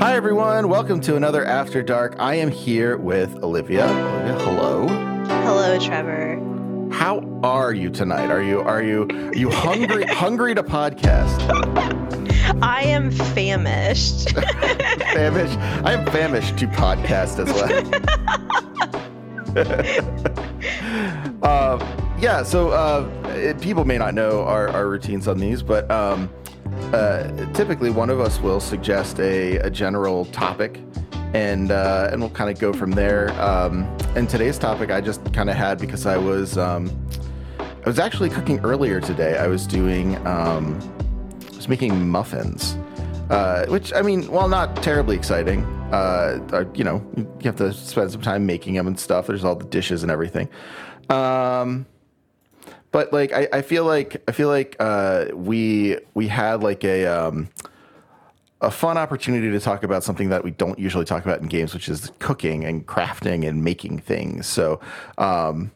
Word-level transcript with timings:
Hi, 0.00 0.14
everyone. 0.14 0.68
Welcome 0.68 1.00
to 1.00 1.16
another 1.16 1.44
After 1.44 1.82
Dark. 1.82 2.14
I 2.20 2.36
am 2.36 2.52
here 2.52 2.96
with 2.96 3.34
Olivia. 3.42 3.84
Olivia, 3.88 4.38
hello. 4.44 4.86
Hello, 5.26 5.76
Trevor. 5.80 6.38
How 6.92 7.18
are 7.42 7.72
you 7.72 7.90
tonight? 7.90 8.30
Are 8.30 8.40
you 8.40 8.60
are 8.60 8.80
you 8.80 9.08
are 9.10 9.34
you 9.34 9.50
hungry 9.50 10.04
hungry 10.06 10.54
to 10.54 10.62
podcast? 10.62 11.40
I 12.62 12.82
am 12.82 13.10
famished. 13.10 14.30
famished. 14.36 15.58
I 15.58 15.94
am 15.94 16.06
famished 16.06 16.56
to 16.58 16.68
podcast 16.68 17.40
as 17.40 17.52
well. 17.52 17.84
uh, 21.42 21.76
yeah. 22.20 22.44
So 22.44 22.68
uh, 22.68 23.10
it, 23.30 23.60
people 23.60 23.84
may 23.84 23.98
not 23.98 24.14
know 24.14 24.44
our, 24.44 24.68
our 24.68 24.86
routines 24.88 25.26
on 25.26 25.38
these, 25.38 25.60
but 25.62 25.90
um, 25.90 26.30
uh, 26.94 27.52
typically 27.52 27.90
one 27.90 28.10
of 28.10 28.20
us 28.20 28.40
will 28.40 28.60
suggest 28.60 29.18
a, 29.20 29.56
a 29.58 29.70
general 29.70 30.24
topic 30.26 30.80
and 31.34 31.70
uh, 31.70 32.08
and 32.10 32.20
we'll 32.20 32.30
kind 32.30 32.50
of 32.50 32.58
go 32.58 32.72
from 32.72 32.92
there. 32.92 33.30
Um, 33.40 33.84
and 34.16 34.28
today's 34.28 34.58
topic 34.58 34.90
I 34.90 35.00
just 35.00 35.32
kind 35.32 35.50
of 35.50 35.56
had 35.56 35.78
because 35.78 36.06
I 36.06 36.16
was 36.16 36.56
um, 36.56 36.90
I 37.58 37.88
was 37.88 37.98
actually 37.98 38.30
cooking 38.30 38.60
earlier 38.60 39.00
today. 39.00 39.38
I 39.38 39.46
was 39.46 39.66
doing 39.66 40.16
um, 40.26 40.78
I 41.52 41.56
was 41.56 41.68
making 41.68 42.08
muffins, 42.08 42.76
uh, 43.30 43.66
which 43.66 43.92
I 43.92 44.02
mean, 44.02 44.30
while 44.30 44.48
not 44.48 44.82
terribly 44.82 45.16
exciting, 45.16 45.64
uh, 45.92 46.38
uh, 46.52 46.64
you 46.74 46.84
know, 46.84 47.04
you 47.16 47.44
have 47.44 47.56
to 47.56 47.72
spend 47.72 48.10
some 48.10 48.22
time 48.22 48.46
making 48.46 48.74
them 48.74 48.86
and 48.86 48.98
stuff. 48.98 49.26
There's 49.26 49.44
all 49.44 49.54
the 49.54 49.66
dishes 49.66 50.02
and 50.02 50.10
everything. 50.10 50.48
Um, 51.10 51.86
but 52.90 53.12
like 53.12 53.32
I, 53.32 53.48
I 53.52 53.62
feel 53.62 53.84
like 53.84 54.22
I 54.28 54.32
feel 54.32 54.48
like 54.48 54.76
uh, 54.80 55.26
we 55.34 55.98
we 56.14 56.28
had 56.28 56.62
like 56.62 56.84
a 56.84 57.06
um, 57.06 57.48
a 58.60 58.70
fun 58.70 58.98
opportunity 58.98 59.50
to 59.50 59.60
talk 59.60 59.82
about 59.82 60.02
something 60.02 60.30
that 60.30 60.42
we 60.42 60.50
don't 60.50 60.78
usually 60.78 61.04
talk 61.04 61.24
about 61.24 61.40
in 61.40 61.46
games, 61.46 61.74
which 61.74 61.88
is 61.88 62.10
cooking 62.18 62.64
and 62.64 62.86
crafting 62.86 63.46
and 63.46 63.62
making 63.62 63.98
things. 63.98 64.46
So 64.46 64.80
um, 65.18 65.70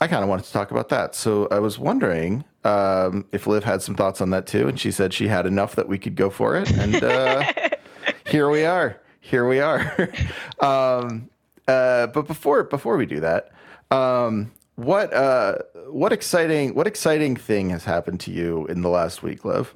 I 0.00 0.06
kind 0.06 0.22
of 0.22 0.28
wanted 0.28 0.44
to 0.44 0.52
talk 0.52 0.70
about 0.70 0.90
that. 0.90 1.14
So 1.14 1.48
I 1.50 1.58
was 1.60 1.78
wondering 1.78 2.44
um, 2.64 3.24
if 3.32 3.46
Liv 3.46 3.64
had 3.64 3.80
some 3.80 3.94
thoughts 3.94 4.20
on 4.20 4.30
that 4.30 4.46
too, 4.46 4.68
and 4.68 4.78
she 4.78 4.90
said 4.90 5.14
she 5.14 5.28
had 5.28 5.46
enough 5.46 5.76
that 5.76 5.88
we 5.88 5.98
could 5.98 6.16
go 6.16 6.28
for 6.28 6.56
it. 6.56 6.70
And 6.72 7.02
uh, 7.02 7.52
here 8.26 8.50
we 8.50 8.64
are. 8.64 9.00
Here 9.20 9.48
we 9.48 9.60
are. 9.60 10.10
um, 10.60 11.30
uh, 11.66 12.08
but 12.08 12.26
before 12.26 12.64
before 12.64 12.96
we 12.96 13.06
do 13.06 13.20
that, 13.20 13.52
um, 13.90 14.52
what 14.74 15.12
uh, 15.14 15.56
what 15.96 16.12
exciting 16.12 16.74
what 16.74 16.86
exciting 16.86 17.36
thing 17.36 17.70
has 17.70 17.84
happened 17.84 18.20
to 18.20 18.30
you 18.30 18.66
in 18.66 18.82
the 18.82 18.90
last 18.90 19.22
week, 19.22 19.44
Liv? 19.44 19.74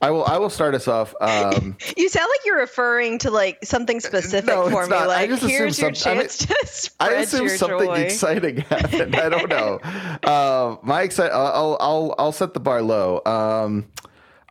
I 0.00 0.10
will. 0.10 0.24
I 0.24 0.38
will 0.38 0.50
start 0.50 0.74
us 0.74 0.88
off. 0.88 1.14
Um, 1.20 1.76
you 1.96 2.08
sound 2.08 2.28
like 2.30 2.40
you're 2.46 2.58
referring 2.58 3.18
to 3.18 3.30
like 3.30 3.58
something 3.64 4.00
specific 4.00 4.46
no, 4.48 4.70
for 4.70 4.84
me. 4.84 4.90
Not. 4.90 5.08
Like, 5.08 5.30
here's 5.30 5.78
your 5.78 5.90
chance 5.92 6.06
I 6.06 6.14
mean, 6.14 6.28
to 6.28 6.66
spread 6.66 7.12
I 7.12 7.14
assume 7.20 7.46
your 7.46 7.56
something 7.56 7.86
joy. 7.86 8.00
exciting 8.00 8.56
happened. 8.70 9.16
I 9.16 9.28
don't 9.28 9.48
know. 9.48 9.78
uh, 10.24 10.76
my 10.82 11.02
excite. 11.02 11.32
I'll. 11.32 11.76
I'll. 11.80 12.14
I'll 12.18 12.32
set 12.32 12.54
the 12.54 12.60
bar 12.60 12.82
low. 12.82 13.22
Um, 13.24 13.88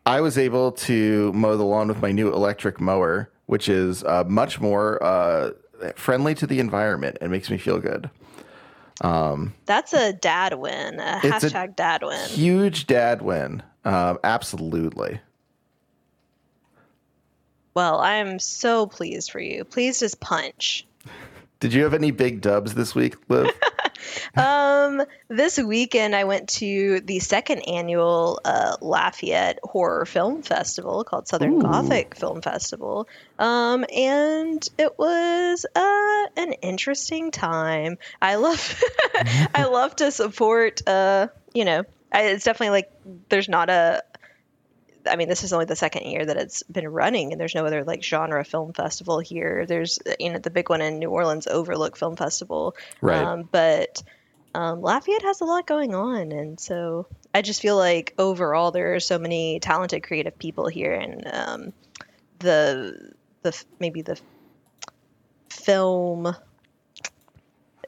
I 0.05 0.21
was 0.21 0.37
able 0.37 0.71
to 0.73 1.33
mow 1.33 1.57
the 1.57 1.63
lawn 1.65 1.87
with 1.87 2.01
my 2.01 2.11
new 2.11 2.31
electric 2.31 2.79
mower, 2.79 3.29
which 3.47 3.69
is 3.69 4.03
uh, 4.03 4.23
much 4.27 4.59
more 4.59 5.03
uh, 5.03 5.51
friendly 5.95 6.33
to 6.35 6.47
the 6.47 6.59
environment 6.59 7.17
and 7.21 7.31
makes 7.31 7.49
me 7.49 7.57
feel 7.57 7.79
good. 7.79 8.09
Um, 9.01 9.53
That's 9.65 9.93
a 9.93 10.13
dad 10.13 10.55
win. 10.55 10.99
A 10.99 11.19
hashtag 11.21 11.75
dad 11.75 12.01
win. 12.03 12.29
huge 12.29 12.87
dad 12.87 13.21
win. 13.21 13.61
Um, 13.85 14.17
absolutely. 14.23 15.19
Well, 17.73 17.99
I'm 17.99 18.39
so 18.39 18.87
pleased 18.87 19.31
for 19.31 19.39
you. 19.39 19.63
Pleased 19.63 20.01
as 20.01 20.15
punch. 20.15 20.85
Did 21.59 21.73
you 21.73 21.83
have 21.83 21.93
any 21.93 22.11
big 22.11 22.41
dubs 22.41 22.73
this 22.73 22.95
week, 22.95 23.15
Liv? 23.29 23.49
Um, 24.37 25.01
this 25.29 25.57
weekend 25.57 26.15
I 26.15 26.25
went 26.25 26.49
to 26.49 26.99
the 27.01 27.19
second 27.19 27.61
annual 27.61 28.39
uh, 28.45 28.77
Lafayette 28.81 29.59
Horror 29.63 30.05
Film 30.05 30.43
Festival 30.43 31.03
called 31.03 31.27
Southern 31.27 31.53
Ooh. 31.53 31.61
Gothic 31.61 32.15
Film 32.15 32.41
Festival. 32.41 33.07
Um, 33.39 33.85
and 33.93 34.67
it 34.77 34.97
was 34.97 35.65
uh, 35.75 36.25
an 36.37 36.53
interesting 36.53 37.31
time. 37.31 37.97
I 38.21 38.35
love, 38.35 38.83
I 39.55 39.65
love 39.71 39.95
to 39.97 40.11
support. 40.11 40.87
Uh, 40.87 41.27
you 41.53 41.65
know, 41.65 41.83
I, 42.11 42.27
it's 42.27 42.45
definitely 42.45 42.71
like 42.71 42.91
there's 43.29 43.49
not 43.49 43.69
a. 43.69 44.03
I 45.07 45.15
mean, 45.15 45.29
this 45.29 45.43
is 45.43 45.53
only 45.53 45.65
the 45.65 45.75
second 45.75 46.03
year 46.05 46.25
that 46.25 46.37
it's 46.37 46.63
been 46.63 46.87
running, 46.87 47.31
and 47.31 47.39
there's 47.39 47.55
no 47.55 47.65
other 47.65 47.83
like 47.83 48.03
genre 48.03 48.43
film 48.43 48.73
festival 48.73 49.19
here. 49.19 49.65
There's, 49.65 49.99
you 50.19 50.31
know, 50.31 50.39
the 50.39 50.49
big 50.49 50.69
one 50.69 50.81
in 50.81 50.99
New 50.99 51.09
Orleans, 51.09 51.47
Overlook 51.47 51.97
Film 51.97 52.15
Festival. 52.15 52.75
Right. 53.01 53.21
Um, 53.21 53.47
but 53.51 54.03
um, 54.53 54.81
Lafayette 54.81 55.23
has 55.23 55.41
a 55.41 55.45
lot 55.45 55.67
going 55.67 55.93
on, 55.93 56.31
and 56.31 56.59
so 56.59 57.07
I 57.33 57.41
just 57.41 57.61
feel 57.61 57.77
like 57.77 58.13
overall 58.17 58.71
there 58.71 58.95
are 58.95 58.99
so 58.99 59.19
many 59.19 59.59
talented, 59.59 60.03
creative 60.03 60.37
people 60.37 60.67
here, 60.67 60.93
and 60.93 61.27
um, 61.31 61.73
the 62.39 63.13
the 63.43 63.63
maybe 63.79 64.01
the 64.01 64.19
film. 65.49 66.35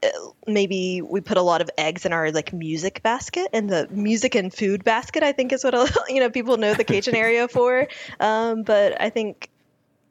Uh, 0.03 0.07
Maybe 0.47 1.01
we 1.01 1.21
put 1.21 1.37
a 1.37 1.41
lot 1.41 1.61
of 1.61 1.69
eggs 1.77 2.05
in 2.05 2.13
our 2.13 2.31
like 2.31 2.53
music 2.53 3.01
basket, 3.03 3.47
and 3.53 3.69
the 3.69 3.87
music 3.91 4.35
and 4.35 4.53
food 4.53 4.83
basket. 4.83 5.23
I 5.23 5.31
think 5.31 5.51
is 5.53 5.63
what 5.63 5.73
you 6.09 6.19
know 6.19 6.29
people 6.29 6.57
know 6.57 6.73
the 6.73 6.83
Cajun 6.83 7.15
area 7.25 7.47
for. 7.47 7.87
Um, 8.19 8.63
but 8.63 8.99
I 9.01 9.09
think 9.09 9.49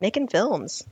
making 0.01 0.29
films 0.29 0.85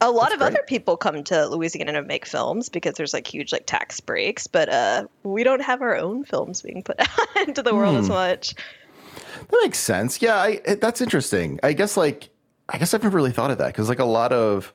a 0.00 0.10
lot 0.10 0.30
That's 0.30 0.34
of 0.34 0.38
great. 0.40 0.52
other 0.52 0.62
people 0.66 0.96
come 0.96 1.22
to 1.24 1.46
Louisiana 1.46 1.92
to 1.92 2.02
make 2.02 2.26
films 2.26 2.68
because 2.68 2.94
there's 2.94 3.12
like 3.12 3.26
huge 3.26 3.52
like 3.52 3.66
tax 3.66 4.00
breaks, 4.00 4.48
but 4.48 4.68
uh, 4.68 5.06
we 5.22 5.44
don't 5.44 5.62
have 5.62 5.80
our 5.80 5.96
own 5.96 6.24
films 6.24 6.60
being 6.62 6.82
put 6.82 6.98
out 6.98 7.08
into 7.46 7.62
the 7.62 7.72
world 7.74 7.96
as 7.96 8.08
Hmm. 8.08 8.14
much. 8.14 8.54
That 9.50 9.60
makes 9.62 9.78
sense. 9.78 10.20
Yeah, 10.22 10.36
I, 10.36 10.60
it, 10.64 10.80
that's 10.80 11.00
interesting. 11.00 11.60
I 11.62 11.72
guess 11.72 11.96
like 11.96 12.30
I 12.68 12.78
guess 12.78 12.94
I've 12.94 13.02
never 13.02 13.16
really 13.16 13.32
thought 13.32 13.50
of 13.50 13.58
that 13.58 13.68
because 13.68 13.88
like 13.88 13.98
a 13.98 14.04
lot 14.04 14.32
of 14.32 14.72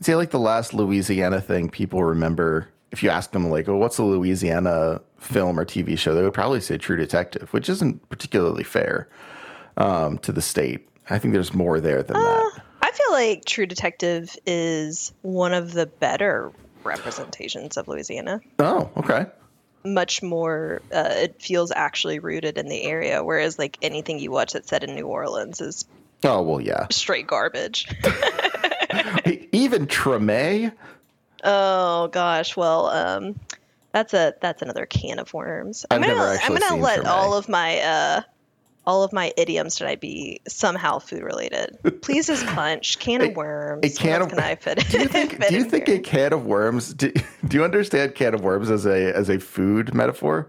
say 0.00 0.14
like 0.14 0.30
the 0.30 0.38
last 0.38 0.72
Louisiana 0.74 1.40
thing 1.40 1.68
people 1.70 2.02
remember. 2.04 2.68
If 2.92 3.02
you 3.02 3.10
ask 3.10 3.30
them 3.32 3.48
like, 3.50 3.68
"Oh, 3.68 3.76
what's 3.76 3.98
a 3.98 4.02
Louisiana 4.02 5.00
film 5.18 5.58
or 5.58 5.64
TV 5.64 5.96
show?" 5.98 6.14
They 6.14 6.22
would 6.22 6.34
probably 6.34 6.60
say 6.60 6.76
True 6.78 6.96
Detective, 6.96 7.52
which 7.52 7.68
isn't 7.68 8.08
particularly 8.08 8.64
fair 8.64 9.08
um, 9.76 10.18
to 10.18 10.32
the 10.32 10.42
state. 10.42 10.88
I 11.08 11.18
think 11.18 11.34
there's 11.34 11.54
more 11.54 11.80
there 11.80 12.02
than 12.02 12.16
that. 12.16 12.62
I 12.82 12.90
feel 12.92 13.12
like 13.12 13.44
True 13.44 13.66
Detective 13.66 14.36
is 14.46 15.12
one 15.22 15.52
of 15.54 15.72
the 15.72 15.86
better 15.86 16.52
representations 16.84 17.76
of 17.76 17.88
Louisiana. 17.88 18.40
Oh, 18.58 18.90
okay. 18.96 19.26
Much 19.84 20.22
more, 20.22 20.82
uh, 20.92 21.08
it 21.10 21.40
feels 21.40 21.70
actually 21.70 22.18
rooted 22.18 22.58
in 22.58 22.68
the 22.68 22.82
area, 22.82 23.24
whereas 23.24 23.58
like 23.58 23.78
anything 23.82 24.18
you 24.18 24.30
watch 24.30 24.52
that's 24.52 24.68
set 24.68 24.84
in 24.84 24.94
New 24.94 25.06
Orleans 25.06 25.60
is 25.60 25.86
Oh 26.22 26.42
well, 26.42 26.60
yeah. 26.60 26.86
straight 26.90 27.26
garbage. 27.26 27.86
Even 29.52 29.86
Treme. 29.86 30.72
Oh 31.42 32.08
gosh, 32.08 32.56
well, 32.56 32.86
um, 32.86 33.40
that's 33.92 34.14
a 34.14 34.34
that's 34.40 34.62
another 34.62 34.86
can 34.86 35.18
of 35.18 35.32
worms. 35.34 35.84
I'm 35.90 35.96
I've 36.02 36.08
gonna 36.08 36.14
never 36.18 36.38
I'm 36.42 36.48
gonna 36.48 36.68
seen 36.68 36.80
let 36.80 37.06
all 37.06 37.34
of 37.34 37.48
my 37.48 37.78
uh 37.80 38.22
all 38.86 39.02
of 39.04 39.12
my 39.12 39.32
idioms 39.36 39.76
tonight 39.76 40.00
be 40.00 40.40
somehow 40.48 40.98
food 40.98 41.22
related. 41.22 41.78
Please 42.02 42.26
just 42.26 42.46
punch 42.46 42.98
can 42.98 43.20
of 43.30 43.36
worms. 43.36 43.84
a 43.84 43.90
can 44.02 44.22
of- 44.22 44.28
can 44.30 44.40
I 44.40 44.54
fit? 44.56 44.78
Do 44.90 44.98
you 45.00 45.06
think? 45.08 45.38
do 45.48 45.54
you 45.54 45.64
think 45.64 45.88
a 45.88 45.98
can 45.98 46.32
of 46.32 46.46
worms? 46.46 46.94
Do, 46.94 47.12
do 47.46 47.56
you 47.56 47.64
understand 47.64 48.14
can 48.14 48.34
of 48.34 48.42
worms 48.42 48.70
as 48.70 48.86
a 48.86 49.14
as 49.14 49.28
a 49.28 49.38
food 49.38 49.94
metaphor? 49.94 50.48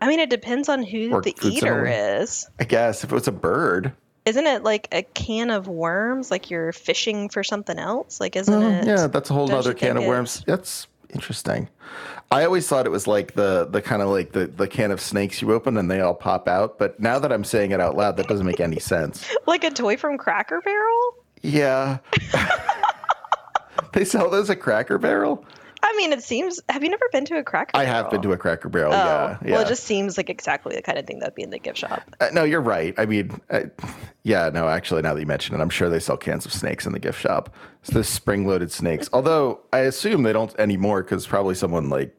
I 0.00 0.08
mean, 0.08 0.20
it 0.20 0.28
depends 0.30 0.68
on 0.68 0.82
who 0.82 1.10
Or 1.12 1.22
the 1.22 1.34
eater 1.42 1.86
is. 1.86 2.48
I 2.60 2.64
guess 2.64 3.02
if 3.02 3.10
it 3.10 3.14
was 3.14 3.28
a 3.28 3.32
bird. 3.32 3.92
Isn't 4.26 4.46
it 4.46 4.62
like 4.64 4.88
a 4.92 5.02
can 5.02 5.50
of 5.50 5.68
worms? 5.68 6.30
Like 6.30 6.50
you're 6.50 6.72
fishing 6.72 7.28
for 7.28 7.42
something 7.44 7.78
else? 7.78 8.20
Like 8.20 8.34
isn't 8.36 8.52
Oh, 8.52 8.68
it? 8.68 8.86
yeah, 8.86 9.06
that's 9.06 9.30
a 9.30 9.32
whole 9.32 9.50
other 9.52 9.72
can 9.72 9.96
of 9.96 10.02
it- 10.02 10.08
worms. 10.08 10.42
That's 10.46 10.88
interesting. 11.14 11.68
I 12.32 12.44
always 12.44 12.66
thought 12.66 12.86
it 12.86 12.90
was 12.90 13.06
like 13.06 13.34
the 13.34 13.66
the 13.70 13.80
kind 13.80 14.02
of 14.02 14.08
like 14.08 14.32
the 14.32 14.48
the 14.48 14.66
can 14.66 14.90
of 14.90 15.00
snakes 15.00 15.40
you 15.40 15.52
open 15.52 15.76
and 15.76 15.88
they 15.88 16.00
all 16.00 16.12
pop 16.14 16.48
out. 16.48 16.76
But 16.76 16.98
now 16.98 17.20
that 17.20 17.32
I'm 17.32 17.44
saying 17.44 17.70
it 17.70 17.80
out 17.80 17.96
loud, 17.96 18.16
that 18.16 18.26
doesn't 18.26 18.44
make 18.46 18.58
any 18.60 18.80
sense. 18.80 19.24
Like 19.46 19.62
a 19.62 19.70
toy 19.70 19.96
from 19.96 20.18
Cracker 20.18 20.60
Barrel? 20.60 21.14
Yeah. 21.42 21.98
they 23.92 24.04
sell 24.04 24.28
those 24.28 24.50
at 24.50 24.60
Cracker 24.60 24.98
Barrel. 24.98 25.44
I 25.82 25.94
mean, 25.96 26.12
it 26.12 26.22
seems. 26.22 26.60
Have 26.68 26.82
you 26.82 26.90
never 26.90 27.06
been 27.12 27.24
to 27.26 27.38
a 27.38 27.42
Cracker 27.42 27.72
I 27.74 27.84
have 27.84 28.10
been 28.10 28.22
to 28.22 28.32
a 28.32 28.36
Cracker 28.38 28.68
Barrel. 28.68 28.92
Oh, 28.92 28.96
yeah, 28.96 29.38
yeah. 29.44 29.52
well, 29.52 29.60
it 29.62 29.68
just 29.68 29.84
seems 29.84 30.16
like 30.16 30.30
exactly 30.30 30.74
the 30.74 30.82
kind 30.82 30.98
of 30.98 31.06
thing 31.06 31.18
that'd 31.20 31.34
be 31.34 31.42
in 31.42 31.50
the 31.50 31.58
gift 31.58 31.78
shop. 31.78 32.02
Uh, 32.20 32.28
no, 32.32 32.44
you're 32.44 32.60
right. 32.60 32.94
I 32.98 33.06
mean, 33.06 33.40
uh, 33.50 33.64
yeah, 34.22 34.50
no, 34.52 34.68
actually, 34.68 35.02
now 35.02 35.14
that 35.14 35.20
you 35.20 35.26
mention 35.26 35.54
it, 35.54 35.60
I'm 35.60 35.70
sure 35.70 35.88
they 35.88 36.00
sell 36.00 36.16
cans 36.16 36.46
of 36.46 36.52
snakes 36.52 36.86
in 36.86 36.92
the 36.92 36.98
gift 36.98 37.20
shop. 37.20 37.54
It's 37.82 37.90
the 37.90 38.04
spring 38.04 38.46
loaded 38.46 38.72
snakes. 38.72 39.08
Although 39.12 39.60
I 39.72 39.80
assume 39.80 40.22
they 40.22 40.32
don't 40.32 40.54
anymore 40.58 41.02
because 41.02 41.26
probably 41.26 41.54
someone 41.54 41.88
like 41.88 42.16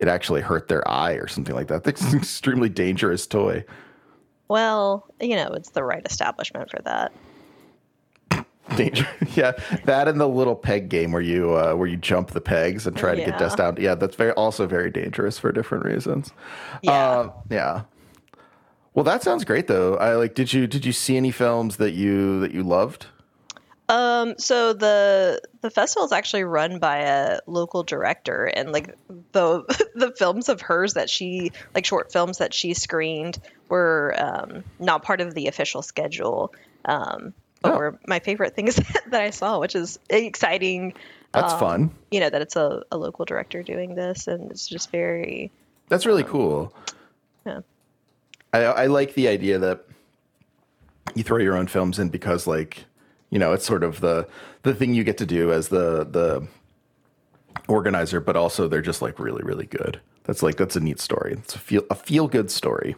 it 0.00 0.08
actually 0.08 0.40
hurt 0.40 0.66
their 0.66 0.86
eye 0.88 1.12
or 1.12 1.28
something 1.28 1.54
like 1.54 1.68
that. 1.68 1.86
It's 1.86 2.12
an 2.12 2.18
extremely 2.18 2.68
dangerous 2.68 3.26
toy. 3.26 3.64
Well, 4.48 5.06
you 5.20 5.36
know, 5.36 5.52
it's 5.52 5.70
the 5.70 5.84
right 5.84 6.04
establishment 6.04 6.70
for 6.70 6.82
that. 6.82 7.12
Danger. 8.76 9.08
yeah, 9.34 9.52
that 9.84 10.08
and 10.08 10.20
the 10.20 10.28
little 10.28 10.54
peg 10.54 10.88
game 10.88 11.12
where 11.12 11.22
you 11.22 11.54
uh, 11.54 11.74
where 11.74 11.88
you 11.88 11.96
jump 11.96 12.30
the 12.30 12.40
pegs 12.40 12.86
and 12.86 12.96
try 12.96 13.14
to 13.14 13.24
get 13.24 13.38
dust 13.38 13.56
down. 13.56 13.76
Yeah, 13.78 13.94
that's 13.94 14.16
very 14.16 14.32
also 14.32 14.66
very 14.66 14.90
dangerous 14.90 15.38
for 15.38 15.52
different 15.52 15.84
reasons. 15.84 16.32
Yeah. 16.82 16.92
Uh, 16.92 17.32
yeah. 17.50 17.82
Well, 18.94 19.04
that 19.04 19.22
sounds 19.22 19.44
great 19.44 19.68
though. 19.68 19.96
I 19.96 20.14
like. 20.14 20.34
Did 20.34 20.52
you 20.52 20.66
did 20.66 20.84
you 20.84 20.92
see 20.92 21.16
any 21.16 21.30
films 21.30 21.78
that 21.78 21.92
you 21.92 22.40
that 22.40 22.52
you 22.52 22.62
loved? 22.62 23.06
Um, 23.88 24.34
so 24.38 24.72
the 24.72 25.40
the 25.60 25.70
festival 25.70 26.06
is 26.06 26.12
actually 26.12 26.44
run 26.44 26.78
by 26.78 26.98
a 26.98 27.40
local 27.46 27.82
director, 27.82 28.44
and 28.46 28.72
like 28.72 28.96
the 29.32 29.64
the 29.94 30.14
films 30.16 30.48
of 30.48 30.60
hers 30.60 30.94
that 30.94 31.10
she 31.10 31.52
like 31.74 31.84
short 31.84 32.12
films 32.12 32.38
that 32.38 32.54
she 32.54 32.74
screened 32.74 33.38
were 33.68 34.14
um, 34.16 34.64
not 34.78 35.02
part 35.02 35.20
of 35.20 35.34
the 35.34 35.48
official 35.48 35.82
schedule. 35.82 36.54
Um, 36.84 37.34
Oh. 37.64 37.76
were 37.76 37.98
my 38.06 38.18
favorite 38.18 38.54
things 38.54 38.76
that 39.10 39.20
I 39.20 39.30
saw, 39.30 39.58
which 39.60 39.74
is 39.74 39.98
exciting. 40.10 40.94
That's 41.32 41.52
um, 41.54 41.58
fun. 41.58 41.90
You 42.10 42.20
know 42.20 42.30
that 42.30 42.42
it's 42.42 42.56
a, 42.56 42.82
a 42.90 42.96
local 42.96 43.24
director 43.24 43.62
doing 43.62 43.94
this, 43.94 44.26
and 44.26 44.50
it's 44.50 44.68
just 44.68 44.90
very 44.90 45.50
That's 45.88 46.06
really 46.06 46.24
cool. 46.24 46.74
yeah. 47.46 47.60
I, 48.52 48.64
I 48.64 48.86
like 48.86 49.14
the 49.14 49.28
idea 49.28 49.58
that 49.58 49.84
you 51.14 51.22
throw 51.22 51.38
your 51.38 51.56
own 51.56 51.66
films 51.66 51.98
in 51.98 52.08
because 52.08 52.46
like 52.46 52.84
you 53.30 53.38
know 53.38 53.52
it's 53.52 53.66
sort 53.66 53.82
of 53.82 54.00
the 54.00 54.26
the 54.62 54.74
thing 54.74 54.94
you 54.94 55.04
get 55.04 55.18
to 55.18 55.26
do 55.26 55.52
as 55.52 55.68
the 55.68 56.04
the 56.04 56.46
organizer 57.68 58.20
but 58.20 58.36
also 58.36 58.68
they're 58.68 58.82
just 58.82 59.02
like 59.02 59.18
really 59.18 59.42
really 59.42 59.66
good 59.66 60.00
that's 60.24 60.42
like 60.42 60.56
that's 60.56 60.76
a 60.76 60.80
neat 60.80 61.00
story 61.00 61.34
it's 61.34 61.54
a 61.54 61.58
feel 61.58 61.82
a 61.90 61.94
feel 61.94 62.28
good 62.28 62.50
story 62.50 62.96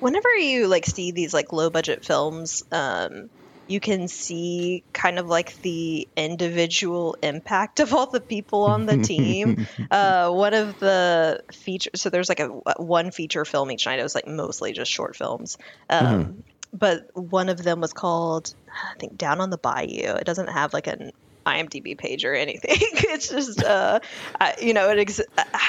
whenever 0.00 0.30
you 0.36 0.66
like 0.66 0.86
see 0.86 1.10
these 1.10 1.34
like 1.34 1.52
low 1.52 1.70
budget 1.70 2.04
films 2.04 2.62
um 2.72 3.30
you 3.70 3.78
can 3.78 4.08
see 4.08 4.82
kind 4.92 5.18
of 5.20 5.28
like 5.28 5.60
the 5.62 6.08
individual 6.16 7.16
impact 7.22 7.78
of 7.78 7.94
all 7.94 8.06
the 8.06 8.20
people 8.20 8.64
on 8.64 8.84
the 8.86 8.98
team. 8.98 9.66
Uh 9.90 10.30
one 10.30 10.54
of 10.54 10.78
the 10.78 11.42
features 11.52 12.00
so 12.00 12.10
there's 12.10 12.28
like 12.28 12.40
a 12.40 12.48
one 12.48 13.10
feature 13.10 13.44
film 13.44 13.70
each 13.70 13.86
night. 13.86 13.98
It 13.98 14.02
was 14.02 14.14
like 14.14 14.26
mostly 14.26 14.72
just 14.72 14.90
short 14.90 15.16
films. 15.16 15.56
Um 15.88 16.42
but 16.72 17.08
one 17.14 17.48
of 17.48 17.62
them 17.62 17.80
was 17.80 17.92
called 17.92 18.54
i 18.68 18.98
think 18.98 19.16
down 19.16 19.40
on 19.40 19.50
the 19.50 19.58
bayou. 19.58 20.14
It 20.14 20.24
doesn't 20.24 20.48
have 20.48 20.72
like 20.72 20.86
an 20.86 21.12
IMDb 21.46 21.96
page 21.96 22.24
or 22.24 22.34
anything. 22.34 22.76
It's 23.10 23.28
just, 23.28 23.62
uh, 23.62 24.00
I, 24.40 24.54
you 24.62 24.72
know, 24.72 24.88
it 24.90 24.98
ex- 24.98 25.20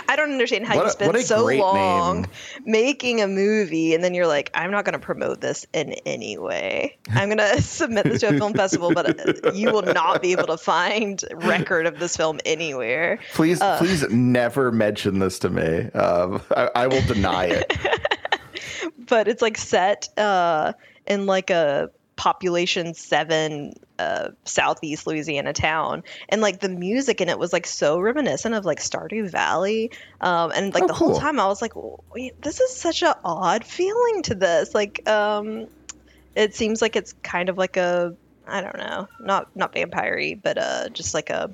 I 0.07 0.15
don't 0.15 0.31
understand 0.31 0.65
how 0.65 0.75
What 0.75 0.85
you 0.85 0.91
spend 0.91 1.15
a 1.15 1.21
so 1.23 1.45
long 1.45 2.21
name. 2.21 2.31
making 2.65 3.21
a 3.21 3.27
movie 3.27 3.93
and 3.95 4.03
then 4.03 4.13
you're 4.13 4.27
like 4.27 4.51
i'm 4.53 4.69
not 4.71 4.85
going 4.85 4.93
to 4.93 4.99
promote 4.99 5.41
this 5.41 5.65
in 5.73 5.93
any 6.05 6.37
way 6.37 6.97
i'm 7.11 7.29
going 7.29 7.37
to 7.55 7.61
submit 7.61 8.03
this 8.05 8.19
to 8.21 8.29
a 8.29 8.37
film 8.37 8.53
festival 8.53 8.93
but 8.93 9.45
uh, 9.45 9.51
you 9.53 9.71
will 9.71 9.81
not 9.81 10.21
be 10.21 10.31
able 10.33 10.45
to 10.47 10.57
find 10.57 11.23
record 11.33 11.85
of 11.87 11.99
this 11.99 12.15
film 12.15 12.39
anywhere 12.45 13.19
please 13.33 13.59
please 13.77 14.07
never 14.09 14.71
mention 14.71 15.19
this 15.19 15.39
to 15.39 15.49
me 15.49 15.89
um, 15.91 16.41
I, 16.55 16.69
I 16.75 16.87
will 16.87 17.01
deny 17.03 17.45
it 17.45 17.73
but 19.07 19.27
it's 19.27 19.41
like 19.41 19.57
set 19.57 20.09
uh, 20.17 20.73
in 21.07 21.25
like 21.25 21.49
a 21.49 21.89
population 22.21 22.93
seven 22.93 23.73
uh, 23.97 24.29
southeast 24.45 25.07
louisiana 25.07 25.53
town. 25.53 26.03
And 26.29 26.39
like 26.39 26.59
the 26.59 26.69
music 26.69 27.19
in 27.19 27.29
it 27.29 27.39
was 27.39 27.51
like 27.51 27.65
so 27.65 27.99
reminiscent 27.99 28.53
of 28.53 28.63
like 28.63 28.77
stardew 28.77 29.27
valley. 29.27 29.89
Um, 30.21 30.51
and 30.53 30.71
like 30.71 30.83
Oh, 30.83 30.87
the 30.87 30.93
whole 30.93 31.17
time 31.17 31.39
i 31.39 31.47
was 31.47 31.63
like 31.63 31.73
Wait, 32.13 32.39
this 32.43 32.59
is 32.59 32.75
such 32.75 33.01
an 33.01 33.15
odd 33.25 33.65
feeling 33.65 34.21
to 34.25 34.35
this. 34.35 34.75
Like 34.75 35.09
um, 35.09 35.65
it 36.35 36.53
seems 36.53 36.79
like 36.79 36.95
it's 36.95 37.15
kind 37.23 37.49
of 37.49 37.57
like 37.57 37.75
a 37.75 38.15
i 38.47 38.61
don't 38.61 38.77
know 38.77 39.07
not 39.19 39.55
not 39.55 39.73
vampire 39.73 40.35
but 40.35 40.57
uh 40.57 40.89
just 40.89 41.15
like 41.15 41.31
a 41.31 41.49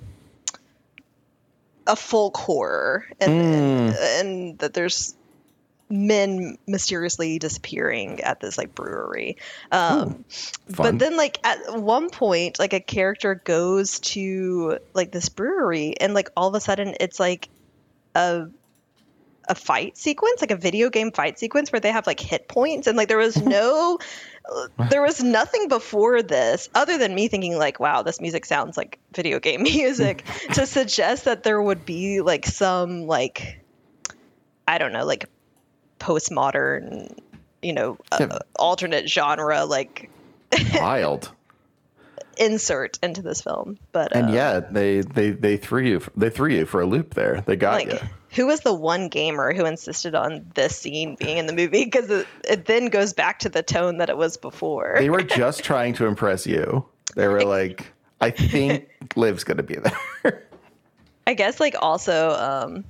a 1.87 1.95
folk 1.95 2.35
horror. 2.37 3.05
And, 3.19 3.31
and 3.31 3.95
and 3.95 4.59
that 4.59 4.73
there's 4.73 5.15
men 5.89 6.57
mysteriously 6.67 7.39
disappearing 7.39 8.21
at 8.21 8.39
this 8.39 8.57
like 8.57 8.75
brewery. 8.75 9.37
Um 9.71 10.25
fun. 10.69 10.75
but 10.75 10.99
then 10.99 11.17
like 11.17 11.39
at 11.43 11.79
one 11.79 12.09
point 12.09 12.59
like 12.59 12.73
a 12.73 12.79
character 12.79 13.35
goes 13.35 13.99
to 13.99 14.79
like 14.93 15.11
this 15.11 15.29
brewery 15.29 15.95
and 15.99 16.13
like 16.13 16.29
all 16.35 16.49
of 16.49 16.55
a 16.55 16.61
sudden 16.61 16.95
it's 16.99 17.19
like 17.19 17.49
a 18.15 18.47
a 19.49 19.55
fight 19.55 19.97
sequence 19.97 20.41
like 20.41 20.51
a 20.51 20.57
video 20.57 20.89
game 20.89 21.11
fight 21.11 21.39
sequence 21.39 21.71
where 21.71 21.79
they 21.79 21.91
have 21.91 22.05
like 22.05 22.19
hit 22.19 22.47
points 22.47 22.87
and 22.87 22.97
like 22.97 23.07
there 23.07 23.17
was 23.17 23.37
no 23.41 23.97
there 24.89 25.01
was 25.01 25.23
nothing 25.23 25.67
before 25.67 26.21
this 26.21 26.69
other 26.75 26.97
than 26.97 27.13
me 27.15 27.27
thinking 27.27 27.57
like 27.57 27.79
wow 27.79 28.01
this 28.01 28.19
music 28.19 28.45
sounds 28.45 28.77
like 28.77 28.99
video 29.13 29.39
game 29.39 29.63
music 29.63 30.23
to 30.53 30.65
suggest 30.65 31.25
that 31.25 31.43
there 31.43 31.61
would 31.61 31.85
be 31.85 32.21
like 32.21 32.45
some 32.45 33.07
like 33.07 33.61
i 34.67 34.77
don't 34.77 34.91
know 34.91 35.05
like 35.05 35.29
postmodern 35.99 37.17
you 37.61 37.73
know 37.73 37.97
uh, 38.11 38.39
alternate 38.57 39.09
genre 39.09 39.65
like 39.65 40.09
wild. 40.75 41.31
insert 42.37 42.99
into 43.01 43.21
this 43.21 43.41
film 43.41 43.77
but 43.91 44.15
and 44.15 44.29
uh, 44.29 44.33
yeah 44.33 44.59
they 44.59 45.01
they 45.01 45.31
they 45.31 45.57
threw 45.57 45.81
you 45.81 46.01
they 46.15 46.29
threw 46.29 46.49
you 46.49 46.65
for 46.65 46.81
a 46.81 46.85
loop 46.85 47.13
there. 47.13 47.41
They 47.41 47.55
got 47.55 47.73
like 47.73 47.91
you 47.91 47.99
who 48.31 48.45
was 48.45 48.61
the 48.61 48.73
one 48.73 49.07
gamer 49.07 49.53
who 49.53 49.65
insisted 49.65 50.13
on 50.13 50.45
this 50.53 50.77
scene 50.77 51.15
being 51.15 51.37
in 51.37 51.47
the 51.47 51.53
movie? 51.53 51.85
Because 51.85 52.09
it, 52.09 52.27
it 52.43 52.65
then 52.65 52.87
goes 52.87 53.13
back 53.13 53.39
to 53.39 53.49
the 53.49 53.63
tone 53.63 53.97
that 53.97 54.09
it 54.09 54.17
was 54.17 54.37
before. 54.37 54.95
They 54.99 55.09
were 55.09 55.23
just 55.23 55.63
trying 55.63 55.93
to 55.95 56.05
impress 56.05 56.45
you. 56.45 56.85
They 57.15 57.27
were 57.27 57.43
like 57.43 57.93
i 58.19 58.31
think 58.31 58.89
liv's 59.15 59.43
gonna 59.43 59.63
be 59.63 59.75
there. 59.75 60.43
I 61.25 61.33
guess 61.33 61.59
like 61.59 61.75
also 61.79 62.31
um 62.31 62.85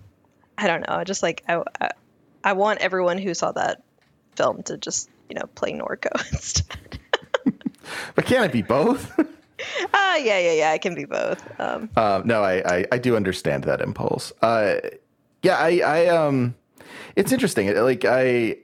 I 0.57 0.67
don't 0.67 0.81
know, 0.81 0.95
I 0.95 1.03
just 1.03 1.21
like 1.21 1.43
I, 1.47 1.61
I 1.79 1.91
I 2.43 2.53
want 2.53 2.79
everyone 2.79 3.17
who 3.17 3.33
saw 3.33 3.51
that 3.53 3.81
film 4.35 4.63
to 4.63 4.77
just, 4.77 5.09
you 5.29 5.35
know, 5.35 5.45
play 5.55 5.71
Norco 5.73 6.11
instead. 6.31 6.99
but 8.15 8.25
can 8.25 8.43
it 8.43 8.51
be 8.51 8.61
both 8.61 9.17
Ah, 9.93 10.15
yeah, 10.17 10.37
yeah, 10.39 10.51
yeah, 10.53 10.73
it 10.73 10.81
can 10.81 10.93
be 10.95 11.05
both. 11.05 11.43
Um 11.59 11.89
Uh, 11.95 12.21
no, 12.25 12.43
I, 12.43 12.77
I 12.79 12.85
I 12.93 12.97
do 12.97 13.15
understand 13.15 13.63
that 13.65 13.81
impulse. 13.81 14.31
Uh, 14.41 14.75
yeah, 15.43 15.57
I 15.57 15.81
I 15.85 16.07
um, 16.07 16.53
it's 17.15 17.31
interesting. 17.31 17.73
Like 17.75 18.05
I, 18.05 18.57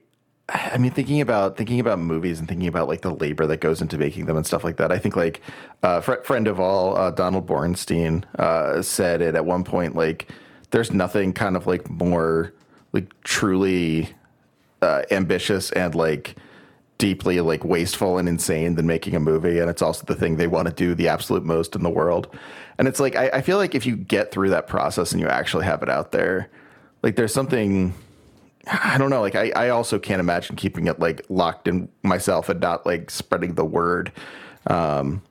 I 0.49 0.77
mean, 0.77 0.91
thinking 0.91 1.21
about 1.21 1.57
thinking 1.57 1.79
about 1.79 1.99
movies 1.99 2.39
and 2.39 2.47
thinking 2.47 2.67
about 2.67 2.87
like 2.87 3.01
the 3.01 3.13
labor 3.13 3.45
that 3.47 3.57
goes 3.61 3.81
into 3.81 3.97
making 3.97 4.25
them 4.25 4.37
and 4.37 4.45
stuff 4.45 4.63
like 4.63 4.77
that. 4.77 4.91
I 4.91 4.99
think 4.99 5.15
like 5.15 5.41
uh, 5.81 6.01
fr- 6.01 6.21
friend 6.23 6.47
of 6.47 6.59
all, 6.59 6.95
uh, 6.97 7.11
Donald 7.11 7.47
Bornstein, 7.47 8.24
uh, 8.39 8.81
said 8.81 9.21
it 9.21 9.33
at 9.36 9.45
one 9.45 9.63
point. 9.63 9.95
Like, 9.95 10.27
there's 10.71 10.91
nothing 10.91 11.33
kind 11.33 11.55
of 11.55 11.65
like 11.65 11.89
more 11.89 12.53
like 12.93 13.12
truly 13.23 14.13
uh, 14.81 15.03
ambitious 15.12 15.71
and 15.71 15.95
like 15.95 16.35
deeply 16.97 17.41
like 17.41 17.65
wasteful 17.65 18.17
and 18.17 18.29
insane 18.29 18.75
than 18.75 18.88
making 18.88 19.15
a 19.15 19.19
movie 19.19 19.59
and 19.59 19.69
it's 19.69 19.81
also 19.81 20.05
the 20.05 20.15
thing 20.15 20.38
they 20.38 20.47
want 20.47 20.67
to 20.67 20.73
do 20.73 20.95
the 20.95 21.07
absolute 21.07 21.43
most 21.43 21.75
in 21.75 21.83
the 21.83 21.89
world. 21.89 22.33
And 22.77 22.88
it's 22.88 23.00
like 23.00 23.15
I, 23.15 23.29
I 23.29 23.41
feel 23.41 23.57
like 23.57 23.75
if 23.75 23.85
you 23.85 23.95
get 23.95 24.31
through 24.31 24.51
that 24.51 24.67
process 24.67 25.12
and 25.12 25.19
you 25.19 25.27
actually 25.27 25.65
have 25.65 25.83
it 25.83 25.89
out 25.89 26.12
there 26.12 26.50
like 27.03 27.15
there's 27.15 27.33
something 27.33 27.93
i 28.67 28.97
don't 28.97 29.09
know 29.09 29.21
like 29.21 29.35
i, 29.35 29.51
I 29.55 29.69
also 29.69 30.00
can't 30.00 30.21
imagine 30.21 30.55
keeping 30.55 30.88
it 30.88 31.00
like 31.00 31.25
locked 31.29 31.67
in 31.67 31.89
myself 32.01 32.50
and 32.50 32.62
not 32.62 32.85
like 32.85 33.12
spreading 33.12 33.55
the 33.55 33.65
word. 33.65 34.12
Um 34.67 35.21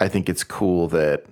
i 0.00 0.08
think 0.08 0.28
it's 0.28 0.44
cool 0.44 0.88
that 0.88 1.24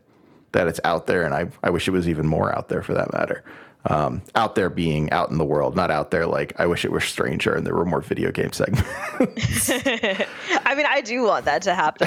that 0.52 0.68
it's 0.68 0.80
out 0.84 1.06
there 1.06 1.24
and 1.24 1.34
i 1.34 1.48
i 1.62 1.70
wish 1.70 1.86
it 1.86 1.90
was 1.90 2.08
even 2.08 2.26
more 2.26 2.56
out 2.56 2.68
there 2.68 2.82
for 2.82 2.94
that 2.94 3.12
matter 3.12 3.44
um, 3.84 4.22
out 4.34 4.54
there 4.54 4.70
being 4.70 5.10
out 5.10 5.30
in 5.30 5.38
the 5.38 5.44
world, 5.44 5.74
not 5.74 5.90
out 5.90 6.10
there 6.12 6.26
like 6.26 6.52
I 6.60 6.66
wish 6.66 6.84
it 6.84 6.92
were 6.92 7.00
stranger 7.00 7.52
and 7.54 7.66
there 7.66 7.74
were 7.74 7.84
more 7.84 8.00
video 8.00 8.30
game 8.30 8.52
segments. 8.52 8.86
I 9.70 10.74
mean, 10.76 10.86
I 10.88 11.00
do 11.04 11.24
want 11.24 11.46
that 11.46 11.62
to 11.62 11.74
happen. 11.74 12.06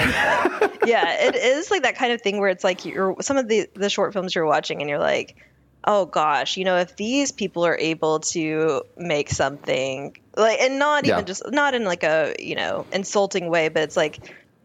yeah, 0.86 1.26
it 1.26 1.34
is 1.34 1.70
like 1.70 1.82
that 1.82 1.96
kind 1.96 2.12
of 2.12 2.22
thing 2.22 2.38
where 2.38 2.48
it's 2.48 2.64
like 2.64 2.84
you're 2.84 3.16
some 3.20 3.36
of 3.36 3.48
the 3.48 3.68
the 3.74 3.90
short 3.90 4.12
films 4.12 4.34
you're 4.34 4.46
watching 4.46 4.80
and 4.80 4.88
you're 4.88 4.98
like, 4.98 5.36
"Oh 5.84 6.06
gosh, 6.06 6.56
you 6.56 6.64
know, 6.64 6.78
if 6.78 6.96
these 6.96 7.30
people 7.30 7.66
are 7.66 7.76
able 7.76 8.20
to 8.20 8.82
make 8.96 9.30
something 9.30 10.16
like 10.36 10.58
and 10.60 10.78
not 10.78 11.04
even 11.04 11.18
Yeah. 11.18 11.24
just 11.24 11.42
not 11.50 11.74
in 11.74 11.84
like 11.84 12.04
a, 12.04 12.34
you 12.38 12.54
know, 12.54 12.86
insulting 12.92 13.50
way, 13.50 13.68
but 13.68 13.82
it's 13.82 13.96
like 13.98 14.18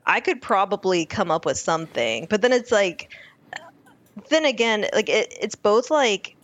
I 0.06 0.22
could 0.22 0.42
probably 0.42 1.06
come 1.06 1.30
up 1.30 1.46
with 1.46 1.58
something." 1.58 2.28
But 2.30 2.42
then 2.42 2.54
it's 2.54 2.72
like 2.72 3.10
then 4.30 4.46
again, 4.46 4.86
like 4.94 5.10
it, 5.10 5.34
it's 5.42 5.56
both 5.56 5.92
like 5.92 6.36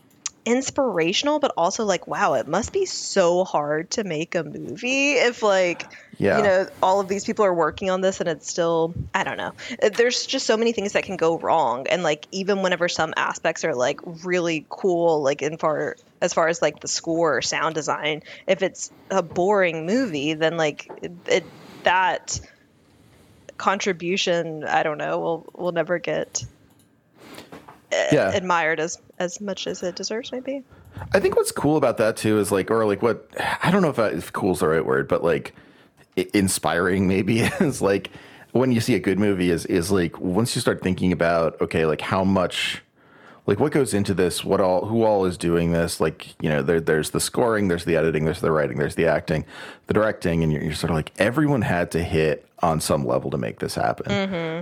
inspirational 0.48 1.40
but 1.40 1.52
also 1.58 1.84
like 1.84 2.08
wow 2.08 2.36
it 2.36 2.48
must 2.48 2.72
be 2.72 2.86
so 2.86 3.44
hard 3.44 3.92
to 3.92 4.06
make 4.06 4.34
a 4.34 4.46
movie 4.46 5.12
if 5.12 5.44
like 5.44 5.84
Yeah. 6.18 6.38
you 6.38 6.44
know 6.44 6.68
all 6.82 7.02
of 7.02 7.10
these 7.10 7.26
people 7.26 7.44
are 7.44 7.54
working 7.54 7.90
on 7.90 8.00
this 8.00 8.22
and 8.22 8.30
it's 8.30 8.50
still 8.50 8.94
i 9.14 9.26
don't 9.26 9.36
know 9.36 9.52
Uh, 9.84 9.90
there's 9.90 10.26
just 10.26 10.46
so 10.46 10.56
many 10.56 10.72
things 10.72 10.94
that 10.94 11.04
can 11.04 11.18
go 11.18 11.38
wrong 11.38 11.86
and 11.88 12.02
like 12.02 12.26
even 12.32 12.62
whenever 12.62 12.88
some 12.88 13.14
aspects 13.18 13.66
are 13.66 13.76
like 13.76 14.00
really 14.24 14.66
cool 14.70 15.22
like 15.22 15.42
in 15.42 15.58
far 15.58 15.98
as 16.22 16.34
far 16.34 16.48
as 16.48 16.62
like 16.62 16.80
the 16.80 16.88
score 16.88 17.36
or 17.38 17.42
sound 17.42 17.76
design 17.76 18.24
if 18.48 18.62
it's 18.62 18.90
a 19.12 19.22
boring 19.22 19.86
movie 19.86 20.34
then 20.34 20.56
like 20.56 20.90
it, 21.04 21.12
it 21.28 21.44
that 21.84 22.40
contribution, 23.58 24.64
I 24.64 24.84
don't 24.84 24.98
know, 24.98 25.20
will 25.20 25.50
will 25.54 25.72
never 25.72 26.00
get 26.00 26.46
Uh, 27.92 28.08
yeah. 28.12 28.32
admired 28.34 28.80
as 28.82 29.02
as 29.18 29.40
much 29.40 29.66
as 29.66 29.82
it 29.82 29.96
deserves, 29.96 30.32
maybe. 30.32 30.62
I 31.14 31.20
think 31.20 31.36
what's 31.38 31.52
cool 31.52 31.78
about 31.78 31.98
that 31.98 32.18
too 32.18 32.40
is 32.40 32.52
like, 32.52 32.70
or 32.70 32.86
like 32.86 33.02
what 33.02 33.30
I 33.64 33.72
don't 33.72 33.82
know 33.82 33.90
if, 33.90 34.00
I, 34.00 34.08
if 34.10 34.34
cool 34.34 34.52
is 34.52 34.60
the 34.60 34.68
right 34.68 34.86
word, 34.86 35.08
but 35.08 35.24
like 35.24 35.54
inspiring 36.34 37.08
maybe 37.08 37.40
is 37.62 37.82
like 37.82 38.10
when 38.52 38.72
you 38.72 38.82
see 38.82 38.96
a 38.96 39.00
good 39.00 39.20
movie 39.20 39.52
is 39.52 39.66
is 39.68 39.92
like 39.92 40.20
once 40.20 40.56
you 40.56 40.62
start 40.62 40.82
thinking 40.82 41.12
about 41.12 41.60
okay, 41.62 41.86
like 41.86 42.02
how 42.02 42.24
much, 42.24 42.84
like 43.48 43.60
what 43.60 43.72
goes 43.72 43.94
into 43.94 44.14
this, 44.14 44.44
what 44.44 44.62
all, 44.62 44.86
who 44.86 45.04
all 45.04 45.26
is 45.26 45.38
doing 45.38 45.72
this, 45.72 46.00
like 46.00 46.36
you 46.42 46.50
know, 46.50 46.62
there 46.62 46.80
there's 46.80 47.12
the 47.12 47.20
scoring, 47.20 47.70
there's 47.70 47.86
the 47.86 47.96
editing, 47.96 48.26
there's 48.26 48.42
the 48.42 48.52
writing, 48.52 48.78
there's 48.78 48.96
the 48.96 49.08
acting, 49.08 49.46
the 49.88 49.94
directing, 49.94 50.44
and 50.44 50.52
you're, 50.52 50.62
you're 50.62 50.74
sort 50.74 50.92
of 50.92 50.96
like 50.96 51.14
everyone 51.18 51.62
had 51.62 51.90
to 51.92 52.04
hit 52.04 52.48
on 52.60 52.82
some 52.82 53.06
level 53.06 53.32
to 53.32 53.38
make 53.38 53.60
this 53.60 53.76
happen. 53.76 54.12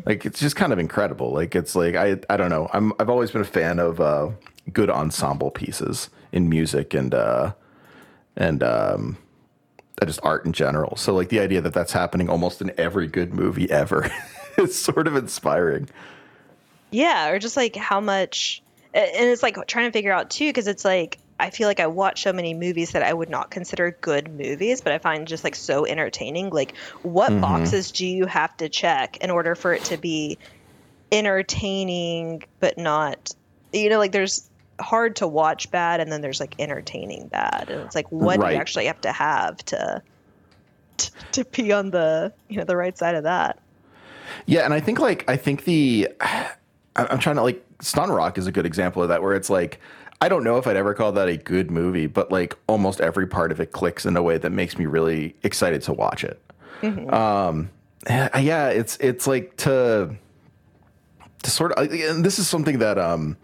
Like 0.06 0.26
it's 0.26 0.40
just 0.40 0.56
kind 0.56 0.72
of 0.72 0.80
incredible. 0.80 1.34
Like 1.34 1.56
it's 1.56 1.76
like 1.76 1.96
I 1.96 2.20
I 2.30 2.38
don't 2.38 2.50
know. 2.50 2.70
I'm 2.74 2.94
I've 3.00 3.10
always 3.10 3.32
been 3.32 3.42
a 3.42 3.46
fan 3.46 3.80
of 3.80 4.00
uh, 4.00 4.30
good 4.72 4.90
ensemble 4.90 5.52
pieces 5.52 6.10
in 6.32 6.48
music 6.48 6.94
and 6.94 7.14
uh, 7.14 7.54
and 8.36 8.62
um, 8.62 9.18
uh, 10.02 10.06
just 10.06 10.20
art 10.24 10.46
in 10.46 10.54
general. 10.54 10.96
So 10.98 11.16
like 11.16 11.30
the 11.30 11.40
idea 11.40 11.62
that 11.62 11.74
that's 11.74 11.94
happening 11.94 12.30
almost 12.30 12.62
in 12.62 12.72
every 12.78 13.08
good 13.08 13.34
movie 13.34 13.70
ever 13.72 14.12
is 14.58 14.78
sort 14.78 15.08
of 15.08 15.16
inspiring. 15.16 15.90
Yeah, 16.92 17.30
or 17.30 17.40
just 17.40 17.58
like 17.58 17.76
how 17.76 18.00
much, 18.00 18.62
and 18.96 19.30
it's 19.30 19.44
like 19.44 19.58
trying 19.68 19.88
to 19.88 19.92
figure 19.92 20.12
out 20.12 20.30
too, 20.30 20.48
because 20.48 20.68
it's 20.68 20.86
like 20.86 21.20
I 21.40 21.50
feel 21.50 21.68
like 21.68 21.80
I 21.82 21.88
watch 21.88 22.24
so 22.24 22.32
many 22.34 22.54
movies 22.54 22.92
that 22.92 23.04
I 23.04 23.14
would 23.14 23.30
not 23.30 23.52
consider 23.52 23.98
good 24.02 24.30
movies, 24.32 24.82
but 24.82 24.94
I 24.94 25.00
find 25.00 25.28
just 25.28 25.44
like 25.44 25.56
so 25.56 25.86
entertaining. 25.86 26.50
Like, 26.50 26.76
what 27.02 27.34
Mm-hmm. 27.34 27.42
boxes 27.42 27.92
do 27.92 28.08
you 28.08 28.26
have 28.26 28.56
to 28.58 28.70
check 28.70 29.18
in 29.18 29.32
order 29.32 29.56
for 29.56 29.74
it 29.74 29.86
to 29.86 29.98
be 29.98 30.40
entertaining, 31.12 32.44
but 32.60 32.78
not, 32.78 33.30
you 33.74 33.90
know, 33.90 34.00
like 34.00 34.12
there's 34.12 34.50
hard 34.80 35.18
to 35.18 35.28
watch 35.28 35.72
bad, 35.72 36.00
and 36.00 36.12
then 36.12 36.22
there's 36.22 36.40
like 36.40 36.56
entertaining 36.60 37.28
bad, 37.28 37.70
and 37.70 37.82
it's 37.86 37.96
like 37.96 38.12
what 38.12 38.40
do 38.40 38.48
you 38.48 38.56
actually 38.56 38.86
have 38.86 39.02
to 39.02 39.12
have 39.12 39.58
to 39.66 40.02
to, 40.98 41.12
to 41.34 41.46
be 41.46 41.72
on 41.74 41.92
the 41.92 42.34
you 42.50 42.58
know 42.58 42.66
the 42.66 42.78
right 42.78 42.98
side 42.98 43.16
of 43.16 43.24
that. 43.24 43.60
Yeah, 44.46 44.66
and 44.66 44.74
I 44.74 44.80
think 44.80 45.00
like 45.00 45.30
I 45.30 45.38
think 45.38 45.64
the 45.66 46.10
I'm 46.96 47.20
trying 47.20 47.36
to 47.36 47.44
like 47.44 47.65
Stunt 47.82 48.12
Rock 48.12 48.38
is 48.38 48.48
a 48.48 48.52
good 48.52 48.66
example 48.66 49.04
of 49.04 49.10
that 49.10 49.22
where 49.22 49.34
it's 49.34 49.50
like 49.50 49.80
I 50.22 50.30
don't 50.30 50.44
know 50.44 50.58
if 50.58 50.66
I'd 50.66 50.78
ever 50.78 50.94
call 50.94 51.12
that 51.14 51.28
a 51.28 51.38
good 51.38 51.70
movie, 51.70 52.08
but 52.08 52.32
like 52.32 52.58
almost 52.68 53.02
every 53.02 53.28
part 53.28 53.52
of 53.52 53.60
it 53.60 53.72
clicks 53.72 54.06
in 54.06 54.16
a 54.16 54.24
way 54.24 54.38
that 54.38 54.52
makes 54.52 54.78
me 54.78 54.86
really 54.86 55.36
excited 55.44 55.82
to 55.84 55.94
watch 55.94 56.24
it. 56.24 56.42
Um, 57.14 57.70
yeah, 58.10 58.70
it's 58.70 58.98
it's 58.98 59.28
like 59.28 59.58
to 59.58 60.16
to 61.44 61.52
sort 61.52 61.74
of 61.74 61.92
and 61.92 62.24
this 62.24 62.40
is 62.40 62.48
something 62.48 62.80
that 62.80 62.98
um 62.98 63.38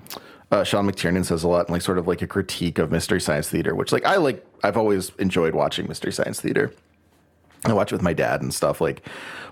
uh, 0.51 0.63
Sean 0.65 0.85
McTiernan 0.85 1.23
says 1.23 1.43
a 1.43 1.47
lot, 1.47 1.69
like 1.69 1.81
sort 1.81 1.97
of 1.97 2.07
like 2.07 2.21
a 2.21 2.27
critique 2.27 2.77
of 2.77 2.91
mystery 2.91 3.21
science 3.21 3.49
theater, 3.49 3.73
which 3.73 3.91
like 3.91 4.05
I 4.05 4.17
like. 4.17 4.45
I've 4.63 4.77
always 4.77 5.11
enjoyed 5.17 5.55
watching 5.55 5.87
mystery 5.87 6.11
science 6.11 6.41
theater. 6.41 6.73
I 7.65 7.73
watch 7.73 7.91
it 7.91 7.95
with 7.95 8.01
my 8.01 8.13
dad 8.13 8.41
and 8.41 8.53
stuff 8.53 8.81
like, 8.81 9.07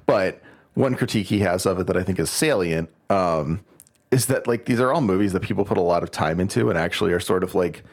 but 0.05 0.41
one 0.74 0.95
critique 0.95 1.27
he 1.27 1.39
has 1.39 1.65
of 1.65 1.79
it 1.79 1.88
that 1.88 1.98
I 1.98 2.03
think 2.03 2.19
is 2.19 2.29
salient 2.29 2.89
um, 3.09 3.62
is 4.11 4.25
that 4.27 4.47
like 4.47 4.65
these 4.65 4.79
are 4.79 4.91
all 4.91 5.01
movies 5.01 5.33
that 5.33 5.41
people 5.41 5.65
put 5.65 5.77
a 5.77 5.81
lot 5.81 6.03
of 6.03 6.11
time 6.11 6.39
into 6.39 6.69
and 6.69 6.77
actually 6.77 7.11
are 7.11 7.19
sort 7.19 7.43
of 7.43 7.55
like, 7.55 7.83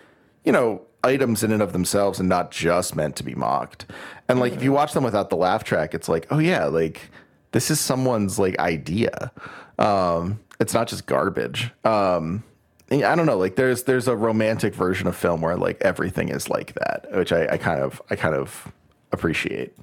you 0.44 0.52
know, 0.52 0.82
items 1.04 1.44
in 1.44 1.52
and 1.52 1.62
of 1.62 1.72
themselves 1.72 2.18
and 2.18 2.28
not 2.28 2.50
just 2.50 2.96
meant 2.96 3.16
to 3.16 3.22
be 3.22 3.34
mocked. 3.34 3.86
And 4.28 4.40
like 4.40 4.52
if 4.54 4.62
you 4.62 4.72
watch 4.72 4.92
them 4.92 5.04
without 5.04 5.30
the 5.30 5.36
laugh 5.36 5.64
track, 5.64 5.94
it's 5.94 6.08
like, 6.08 6.26
oh 6.30 6.38
yeah, 6.38 6.64
like 6.64 7.10
this 7.52 7.70
is 7.70 7.78
someone's 7.80 8.38
like 8.38 8.58
idea. 8.58 9.30
Um, 9.78 10.40
it's 10.58 10.74
not 10.74 10.88
just 10.88 11.06
garbage. 11.06 11.70
Um, 11.84 12.42
I 12.90 13.14
don't 13.14 13.26
know, 13.26 13.36
like 13.36 13.56
there's 13.56 13.82
there's 13.84 14.08
a 14.08 14.16
romantic 14.16 14.74
version 14.74 15.08
of 15.08 15.16
film 15.16 15.40
where 15.40 15.56
like 15.56 15.80
everything 15.80 16.28
is 16.28 16.48
like 16.48 16.74
that, 16.74 17.06
which 17.12 17.32
I, 17.32 17.46
I 17.48 17.56
kind 17.58 17.80
of 17.80 18.00
I 18.10 18.16
kind 18.16 18.34
of 18.34 18.72
appreciate. 19.12 19.74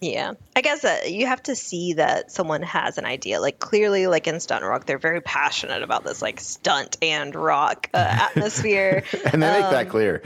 Yeah, 0.00 0.32
I 0.56 0.62
guess 0.62 0.82
uh, 0.84 1.00
you 1.06 1.26
have 1.26 1.42
to 1.44 1.54
see 1.54 1.94
that 1.94 2.30
someone 2.30 2.62
has 2.62 2.96
an 2.96 3.04
idea. 3.04 3.40
Like 3.40 3.58
clearly, 3.58 4.06
like 4.06 4.26
in 4.26 4.40
stunt 4.40 4.64
rock, 4.64 4.86
they're 4.86 4.98
very 4.98 5.20
passionate 5.20 5.82
about 5.82 6.04
this 6.04 6.22
like 6.22 6.40
stunt 6.40 6.96
and 7.02 7.34
rock 7.34 7.88
uh, 7.92 7.98
atmosphere. 8.30 9.04
and 9.32 9.42
they 9.42 9.60
make 9.60 9.70
that 9.70 9.88
clear. 9.90 10.22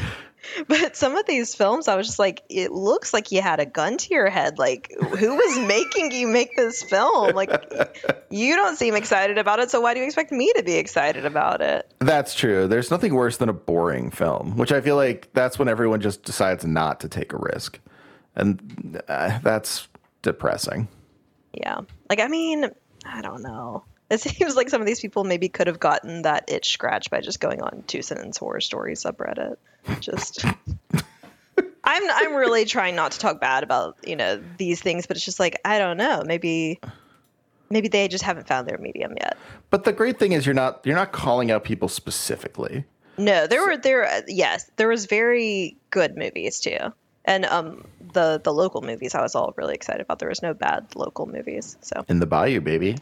but 0.68 0.96
some 0.96 1.16
of 1.16 1.26
these 1.26 1.54
films, 1.54 1.88
I 1.88 1.96
was 1.96 2.06
just 2.06 2.18
like, 2.18 2.42
it 2.48 2.70
looks 2.70 3.12
like 3.12 3.32
you 3.32 3.42
had 3.42 3.60
a 3.60 3.66
gun 3.66 3.96
to 3.98 4.14
your 4.14 4.28
head. 4.28 4.58
Like, 4.58 4.92
who 5.00 5.34
was 5.34 5.58
making 5.66 6.12
you 6.12 6.26
make 6.28 6.56
this 6.56 6.82
film? 6.82 7.34
Like, 7.34 7.50
you 8.30 8.54
don't 8.54 8.76
seem 8.76 8.94
excited 8.94 9.38
about 9.38 9.58
it, 9.58 9.70
so 9.70 9.80
why 9.80 9.94
do 9.94 10.00
you 10.00 10.06
expect 10.06 10.32
me 10.32 10.52
to 10.54 10.62
be 10.62 10.74
excited 10.74 11.24
about 11.24 11.60
it? 11.60 11.90
That's 11.98 12.34
true. 12.34 12.68
There's 12.68 12.90
nothing 12.90 13.14
worse 13.14 13.38
than 13.38 13.48
a 13.48 13.54
boring 13.54 14.10
film, 14.10 14.56
which 14.56 14.70
I 14.72 14.80
feel 14.80 14.96
like 14.96 15.30
that's 15.32 15.58
when 15.58 15.68
everyone 15.68 16.00
just 16.00 16.22
decides 16.24 16.64
not 16.64 17.00
to 17.00 17.08
take 17.08 17.32
a 17.32 17.38
risk, 17.38 17.80
and 18.36 19.02
uh, 19.08 19.38
that's 19.42 19.88
depressing. 20.22 20.88
Yeah. 21.52 21.80
Like, 22.08 22.20
I 22.20 22.28
mean, 22.28 22.70
I 23.06 23.22
don't 23.22 23.42
know. 23.42 23.84
It 24.10 24.20
seems 24.20 24.56
like 24.56 24.68
some 24.68 24.80
of 24.80 24.86
these 24.86 25.00
people 25.00 25.24
maybe 25.24 25.48
could 25.48 25.66
have 25.66 25.80
gotten 25.80 26.22
that 26.22 26.50
itch 26.50 26.70
scratched 26.70 27.10
by 27.10 27.20
just 27.20 27.40
going 27.40 27.62
on 27.62 27.84
Two 27.86 28.02
Sentence 28.02 28.38
Horror 28.38 28.60
Story 28.60 28.94
subreddit. 28.94 29.56
Just. 30.00 30.44
I'm 31.86 32.02
I'm 32.10 32.34
really 32.34 32.64
trying 32.64 32.96
not 32.96 33.12
to 33.12 33.18
talk 33.18 33.40
bad 33.40 33.62
about 33.62 33.96
you 34.06 34.16
know 34.16 34.42
these 34.56 34.80
things, 34.80 35.06
but 35.06 35.16
it's 35.16 35.24
just 35.24 35.38
like 35.38 35.60
I 35.64 35.78
don't 35.78 35.98
know. 35.98 36.22
Maybe 36.24 36.80
maybe 37.70 37.88
they 37.88 38.08
just 38.08 38.24
haven't 38.24 38.48
found 38.48 38.66
their 38.66 38.78
medium 38.78 39.14
yet. 39.20 39.36
But 39.70 39.84
the 39.84 39.92
great 39.92 40.18
thing 40.18 40.32
is 40.32 40.46
you're 40.46 40.54
not 40.54 40.80
you're 40.84 40.96
not 40.96 41.12
calling 41.12 41.50
out 41.50 41.62
people 41.64 41.88
specifically. 41.88 42.84
No, 43.18 43.46
there 43.46 43.64
were 43.64 43.76
there 43.76 44.06
uh, 44.06 44.22
yes, 44.26 44.70
there 44.76 44.88
was 44.88 45.04
very 45.06 45.76
good 45.90 46.16
movies 46.16 46.58
too. 46.58 46.78
And 47.26 47.44
um 47.44 47.84
the 48.14 48.40
the 48.42 48.52
local 48.52 48.80
movies 48.80 49.14
I 49.14 49.20
was 49.20 49.34
all 49.34 49.52
really 49.56 49.74
excited 49.74 50.00
about. 50.00 50.18
There 50.18 50.28
was 50.28 50.42
no 50.42 50.54
bad 50.54 50.94
local 50.94 51.26
movies. 51.26 51.76
So 51.82 52.04
In 52.08 52.20
the 52.20 52.26
bayou, 52.26 52.60
baby. 52.60 52.96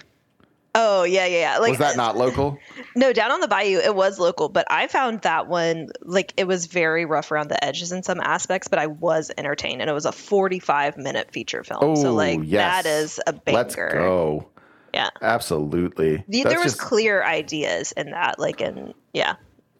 Oh, 0.75 1.03
yeah, 1.03 1.27
yeah, 1.27 1.39
yeah. 1.39 1.59
Like 1.59 1.71
Was 1.71 1.79
that 1.81 1.97
not 1.97 2.17
local? 2.17 2.59
No, 2.97 3.13
down 3.13 3.31
on 3.31 3.41
the 3.41 3.49
bayou, 3.49 3.79
it 3.79 3.95
was 3.95 4.19
local, 4.19 4.49
but 4.51 4.67
I 4.71 4.87
found 4.87 5.23
that 5.23 5.47
one 5.47 5.89
like 6.03 6.35
it 6.37 6.47
was 6.47 6.67
very 6.67 7.05
rough 7.07 7.31
around 7.31 7.49
the 7.49 7.63
edges 7.63 7.93
in 7.93 8.03
some 8.03 8.21
aspects, 8.21 8.69
but 8.69 8.79
I 8.79 8.87
was 8.87 9.31
entertained, 9.39 9.81
and 9.81 9.89
it 9.89 9.95
was 9.95 10.05
a 10.05 10.13
forty-five 10.13 10.99
minute 10.99 11.31
feature 11.31 11.65
film. 11.65 11.81
Oh, 11.83 11.95
so 11.95 12.13
like 12.13 12.41
yes. 12.43 12.85
that 12.85 12.89
is 12.89 13.21
a 13.27 13.33
banger. 13.33 13.57
Let's 13.57 13.75
go. 13.77 14.49
Yeah, 14.93 15.09
Absolutely. 15.23 16.23
The- 16.29 16.43
there 16.43 16.59
was 16.59 16.75
just- 16.75 16.81
clear 16.81 17.25
ideas 17.25 17.93
in 17.93 18.11
that, 18.11 18.39
like 18.39 18.61
in 18.61 18.93
yeah, 19.15 19.37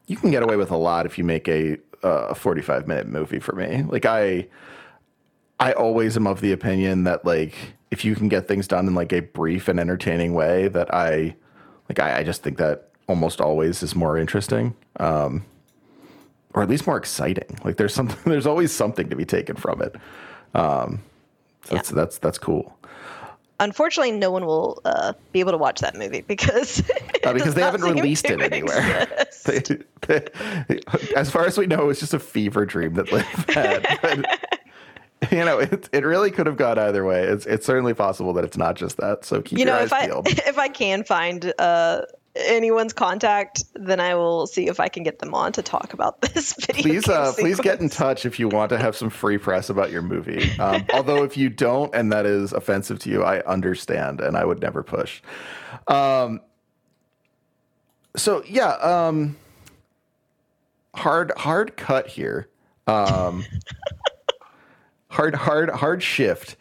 you 0.07 0.17
can 0.17 0.31
get 0.31 0.43
away 0.43 0.57
with 0.57 0.71
a 0.71 0.77
lot 0.77 1.05
if 1.05 1.19
you 1.19 1.25
make 1.25 1.49
a 1.49 1.77
uh, 2.03 2.35
45 2.35 2.87
minute 2.87 3.07
movie 3.09 3.39
for 3.39 3.55
me. 3.55 3.83
Like 3.83 4.07
I 4.07 4.49
I 5.63 5.73
always 5.73 6.17
am 6.17 6.27
of 6.27 6.41
the 6.41 6.53
opinion 6.53 7.05
that 7.05 7.25
like 7.25 7.55
if 7.91 8.05
you 8.05 8.15
can 8.17 8.29
get 8.29 8.49
things 8.49 8.67
done 8.67 8.87
in 8.87 8.95
like 8.95 9.13
a 9.13 9.21
brief 9.21 9.69
and 9.69 9.79
entertaining 9.79 10.35
way 10.35 10.69
that 10.69 10.93
I 10.93 11.37
like 11.89 12.01
I, 12.01 12.19
I 12.19 12.23
just 12.25 12.43
think 12.43 12.59
that 12.59 12.89
almost 13.07 13.41
always 13.41 13.83
is 13.83 13.95
more 13.95 14.19
interesting. 14.19 14.75
Um 14.99 15.45
or 16.55 16.63
at 16.63 16.69
least 16.69 16.87
more 16.87 16.97
exciting. 16.99 17.59
Like 17.65 17.77
there's 17.77 17.95
something 17.95 18.19
there's 18.31 18.47
always 18.47 18.73
something 18.73 19.09
to 19.09 19.17
be 19.17 19.25
taken 19.25 19.57
from 19.57 19.81
it. 19.83 19.95
Um 20.55 21.01
so 21.65 21.77
that's 21.77 21.91
that's 21.91 22.19
that's 22.19 22.39
cool. 22.39 22.77
Unfortunately, 23.61 24.11
no 24.11 24.33
one 24.33 24.45
will 24.45 24.81
uh, 24.85 25.13
be 25.31 25.39
able 25.39 25.53
to 25.53 25.59
watch 25.59 25.79
that 25.83 25.97
movie 25.97 26.23
because 26.23 26.83
Uh, 27.25 27.33
because 27.33 27.55
they 27.55 27.61
haven't 27.63 27.83
released 27.83 28.25
it 28.29 28.41
anywhere. 28.41 29.07
They- 29.45 29.61
they- 30.09 30.81
as 31.17 31.31
far 31.31 31.47
as 31.47 31.57
we 31.59 31.67
know, 31.67 31.89
it's 31.89 32.01
just 32.01 32.15
a 32.15 32.19
fever 32.19 32.67
dream 32.67 32.95
that 32.95 33.13
Liv 33.13 33.25
had. 33.49 33.99
But, 34.03 34.52
you 35.31 35.45
know, 35.45 35.59
it, 35.59 35.89
it 35.93 36.05
really 36.05 36.31
could 36.31 36.47
have 36.47 36.57
gone 36.57 36.79
either 36.79 37.05
way. 37.05 37.23
It's 37.25 37.47
it's 37.47 37.67
certainly 37.67 37.95
possible 37.95 38.33
that 38.35 38.45
it's 38.45 38.57
not 38.57 38.77
just 38.77 38.97
that. 38.99 39.25
So 39.25 39.43
keep 39.43 39.59
you 39.59 39.65
know, 39.65 39.79
if 39.79 39.93
I 39.93 40.07
peeled. 40.07 40.29
if 40.29 40.59
I 40.59 40.69
can 40.69 41.05
find 41.05 41.53
uh, 41.59 42.03
anyone's 42.35 42.93
contact, 42.93 43.63
then 43.75 44.01
I 44.01 44.15
will 44.15 44.47
see 44.47 44.69
if 44.69 44.81
I 44.81 44.89
can 44.89 45.03
get 45.03 45.19
them 45.21 45.35
on 45.35 45.53
to 45.53 45.63
talk 45.63 45.93
about 45.93 46.21
this 46.35 46.55
video. 46.55 46.83
Please, 46.83 47.09
uh, 47.09 47.33
please 47.37 47.61
get 47.61 47.81
in 47.81 47.89
touch 47.89 48.27
if 48.27 48.39
you 48.39 48.49
want 48.49 48.71
to 48.71 48.79
have 48.79 48.97
some 48.97 49.11
free 49.11 49.39
press 49.39 49.71
about 49.71 49.91
your 49.91 50.03
movie. 50.03 50.51
Um, 50.59 50.85
although 50.93 51.23
if 51.25 51.37
you 51.37 51.49
don't, 51.49 51.95
and 51.95 52.11
that 52.13 52.27
is 52.27 52.53
offensive 52.53 52.99
to 53.01 53.11
you, 53.11 53.23
I 53.23 53.43
understand, 53.45 54.21
and 54.21 54.37
I 54.37 54.45
would 54.45 54.61
never 54.61 54.83
push. 54.83 55.23
Um, 55.89 56.41
so 58.17 58.43
yeah, 58.47 58.73
um, 58.75 59.37
hard 60.95 61.33
hard 61.37 61.77
cut 61.77 62.09
here. 62.09 62.49
Um, 62.87 63.45
hard 65.13 65.35
hard 65.35 65.71
hard 65.71 66.03
shift 66.03 66.57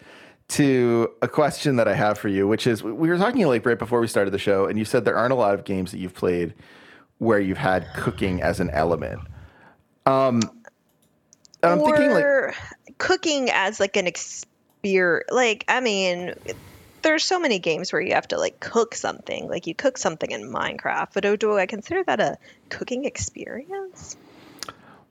to 0.50 1.10
a 1.22 1.28
question 1.28 1.78
that 1.78 1.88
I 1.88 1.94
have 1.94 2.18
for 2.18 2.28
you, 2.28 2.48
which 2.48 2.68
is 2.68 2.84
we 2.84 2.92
were 2.92 3.18
talking 3.18 3.46
like 3.48 3.66
right 3.66 3.80
before 3.80 4.02
we 4.02 4.08
started 4.08 4.32
the 4.32 4.40
show, 4.40 4.66
and 4.66 4.78
you 4.78 4.86
said 4.86 5.06
there 5.06 5.16
aren't 5.16 5.32
a 5.32 5.36
lot 5.36 5.54
of 5.54 5.64
games 5.64 5.92
that 5.92 5.98
you've 5.98 6.14
played 6.14 6.54
where 7.20 7.40
you've 7.40 7.58
had 7.58 7.88
cooking 7.96 8.42
as 8.42 8.60
an 8.60 8.70
element. 8.72 9.22
Um, 10.06 10.42
I'm 11.64 11.80
or 11.80 11.96
thinking 11.96 12.12
like 12.12 12.98
cooking 12.98 13.50
as 13.52 13.80
like 13.80 13.96
an 13.96 14.08
experience. 14.08 15.30
Like, 15.32 15.64
I 15.68 15.80
mean, 15.80 16.34
there's 17.02 17.24
so 17.24 17.40
many 17.40 17.60
games 17.60 17.94
where 17.94 18.02
you 18.02 18.14
have 18.14 18.28
to 18.30 18.38
like 18.38 18.60
cook 18.60 18.96
something. 18.96 19.48
Like 19.48 19.68
you 19.68 19.76
cook 19.76 19.98
something 19.98 20.32
in 20.32 20.52
Minecraft, 20.52 21.10
but 21.14 21.24
do, 21.24 21.38
do 21.38 21.58
I 21.58 21.66
consider 21.66 22.04
that 22.04 22.20
a 22.20 22.38
cooking 22.70 23.06
experience? 23.06 24.18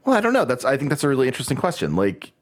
Well, 0.05 0.17
I 0.17 0.21
don't 0.21 0.33
know. 0.33 0.45
That's 0.45 0.65
I 0.65 0.77
think 0.77 0.91
that's 0.91 1.05
a 1.05 1.09
really 1.09 1.29
interesting 1.29 1.57
question. 1.57 1.97
Like, 1.97 2.33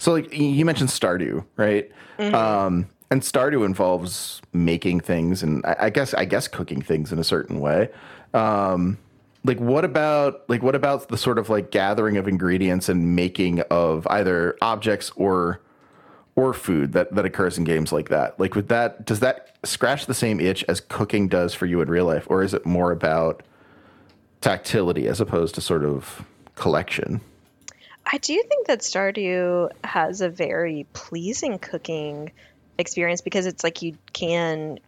so 0.00 0.12
like 0.12 0.36
you 0.36 0.64
mentioned 0.64 0.90
Stardew, 0.90 1.44
right? 1.56 1.90
Mm-hmm. 2.18 2.34
Um, 2.34 2.88
and 3.10 3.22
Stardew 3.22 3.66
involves 3.66 4.40
making 4.52 5.00
things, 5.00 5.42
and 5.42 5.64
I, 5.66 5.76
I, 5.80 5.90
guess 5.90 6.14
I 6.14 6.24
guess 6.24 6.48
cooking 6.48 6.80
things 6.80 7.12
in 7.12 7.18
a 7.18 7.24
certain 7.24 7.60
way. 7.60 7.90
Um, 8.32 8.98
like 9.44 9.58
what 9.58 9.84
about 9.84 10.48
like 10.48 10.62
what 10.62 10.74
about 10.74 11.08
the 11.08 11.16
sort 11.16 11.38
of 11.38 11.48
like 11.48 11.70
gathering 11.70 12.16
of 12.16 12.26
ingredients 12.26 12.88
and 12.88 13.14
making 13.14 13.60
of 13.62 14.06
either 14.08 14.56
objects 14.62 15.12
or 15.16 15.60
or 16.36 16.52
food 16.54 16.92
that 16.92 17.14
that 17.14 17.24
occurs 17.24 17.58
in 17.58 17.64
games 17.64 17.92
like 17.92 18.08
that 18.08 18.38
like 18.38 18.54
with 18.54 18.68
that 18.68 19.04
does 19.06 19.20
that 19.20 19.56
scratch 19.64 20.06
the 20.06 20.14
same 20.14 20.40
itch 20.40 20.64
as 20.68 20.80
cooking 20.80 21.26
does 21.28 21.54
for 21.54 21.66
you 21.66 21.80
in 21.80 21.88
real 21.88 22.04
life 22.04 22.26
or 22.28 22.42
is 22.42 22.52
it 22.54 22.66
more 22.66 22.92
about 22.92 23.42
tactility 24.40 25.06
as 25.06 25.20
opposed 25.20 25.54
to 25.54 25.60
sort 25.60 25.84
of 25.84 26.24
collection 26.54 27.20
i 28.12 28.18
do 28.18 28.42
think 28.48 28.66
that 28.66 28.80
stardew 28.80 29.70
has 29.84 30.20
a 30.20 30.28
very 30.28 30.86
pleasing 30.92 31.58
cooking 31.58 32.30
experience 32.78 33.20
because 33.20 33.46
it's 33.46 33.62
like 33.62 33.82
you 33.82 33.96
can 34.12 34.78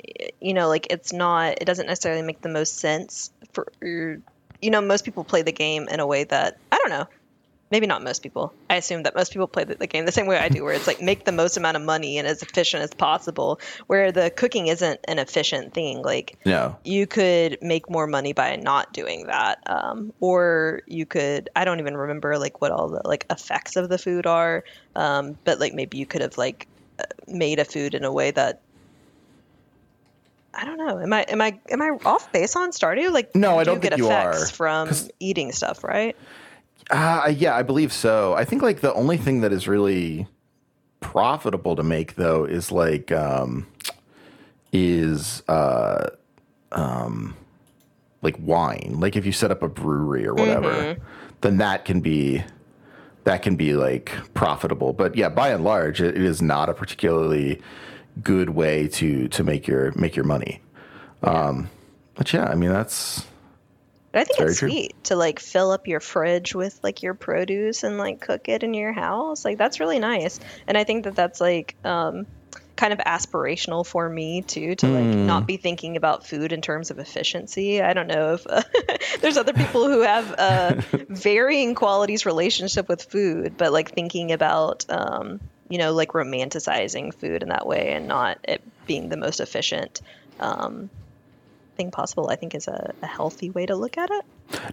you 0.41 0.55
know 0.55 0.69
like 0.69 0.87
it's 0.91 1.13
not 1.13 1.61
it 1.61 1.65
doesn't 1.65 1.87
necessarily 1.87 2.23
make 2.23 2.41
the 2.41 2.49
most 2.49 2.79
sense 2.79 3.31
for 3.53 3.67
you 4.63 4.71
know, 4.71 4.81
most 4.81 5.05
people 5.05 5.25
play 5.25 5.43
the 5.43 5.53
game 5.53 5.89
in 5.89 6.01
a 6.01 6.07
way 6.07 6.25
that 6.25 6.57
I 6.71 6.79
don't 6.79 6.91
know. 6.91 7.07
Maybe 7.73 7.87
not 7.87 8.05
most 8.05 8.23
people. 8.23 8.53
I 8.69 8.77
assume 8.77 9.05
that 9.05 9.17
most 9.17 9.33
people 9.33 9.49
play 9.49 9.65
the, 9.65 9.77
the, 9.77 9.87
game 9.87 10.05
the 10.05 10.13
same 10.13 10.27
way 10.27 10.37
I 10.37 10.51
do, 10.51 10.63
where 10.63 10.75
it's 10.75 10.87
like 10.87 11.01
make 11.01 11.25
the 11.25 11.33
most 11.33 11.57
amount 11.57 11.79
of 11.79 11.83
money 11.83 12.19
and 12.19 12.29
as 12.29 12.43
efficient 12.43 12.83
as 12.83 12.93
possible. 12.93 13.61
Where 13.87 14.13
the 14.13 14.29
cooking 14.29 14.67
isn't 14.67 15.01
an 15.09 15.19
efficient 15.19 15.73
thing. 15.73 16.03
Like, 16.03 16.39
no, 16.45 16.77
you 16.85 17.07
could 17.07 17.57
make 17.63 17.89
more 17.89 18.07
money 18.07 18.35
by 18.35 18.57
not 18.57 18.93
doing 18.93 19.29
that, 19.29 19.63
um, 19.65 20.13
or 20.21 20.83
you 20.87 21.07
could. 21.07 21.49
I 21.57 21.65
don't 21.65 21.81
even 21.81 21.97
remember 21.97 22.37
like 22.37 22.61
what 22.61 22.73
all 22.73 22.91
the 22.91 23.01
like 23.07 23.25
effects 23.31 23.77
of 23.77 23.89
the 23.89 23.97
food 23.97 24.27
are, 24.27 24.65
um, 24.95 25.39
but 25.45 25.59
like 25.59 25.73
maybe 25.73 25.97
you 25.97 26.05
could 26.05 26.21
have 26.21 26.37
like 26.37 26.69
uh, 27.01 27.05
made 27.27 27.59
a 27.59 27.65
food 27.65 27.95
in 27.95 28.05
a 28.05 28.13
way 28.13 28.33
that 28.33 28.61
I 30.53 30.67
don't 30.67 30.77
know. 30.77 30.99
Am 30.99 31.11
I 31.11 31.23
am 31.23 31.41
I 31.41 31.59
am 31.71 31.81
I 31.81 31.89
off 32.05 32.31
base 32.33 32.55
on 32.55 32.73
Stardew? 32.73 33.11
Like, 33.13 33.35
no, 33.35 33.59
I 33.59 33.65
don't 33.65 33.81
think 33.81 33.97
you 33.97 34.11
are 34.11 34.45
from 34.45 34.91
eating 35.21 35.53
stuff, 35.53 35.83
right? 35.83 36.15
Uh, 36.91 37.33
yeah, 37.37 37.57
I 37.57 37.63
believe 37.63 37.93
so. 37.93 38.35
I 38.35 38.45
think 38.45 38.63
like 38.63 38.81
the 38.81 38.93
only 38.95 39.17
thing 39.17 39.41
that 39.41 39.53
is 39.53 39.69
really 39.69 40.27
profitable 41.01 41.77
to 41.77 41.83
make 41.83 42.15
though 42.15 42.45
is 42.45 42.73
like 42.73 43.13
um, 43.13 43.67
is 44.73 45.43
uh, 45.49 46.11
um, 46.73 47.37
like 48.23 48.37
wine. 48.39 48.97
Like 48.99 49.17
if 49.17 49.27
you 49.27 49.33
set 49.33 49.51
up 49.51 49.63
a 49.63 49.69
brewery 49.69 50.27
or 50.27 50.35
whatever, 50.35 50.73
mm-hmm. 50.73 51.03
then 51.43 51.59
that 51.59 51.85
can 51.85 52.01
be 52.01 52.43
that 53.25 53.43
can 53.43 53.57
be 53.57 53.75
like 53.75 54.13
profitable. 54.35 54.93
But 54.93 55.17
yeah, 55.17 55.29
by 55.29 55.51
and 55.51 55.65
large, 55.65 56.01
it, 56.01 56.17
it 56.17 56.23
is 56.23 56.43
not 56.43 56.69
a 56.69 56.75
particularly 56.75 57.61
good 58.23 58.51
way 58.51 58.89
to 58.89 59.29
to 59.29 59.45
make 59.45 59.67
your 59.67 59.93
make 59.93 60.17
your 60.17 60.25
money. 60.25 60.61
Yeah. 61.23 61.31
Um, 61.31 61.71
but 62.15 62.33
yeah, 62.33 62.45
I 62.45 62.55
mean 62.55 62.71
that's. 62.71 63.27
But 64.13 64.21
I 64.21 64.25
think 64.25 64.41
it's 64.41 64.59
sweet 64.59 64.91
true. 64.91 65.01
to 65.05 65.17
like 65.17 65.41
fill 65.41 65.71
up 65.71 65.87
your 65.87 66.01
fridge 66.01 66.55
with 66.55 66.79
like 66.83 67.03
your 67.03 67.15
produce 67.15 67.83
and 67.83 67.99
like 67.99 68.21
cook 68.21 68.49
it 68.49 68.63
in 68.63 68.75
your 68.75 68.93
house. 68.93 69.45
Like 69.45 69.59
that's 69.59 69.81
really 69.81 69.99
nice, 69.99 70.39
and 70.67 70.77
I 70.77 70.85
think 70.85 71.05
that 71.05 71.17
that's 71.17 71.41
like 71.41 71.75
um, 71.83 72.27
kind 72.77 72.93
of 72.93 72.99
aspirational 72.99 73.87
for 73.87 74.09
me 74.09 74.43
too 74.43 74.75
to 74.75 74.87
like 74.87 75.05
mm. 75.05 75.27
not 75.27 75.47
be 75.47 75.57
thinking 75.57 75.97
about 75.97 76.27
food 76.27 76.53
in 76.53 76.61
terms 76.61 76.91
of 76.91 76.99
efficiency. 76.99 77.81
I 77.81 77.95
don't 77.95 78.07
know 78.07 78.35
if 78.35 78.47
uh, 78.47 78.63
there's 79.21 79.39
other 79.39 79.55
people 79.55 79.87
who 79.87 80.03
have 80.03 80.35
uh, 80.39 80.75
varying 81.09 81.75
qualities 81.75 82.27
relationship 82.27 82.89
with 82.89 83.03
food, 83.03 83.57
but 83.57 83.73
like 83.73 83.93
thinking 83.93 84.33
about 84.33 84.85
um, 84.91 85.41
you 85.73 85.79
know, 85.79 85.95
like 85.95 86.09
romanticizing 86.09 87.15
food 87.15 87.43
in 87.43 87.49
that 87.49 87.67
way 87.67 87.93
and 87.93 88.07
not 88.07 88.39
it 88.45 88.63
being 88.87 89.09
the 89.09 89.17
most 89.17 89.41
efficient 89.41 90.03
um, 90.39 90.91
thing 91.77 91.91
possible, 91.91 92.29
I 92.31 92.37
think 92.37 92.55
is 92.55 92.69
a, 92.69 92.95
a, 93.03 93.07
healthy 93.07 93.51
way 93.51 93.67
to 93.67 93.75
look 93.75 93.99
at 93.99 94.11
it. 94.11 94.25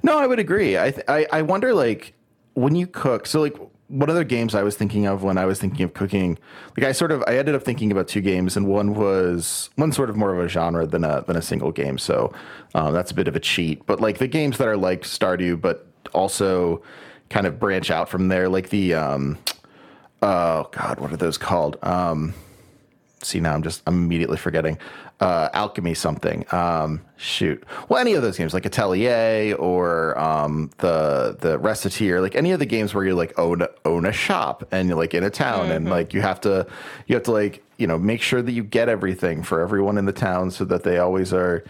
No, 0.04 0.18
I 0.18 0.28
would 0.28 0.40
agree. 0.40 0.78
I, 0.78 0.92
th- 0.92 1.06
I, 1.08 1.26
I 1.32 1.42
wonder 1.42 1.74
like 1.74 2.14
when 2.54 2.76
you 2.76 2.88
cook, 2.88 3.26
so 3.26 3.42
like 3.42 3.58
one 3.90 4.10
of 4.10 4.16
the 4.16 4.24
games 4.24 4.54
I 4.54 4.64
was 4.64 4.76
thinking 4.76 5.08
of 5.08 5.24
when 5.24 5.38
I 5.38 5.46
was 5.46 5.60
thinking 5.60 5.84
of 5.84 5.94
cooking, 5.94 6.38
like 6.78 6.86
I 6.86 6.92
sort 6.92 7.12
of 7.12 7.24
I 7.28 7.38
ended 7.38 7.56
up 7.56 7.64
thinking 7.64 7.92
about 7.92 8.08
two 8.08 8.22
games, 8.22 8.56
and 8.56 8.68
one 8.68 8.94
was 8.94 9.70
one 9.76 9.92
sort 9.92 10.10
of 10.10 10.16
more 10.16 10.34
of 10.34 10.44
a 10.44 10.48
genre 10.48 10.86
than 10.86 11.04
a 11.04 11.24
than 11.26 11.36
a 11.36 11.42
single 11.42 11.72
game. 11.72 11.98
So 11.98 12.32
um, 12.76 12.94
that's 12.94 13.12
a 13.12 13.16
bit 13.16 13.28
of 13.28 13.36
a 13.36 13.40
cheat. 13.40 13.86
But 13.86 14.00
like 14.00 14.20
the 14.20 14.28
games 14.28 14.58
that 14.60 14.68
are 14.68 14.78
like 14.78 15.02
Stardew, 15.02 15.60
but 15.60 15.88
also 16.14 16.84
kind 17.30 17.48
of 17.48 17.60
branch 17.60 17.90
out 17.90 18.10
from 18.10 18.28
there, 18.28 18.48
like 18.48 18.70
the 18.70 18.94
um, 18.94 19.38
oh 20.22 20.70
god, 20.72 21.00
what 21.00 21.12
are 21.12 21.18
those 21.18 21.38
called? 21.38 21.78
Um, 21.82 22.34
see 23.23 23.39
now 23.39 23.53
I'm 23.53 23.63
just 23.63 23.82
I'm 23.88 23.95
immediately 23.95 24.38
forgetting. 24.38 24.77
Uh, 25.19 25.49
alchemy 25.53 25.93
something. 25.93 26.45
Um, 26.53 27.01
shoot. 27.17 27.62
Well, 27.89 27.99
any 27.99 28.13
of 28.13 28.21
those 28.21 28.38
games 28.38 28.53
like 28.53 28.65
Atelier 28.65 29.53
or 29.55 30.17
um, 30.17 30.71
the 30.77 31.36
the 31.39 31.60
Recettear, 31.60 32.21
like 32.21 32.36
any 32.36 32.51
of 32.51 32.60
the 32.60 32.65
games 32.65 32.93
where 32.93 33.03
you 33.03 33.15
like 33.15 33.38
own 33.38 33.65
own 33.84 34.05
a 34.05 34.13
shop 34.13 34.67
and 34.71 34.88
you're 34.88 34.97
like 34.97 35.13
in 35.13 35.23
a 35.23 35.29
town 35.29 35.63
mm-hmm. 35.63 35.71
and 35.71 35.89
like 35.89 36.13
you 36.13 36.21
have 36.21 36.39
to 36.41 36.65
you 37.08 37.15
have 37.15 37.23
to 37.23 37.32
like 37.32 37.63
you 37.77 37.88
know 37.88 37.97
make 37.97 38.21
sure 38.21 38.41
that 38.41 38.51
you 38.51 38.63
get 38.63 38.88
everything 38.88 39.43
for 39.43 39.60
everyone 39.60 39.97
in 39.97 40.05
the 40.05 40.13
town 40.13 40.51
so 40.51 40.63
that 40.65 40.84
they 40.84 40.99
always 40.99 41.34
are 41.34 41.63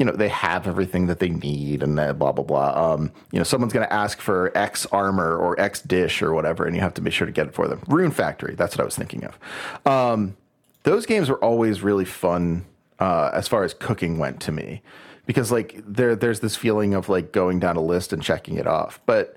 you 0.00 0.06
know, 0.06 0.12
they 0.12 0.30
have 0.30 0.66
everything 0.66 1.08
that 1.08 1.18
they 1.18 1.28
need 1.28 1.82
and 1.82 1.96
blah, 2.18 2.32
blah, 2.32 2.42
blah. 2.42 2.94
Um, 2.94 3.12
you 3.32 3.38
know, 3.38 3.44
someone's 3.44 3.74
going 3.74 3.86
to 3.86 3.92
ask 3.92 4.18
for 4.18 4.50
X 4.56 4.86
armor 4.86 5.36
or 5.36 5.60
X 5.60 5.82
dish 5.82 6.22
or 6.22 6.32
whatever, 6.32 6.64
and 6.64 6.74
you 6.74 6.80
have 6.80 6.94
to 6.94 7.02
be 7.02 7.10
sure 7.10 7.26
to 7.26 7.32
get 7.32 7.48
it 7.48 7.54
for 7.54 7.68
them. 7.68 7.82
Rune 7.86 8.10
Factory, 8.10 8.54
that's 8.54 8.74
what 8.74 8.80
I 8.80 8.84
was 8.86 8.96
thinking 8.96 9.26
of. 9.26 9.38
Um, 9.86 10.38
those 10.82 11.06
games 11.06 11.28
were 11.28 11.42
always 11.42 11.82
really 11.82 12.04
fun 12.04 12.66
uh, 12.98 13.30
as 13.32 13.48
far 13.48 13.64
as 13.64 13.74
cooking 13.74 14.18
went 14.18 14.40
to 14.42 14.52
me 14.52 14.82
because 15.26 15.52
like 15.52 15.80
there 15.86 16.16
there's 16.16 16.40
this 16.40 16.56
feeling 16.56 16.94
of 16.94 17.08
like 17.08 17.32
going 17.32 17.60
down 17.60 17.76
a 17.76 17.82
list 17.82 18.12
and 18.12 18.22
checking 18.22 18.56
it 18.56 18.66
off. 18.66 19.00
But 19.06 19.36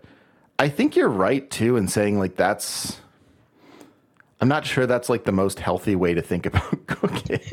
I 0.60 0.70
think 0.70 0.96
you're 0.96 1.10
right 1.10 1.50
too 1.50 1.78
in 1.78 1.88
saying 1.88 2.20
like 2.20 2.36
that's 2.36 3.00
I'm 4.42 4.48
not 4.48 4.66
sure 4.66 4.86
that's 4.86 5.10
like 5.10 5.24
the 5.24 5.32
most 5.32 5.60
healthy 5.60 5.96
way 5.96 6.14
to 6.14 6.22
think 6.22 6.46
about 6.48 6.88
cooking. 6.88 7.40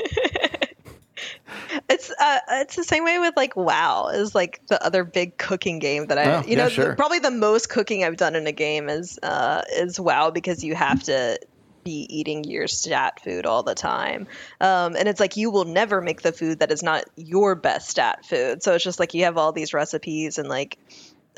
It's 1.89 2.11
uh, 2.11 2.39
it's 2.53 2.77
the 2.77 2.85
same 2.85 3.05
way 3.05 3.19
with 3.19 3.37
like 3.37 3.57
WoW 3.57 4.09
is 4.09 4.35
like 4.35 4.61
the 4.69 4.85
other 4.85 5.05
big 5.05 5.37
cooking 5.39 5.79
game 5.81 6.07
that 6.07 6.19
I 6.19 6.37
oh, 6.37 6.43
you 6.47 6.57
know 6.57 6.69
sure. 6.69 6.91
the, 6.91 6.95
probably 6.95 7.19
the 7.19 7.31
most 7.31 7.69
cooking 7.69 8.05
I've 8.05 8.17
done 8.17 8.37
in 8.37 8.47
a 8.47 8.53
game 8.53 8.89
is 8.89 9.19
uh, 9.23 9.63
is 9.73 9.99
WoW 9.99 10.31
because 10.31 10.63
you 10.63 10.75
have 10.75 11.03
to 11.05 11.39
be 11.85 12.07
eating 12.09 12.45
your 12.45 12.67
stat 12.67 13.21
food 13.23 13.47
all 13.47 13.63
the 13.63 13.75
time. 13.75 14.27
Um, 14.61 14.97
and 14.97 15.09
it's 15.09 15.21
like 15.21 15.37
you 15.37 15.51
will 15.51 15.65
never 15.65 16.01
make 16.01 16.23
the 16.23 16.33
food 16.33 16.61
that 16.61 16.73
is 16.73 16.83
not 16.83 17.05
your 17.17 17.55
best 17.55 17.89
stat 17.89 18.25
food. 18.25 18.63
So 18.63 18.75
it's 18.75 18.85
just 18.85 19.01
like 19.01 19.15
you 19.15 19.25
have 19.25 19.37
all 19.37 19.53
these 19.53 19.75
recipes 19.75 20.39
and 20.39 20.49
like 20.49 20.79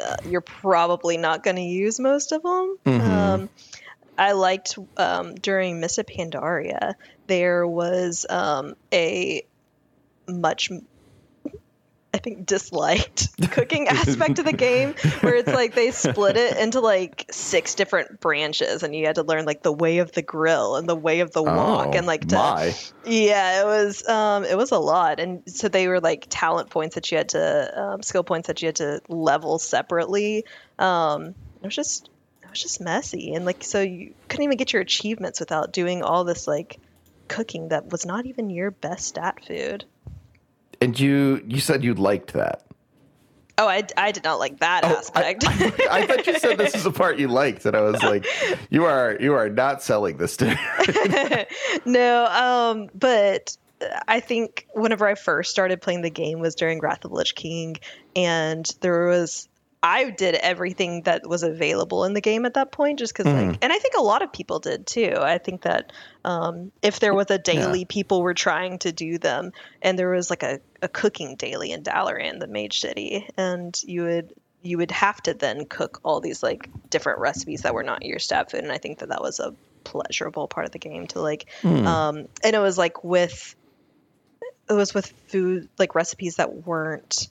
uh, 0.03 0.17
you're 0.25 0.45
probably 0.63 1.17
not 1.17 1.43
going 1.43 1.57
to 1.57 1.63
use 1.63 2.01
most 2.01 2.33
of 2.33 2.43
them. 2.43 2.77
Mm-hmm. 2.87 3.11
Um, 3.11 3.51
I 4.17 4.33
liked 4.33 4.79
um, 4.97 5.35
during 5.35 5.81
Mists 5.81 5.99
of 5.99 6.07
Pandaria, 6.07 6.95
there 7.29 7.67
was 7.67 8.27
um, 8.29 8.75
a 8.93 9.43
much 10.29 10.71
I 12.15 12.19
think 12.19 12.45
disliked 12.45 13.37
the 13.39 13.49
cooking 13.51 13.89
aspect 13.89 14.39
of 14.39 14.45
the 14.45 14.53
game 14.53 14.95
where 15.21 15.35
it's 15.35 15.49
like 15.49 15.75
they 15.75 15.91
split 15.93 16.37
it 16.37 16.59
into 16.59 16.81
like 16.81 17.27
six 17.31 17.75
different 17.75 18.21
branches 18.21 18.83
and 18.83 18.95
you 18.95 19.07
had 19.07 19.15
to 19.15 19.23
learn 19.23 19.47
like 19.47 19.63
the 19.63 19.73
way 19.73 19.99
of 19.99 20.13
the 20.13 20.21
grill 20.21 20.77
and 20.77 20.87
the 20.87 20.95
way 20.95 21.21
of 21.21 21.33
the 21.33 21.43
wok 21.43 21.89
oh, 21.89 21.97
and 21.97 22.07
like 22.07 22.29
to, 22.29 22.35
my. 22.35 22.75
yeah 23.07 23.63
it 23.63 23.65
was 23.65 24.07
um 24.09 24.45
it 24.45 24.59
was 24.59 24.73
a 24.73 24.79
lot 24.79 25.21
and 25.21 25.43
so 25.47 25.69
they 25.69 25.89
were 25.89 26.01
like 26.01 26.27
talent 26.29 26.69
points 26.69 26.97
that 26.97 27.11
you 27.11 27.17
had 27.17 27.31
to 27.31 27.83
um, 27.83 28.03
skill 28.03 28.25
points 28.25 28.49
that 28.49 28.61
you 28.61 28.67
had 28.67 28.77
to 28.77 29.01
level 29.09 29.59
separately 29.59 30.45
um 30.79 31.29
it 31.29 31.65
was 31.65 31.75
just 31.75 32.11
it 32.43 32.51
was 32.51 32.61
just 32.61 32.79
messy 32.79 33.33
and 33.33 33.47
like 33.47 33.65
so 33.65 33.81
you 33.81 34.13
couldn't 34.29 34.45
even 34.45 34.59
get 34.59 34.75
your 34.75 34.83
achievements 34.83 35.41
without 35.41 35.73
doing 35.73 36.03
all 36.03 36.25
this 36.25 36.47
like 36.47 36.79
cooking 37.29 37.69
that 37.69 37.91
was 37.91 38.05
not 38.05 38.27
even 38.27 38.51
your 38.51 38.71
best 38.71 39.07
stat 39.07 39.43
food 39.47 39.87
and 40.83 40.99
you 40.99 41.43
you 41.47 41.61
said 41.61 41.85
you 41.85 41.95
liked 41.95 42.33
that. 42.35 42.65
Oh, 43.59 43.69
I, 43.69 43.87
I 43.97 44.13
did 44.13 44.25
not 44.25 44.39
like 44.39 44.59
that 44.61 44.83
oh, 44.83 44.89
aspect. 44.89 45.45
I, 45.47 45.51
I, 45.51 45.99
I, 46.01 46.07
thought 46.07 46.27
you 46.27 46.39
said 46.39 46.57
this 46.57 46.75
is 46.75 46.85
the 46.85 46.91
part 47.03 47.19
you 47.19 47.29
liked, 47.29 47.67
and 47.67 47.77
I 47.77 47.83
was 47.83 48.03
like, 48.03 48.27
you 48.71 48.87
are 48.87 49.17
you 49.21 49.35
are 49.35 49.49
not 49.49 49.83
selling 49.83 50.17
this 50.17 50.37
to 50.39 50.47
me. 51.27 51.47
no, 51.85 52.27
um, 52.27 52.89
but 52.95 53.57
I 54.09 54.21
think 54.21 54.67
whenever 54.75 55.07
I 55.07 55.15
first 55.15 55.51
started 55.51 55.83
playing 55.83 56.03
the 56.03 56.11
game 56.11 56.41
was 56.41 56.55
during 56.55 56.81
Wrath 56.81 57.05
of 57.05 57.11
the 57.11 57.17
Lich 57.17 57.35
King, 57.35 57.77
and 58.17 58.69
there 58.81 59.07
was 59.07 59.49
I 59.83 60.11
did 60.11 60.37
everything 60.37 61.03
that 61.03 61.27
was 61.29 61.43
available 61.43 62.05
in 62.05 62.13
the 62.15 62.21
game 62.21 62.47
at 62.47 62.55
that 62.55 62.71
point, 62.71 63.01
just 63.01 63.13
because 63.17 63.33
Mm. 63.33 63.49
like, 63.49 63.59
and 63.63 63.73
I 63.73 63.79
think 63.79 63.95
a 63.99 64.03
lot 64.03 64.23
of 64.23 64.33
people 64.33 64.61
did 64.61 64.87
too. 64.87 65.15
I 65.19 65.39
think 65.39 65.63
that 65.63 65.93
um, 66.25 66.71
if 66.83 67.01
there 67.01 67.15
was 67.15 67.31
a 67.31 67.39
daily, 67.39 67.85
people 67.85 68.23
were 68.23 68.35
trying 68.35 68.79
to 68.81 68.93
do 68.93 69.19
them, 69.19 69.51
and 69.81 69.99
there 69.99 70.11
was 70.11 70.31
like 70.31 70.45
a, 70.45 70.61
a 70.83 70.89
cooking 70.89 71.35
daily 71.35 71.73
in 71.73 71.83
Dalaran, 71.83 72.39
the 72.39 72.47
Mage 72.47 72.79
City, 72.81 73.27
and 73.37 73.77
you 73.85 74.05
would 74.05 74.33
you 74.63 74.79
would 74.79 74.93
have 74.93 75.21
to 75.21 75.35
then 75.35 75.65
cook 75.67 75.99
all 76.05 76.21
these 76.21 76.41
like 76.41 76.71
different 76.89 77.19
recipes 77.19 77.63
that 77.63 77.75
were 77.75 77.83
not 77.83 78.05
your 78.05 78.21
stat 78.21 78.53
food, 78.53 78.63
and 78.63 78.71
I 78.71 78.79
think 78.79 79.01
that 79.01 79.09
that 79.09 79.21
was 79.21 79.41
a 79.41 79.53
pleasurable 79.83 80.47
part 80.47 80.67
of 80.67 80.71
the 80.71 80.79
game 80.79 81.09
to 81.09 81.21
like, 81.21 81.49
Hmm. 81.63 81.85
um, 81.85 82.29
and 82.45 82.55
it 82.55 82.61
was 82.61 82.79
like 82.79 83.03
with 83.03 83.57
it 84.71 84.75
was 84.75 84.95
with 84.95 85.13
food 85.27 85.69
like 85.77 85.97
recipes 85.97 86.37
that 86.37 86.67
weren't 86.67 87.29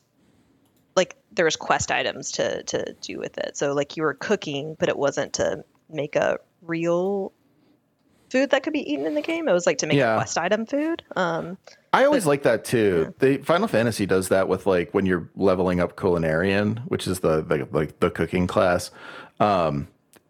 like 0.95 1.15
there 1.31 1.45
was 1.45 1.55
quest 1.55 1.91
items 1.91 2.31
to 2.33 2.63
to 2.63 2.93
do 3.01 3.17
with 3.19 3.37
it. 3.37 3.57
So 3.57 3.73
like 3.73 3.97
you 3.97 4.03
were 4.03 4.13
cooking, 4.13 4.75
but 4.79 4.89
it 4.89 4.97
wasn't 4.97 5.33
to 5.33 5.63
make 5.89 6.15
a 6.15 6.39
real 6.61 7.31
food 8.29 8.49
that 8.51 8.63
could 8.63 8.71
be 8.73 8.89
eaten 8.91 9.05
in 9.05 9.13
the 9.13 9.21
game. 9.21 9.49
It 9.49 9.53
was 9.53 9.65
like 9.65 9.79
to 9.79 9.87
make 9.87 9.97
Yeah. 9.97 10.13
a 10.13 10.17
quest 10.17 10.37
item 10.37 10.65
food. 10.65 11.03
Um, 11.17 11.57
I 11.91 12.05
always 12.05 12.25
like 12.25 12.43
that 12.43 12.63
too. 12.63 13.13
The 13.19 13.37
Final 13.39 13.67
Fantasy 13.67 14.05
does 14.05 14.29
that 14.29 14.47
with 14.47 14.65
like 14.65 14.93
when 14.93 15.05
you're 15.05 15.29
leveling 15.35 15.81
up 15.81 15.97
culinarian, 15.97 16.79
which 16.87 17.07
is 17.07 17.19
the, 17.19 17.41
the 17.41 17.67
like 17.71 17.99
the 17.99 18.09
cooking 18.09 18.47
class. 18.47 18.89
Um, 19.41 19.87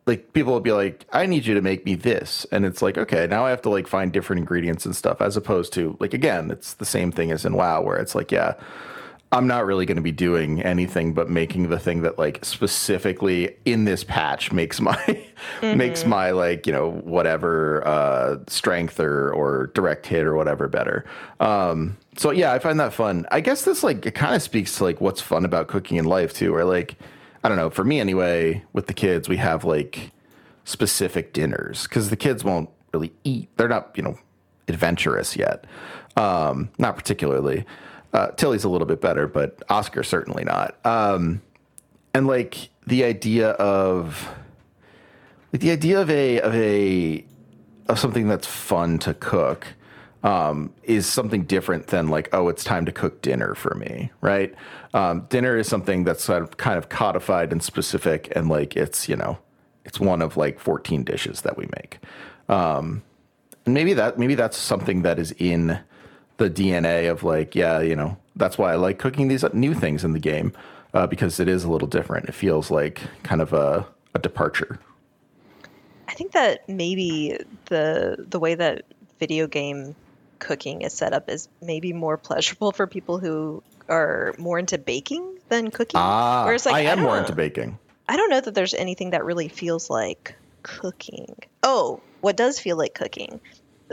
like 0.08 0.34
people 0.34 0.52
will 0.52 0.62
be 0.62 0.72
like, 0.72 1.06
"I 1.14 1.28
need 1.28 1.46
you 1.46 1.54
to 1.54 1.62
make 1.62 1.86
me 1.86 1.94
this," 1.94 2.48
and 2.52 2.66
it's 2.66 2.82
like, 2.82 2.98
okay, 2.98 3.28
now 3.28 3.46
I 3.46 3.52
have 3.52 3.62
to 3.64 3.70
like 3.70 3.86
find 3.88 4.12
different 4.12 4.40
ingredients 4.40 4.84
and 4.84 4.96
stuff, 4.96 5.22
as 5.22 5.38
opposed 5.38 5.72
to 5.74 5.96
like 6.00 6.16
again, 6.16 6.50
it's 6.50 6.74
the 6.74 6.86
same 6.86 7.12
thing 7.12 7.32
as 7.32 7.46
in 7.46 7.54
WoW, 7.54 7.82
where 7.84 7.98
it's 7.98 8.16
like, 8.16 8.32
yeah, 8.32 8.54
I'm 9.34 9.48
not 9.48 9.66
really 9.66 9.86
going 9.86 9.96
to 9.96 10.02
be 10.02 10.12
doing 10.12 10.62
anything 10.62 11.14
but 11.14 11.30
making 11.30 11.70
the 11.70 11.80
thing 11.80 12.02
that 12.02 12.20
like 12.20 12.44
specifically 12.44 13.56
in 13.64 13.86
this 13.86 14.04
patch 14.04 14.52
makes 14.52 14.82
my 14.82 15.26
makes 15.62 16.06
my 16.06 16.32
like 16.32 16.68
you 16.68 16.74
know 16.74 16.92
whatever 16.92 17.86
uh, 17.88 18.38
strength 18.48 19.00
or 19.00 19.32
or 19.32 19.68
direct 19.68 20.06
hit 20.06 20.26
or 20.26 20.36
whatever 20.36 20.68
better. 20.68 21.06
Um, 21.40 21.98
so 22.18 22.32
yeah, 22.32 22.52
I 22.52 22.60
find 22.60 22.80
that 22.82 22.94
fun. 22.94 23.26
I 23.32 23.40
guess 23.40 23.64
this 23.64 23.84
like 23.84 24.06
it 24.06 24.16
kind 24.16 24.36
of 24.36 24.42
speaks 24.42 24.78
to 24.78 24.84
like 24.84 25.00
what's 25.00 25.22
fun 25.22 25.46
about 25.46 25.70
cooking 25.70 25.98
in 25.98 26.06
life 26.06 26.34
too. 26.34 26.52
Where 26.52 26.66
like 26.66 26.98
I 27.44 27.48
don't 27.48 27.58
know, 27.58 27.70
for 27.70 27.86
me 27.86 28.02
anyway, 28.02 28.64
with 28.74 28.88
the 28.88 28.94
kids 28.94 29.30
we 29.30 29.38
have 29.38 29.64
like 29.64 30.12
specific 30.66 31.32
dinners 31.32 31.84
because 31.84 32.10
the 32.10 32.18
kids 32.18 32.44
won't 32.44 32.70
really 32.94 33.14
eat. 33.24 33.50
They're 33.56 33.70
not 33.70 33.92
you 33.96 34.04
know 34.04 34.20
adventurous 34.68 35.38
yet. 35.38 35.66
Um, 36.18 36.70
not 36.78 36.98
particularly. 36.98 37.66
Uh, 38.14 38.28
Tilly's 38.32 38.64
a 38.64 38.70
little 38.70 38.88
bit 38.88 39.00
better, 39.02 39.28
but 39.28 39.62
Oscar 39.70 40.04
certainly 40.04 40.44
not. 40.44 40.78
Um, 40.86 41.42
and 42.14 42.28
like 42.28 42.70
the 42.86 43.04
idea 43.04 43.52
of 43.52 44.30
like 45.54 45.62
the 45.62 45.72
idea 45.72 46.02
of 46.02 46.10
a 46.10 46.42
of 46.42 46.56
a 46.56 47.26
of 47.88 48.00
something 48.00 48.28
that's 48.28 48.48
fun 48.48 49.00
to 49.00 49.14
cook 49.14 49.68
um, 50.24 50.72
is 50.84 51.06
something 51.06 51.44
different 51.44 51.88
than 51.88 52.08
like 52.08 52.30
oh 52.34 52.48
it's 52.48 52.64
time 52.64 52.86
to 52.86 52.92
cook 52.92 53.22
dinner 53.22 53.56
for 53.56 53.76
me 53.76 54.12
right 54.22 54.54
um, 54.94 55.26
dinner 55.30 55.58
is 55.58 55.68
something 55.68 56.04
that's 56.04 56.24
sort 56.24 56.44
of 56.44 56.58
kind 56.58 56.78
of 56.78 56.90
codified 56.90 57.52
and 57.52 57.64
specific 57.64 58.32
and 58.36 58.50
like 58.50 58.76
it's 58.76 59.10
you 59.10 59.16
know 59.16 59.38
it's 59.84 60.00
one 60.00 60.22
of 60.22 60.38
like 60.38 60.60
14 60.60 61.04
dishes 61.04 61.42
that 61.42 61.58
we 61.58 61.68
make 61.76 62.00
um, 62.50 63.02
and 63.66 63.74
maybe 63.74 63.94
that 63.94 64.18
maybe 64.18 64.36
that's 64.36 64.58
something 64.58 65.02
that 65.02 65.20
is 65.20 65.32
in 65.34 65.80
the 66.42 66.50
DNA 66.50 67.12
of 67.12 67.24
like 67.24 67.56
yeah 67.56 67.80
you 67.80 67.96
know 67.96 68.18
that's 68.36 68.58
why 68.58 68.72
I 68.72 68.76
like 68.76 68.98
cooking 68.98 69.28
these 69.28 69.44
new 69.54 69.74
things 69.74 70.04
in 70.04 70.14
the 70.14 70.20
game 70.20 70.54
uh, 70.94 71.08
because 71.08 71.40
it 71.40 71.48
is 71.48 71.64
a 71.64 71.72
little 71.72 71.88
different 71.88 72.28
it 72.28 72.34
feels 72.34 72.72
like 72.72 73.02
kind 73.24 73.42
of 73.42 73.54
a, 73.54 73.86
a 74.16 74.20
departure 74.20 74.80
I 76.08 76.14
think 76.14 76.32
that 76.34 76.68
maybe 76.68 77.38
the 77.66 78.26
the 78.28 78.40
way 78.40 78.56
that 78.56 78.86
video 79.20 79.48
game 79.48 79.96
cooking 80.40 80.82
is 80.82 80.94
set 80.94 81.14
up 81.14 81.30
is 81.30 81.48
maybe 81.62 81.94
more 81.94 82.18
pleasurable 82.18 82.72
for 82.72 82.88
people 82.88 83.20
who 83.20 83.62
are 83.88 84.34
more 84.38 84.58
into 84.58 84.78
baking 84.78 85.38
than 85.50 85.70
cooking. 85.70 86.00
ah 86.00 86.46
Whereas, 86.46 86.66
like, 86.66 86.76
I 86.76 86.82
am 86.82 87.02
more 87.02 87.18
into 87.18 87.36
baking 87.36 87.78
I 88.10 88.18
don't 88.18 88.30
know 88.30 88.42
that 88.42 88.54
there's 88.54 88.74
anything 88.74 89.12
that 89.12 89.24
really 89.24 89.48
feels 89.48 89.90
like 89.90 90.36
cooking. 90.64 91.36
Oh, 91.64 92.02
what 92.20 92.36
does 92.36 92.60
feel 92.60 92.76
like 92.78 92.94
cooking? 92.94 93.40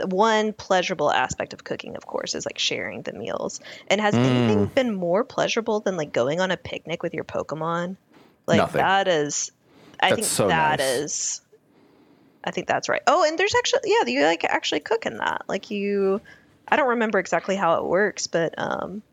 One 0.07 0.53
pleasurable 0.53 1.11
aspect 1.11 1.53
of 1.53 1.63
cooking, 1.63 1.95
of 1.95 2.05
course, 2.05 2.35
is 2.35 2.45
like 2.45 2.59
sharing 2.59 3.01
the 3.01 3.13
meals. 3.13 3.59
And 3.87 3.99
has 4.01 4.15
anything 4.15 4.67
Mm. 4.67 4.75
been 4.75 4.95
more 4.95 5.23
pleasurable 5.23 5.79
than 5.79 5.97
like 5.97 6.11
going 6.13 6.39
on 6.39 6.51
a 6.51 6.57
picnic 6.57 7.03
with 7.03 7.13
your 7.13 7.23
Pokemon? 7.23 7.97
Like 8.47 8.57
Nothing. 8.57 8.81
that 8.81 9.07
is, 9.07 9.51
I 10.01 10.09
That's 10.09 10.15
think 10.15 10.27
so 10.27 10.47
that 10.47 10.79
nice. 10.79 10.87
is. 10.89 11.41
I 12.43 12.51
think 12.51 12.67
that's 12.67 12.87
right. 12.89 13.01
Oh, 13.05 13.25
and 13.27 13.37
there's 13.37 13.53
actually 13.55 13.81
yeah, 13.85 14.05
you 14.07 14.23
like 14.23 14.43
actually 14.43 14.79
cook 14.79 15.05
in 15.05 15.17
that. 15.17 15.43
Like 15.47 15.71
you, 15.71 16.21
I 16.67 16.77
don't 16.77 16.89
remember 16.89 17.19
exactly 17.19 17.55
how 17.55 17.75
it 17.79 17.85
works, 17.85 18.27
but 18.27 18.55
um, 18.57 19.03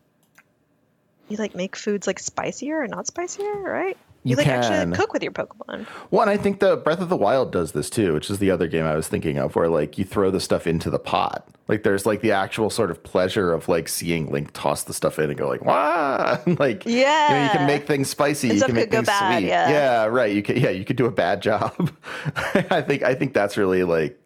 you 1.27 1.37
like 1.37 1.55
make 1.55 1.75
foods 1.75 2.07
like 2.07 2.19
spicier 2.19 2.81
or 2.81 2.87
not 2.87 3.05
spicier, 3.07 3.61
right? 3.63 3.97
You, 4.23 4.31
You 4.31 4.35
like 4.37 4.45
can. 4.45 4.63
actually 4.63 4.95
cook 4.97 5.13
with 5.13 5.23
your 5.23 5.31
Pokemon. 5.31 5.85
Well, 6.11 6.21
and 6.21 6.29
I 6.29 6.37
think 6.37 6.59
the 6.59 6.75
Breath 6.77 6.99
of 6.99 7.09
the 7.09 7.15
Wild 7.15 7.51
does 7.51 7.71
this 7.71 7.89
too, 7.89 8.13
which 8.13 8.29
is 8.29 8.39
the 8.39 8.51
other 8.51 8.67
game 8.67 8.85
I 8.85 8.95
was 8.95 9.07
thinking 9.07 9.37
of, 9.37 9.55
where 9.55 9.69
like 9.69 9.97
you 9.97 10.03
throw 10.03 10.31
the 10.31 10.39
stuff 10.41 10.67
into 10.67 10.89
the 10.89 10.99
pot. 10.99 11.47
Like 11.69 11.83
there's 11.83 12.05
like 12.05 12.21
the 12.21 12.31
actual 12.31 12.69
sort 12.69 12.91
of 12.91 13.03
pleasure 13.03 13.51
of 13.53 13.67
like 13.69 13.87
seeing 13.89 14.31
Link 14.31 14.51
toss 14.53 14.83
the 14.83 14.93
stuff 14.93 15.19
in 15.19 15.29
and 15.29 15.37
go 15.37 15.47
like, 15.49 15.63
"Wow!" 15.65 16.41
like 16.59 16.85
you, 16.85 17.03
know, 17.03 17.43
you 17.43 17.49
can 17.57 17.67
make 17.67 17.85
things 17.87 18.09
spicy, 18.09 18.49
And 18.49 18.59
you 18.59 18.65
can 18.65 18.75
make 18.75 18.89
things 18.91 19.05
bad, 19.05 19.39
sweet. 19.39 19.47
yeah. 19.47 19.69
yeah, 19.69 20.05
right. 20.05 20.33
You 20.33 20.41
can 20.43 20.57
yeah, 20.57 20.69
you 20.69 20.85
could 20.85 20.95
do 20.95 21.05
a 21.05 21.11
bad 21.11 21.41
job. 21.41 21.91
I 22.69 22.81
think 22.81 23.03
I 23.03 23.15
think 23.15 23.33
that's 23.33 23.57
really 23.57 23.83
like 23.83 24.17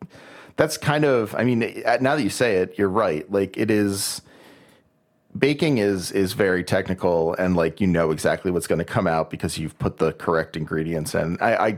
that's 0.55 0.77
kind 0.77 1.03
of. 1.05 1.33
I 1.35 1.43
mean, 1.43 1.59
now 1.99 2.15
that 2.15 2.21
you 2.23 2.29
say 2.29 2.57
it, 2.57 2.77
you're 2.77 2.89
right. 2.89 3.29
Like 3.31 3.57
it 3.57 3.71
is 3.71 4.21
baking 5.37 5.77
is 5.77 6.11
is 6.11 6.33
very 6.33 6.63
technical 6.63 7.33
and 7.35 7.55
like 7.55 7.81
you 7.81 7.87
know 7.87 8.11
exactly 8.11 8.51
what's 8.51 8.67
going 8.67 8.79
to 8.79 8.85
come 8.85 9.07
out 9.07 9.29
because 9.29 9.57
you've 9.57 9.77
put 9.79 9.97
the 9.97 10.13
correct 10.13 10.55
ingredients 10.55 11.15
in. 11.15 11.37
I, 11.41 11.55
I 11.55 11.77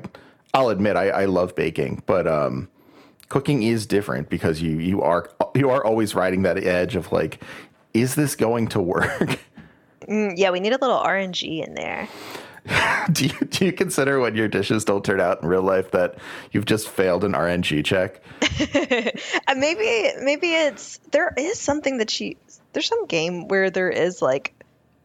I'll 0.53 0.69
admit 0.69 0.95
I, 0.95 1.09
I 1.09 1.25
love 1.25 1.55
baking, 1.55 2.03
but 2.05 2.27
um, 2.27 2.69
cooking 3.29 3.63
is 3.63 3.85
different 3.85 4.29
because 4.29 4.61
you 4.61 4.77
you 4.77 5.01
are 5.01 5.29
you 5.55 5.69
are 5.69 5.83
always 5.83 6.15
riding 6.15 6.43
that 6.43 6.57
edge 6.57 6.95
of 6.95 7.11
like, 7.11 7.43
is 7.93 8.15
this 8.15 8.35
going 8.35 8.67
to 8.69 8.81
work? 8.81 9.39
Mm, 10.07 10.33
yeah, 10.35 10.51
we 10.51 10.59
need 10.59 10.73
a 10.73 10.77
little 10.77 10.99
RNG 10.99 11.65
in 11.65 11.75
there. 11.75 12.09
do 13.11 13.25
you 13.25 13.33
do 13.47 13.65
you 13.65 13.73
consider 13.73 14.19
when 14.19 14.35
your 14.35 14.47
dishes 14.47 14.85
don't 14.85 15.03
turn 15.03 15.19
out 15.19 15.41
in 15.41 15.49
real 15.49 15.61
life 15.61 15.91
that 15.91 16.15
you've 16.51 16.65
just 16.65 16.87
failed 16.87 17.23
an 17.23 17.33
RNG 17.33 17.83
check? 17.83 18.21
Uh, 19.45 19.55
maybe 19.55 20.11
maybe 20.21 20.53
it's 20.53 20.99
there 21.11 21.33
is 21.37 21.59
something 21.59 21.97
that 21.97 22.19
you 22.19 22.35
there's 22.73 22.87
some 22.87 23.05
game 23.05 23.47
where 23.47 23.69
there 23.69 23.89
is 23.89 24.21
like 24.21 24.53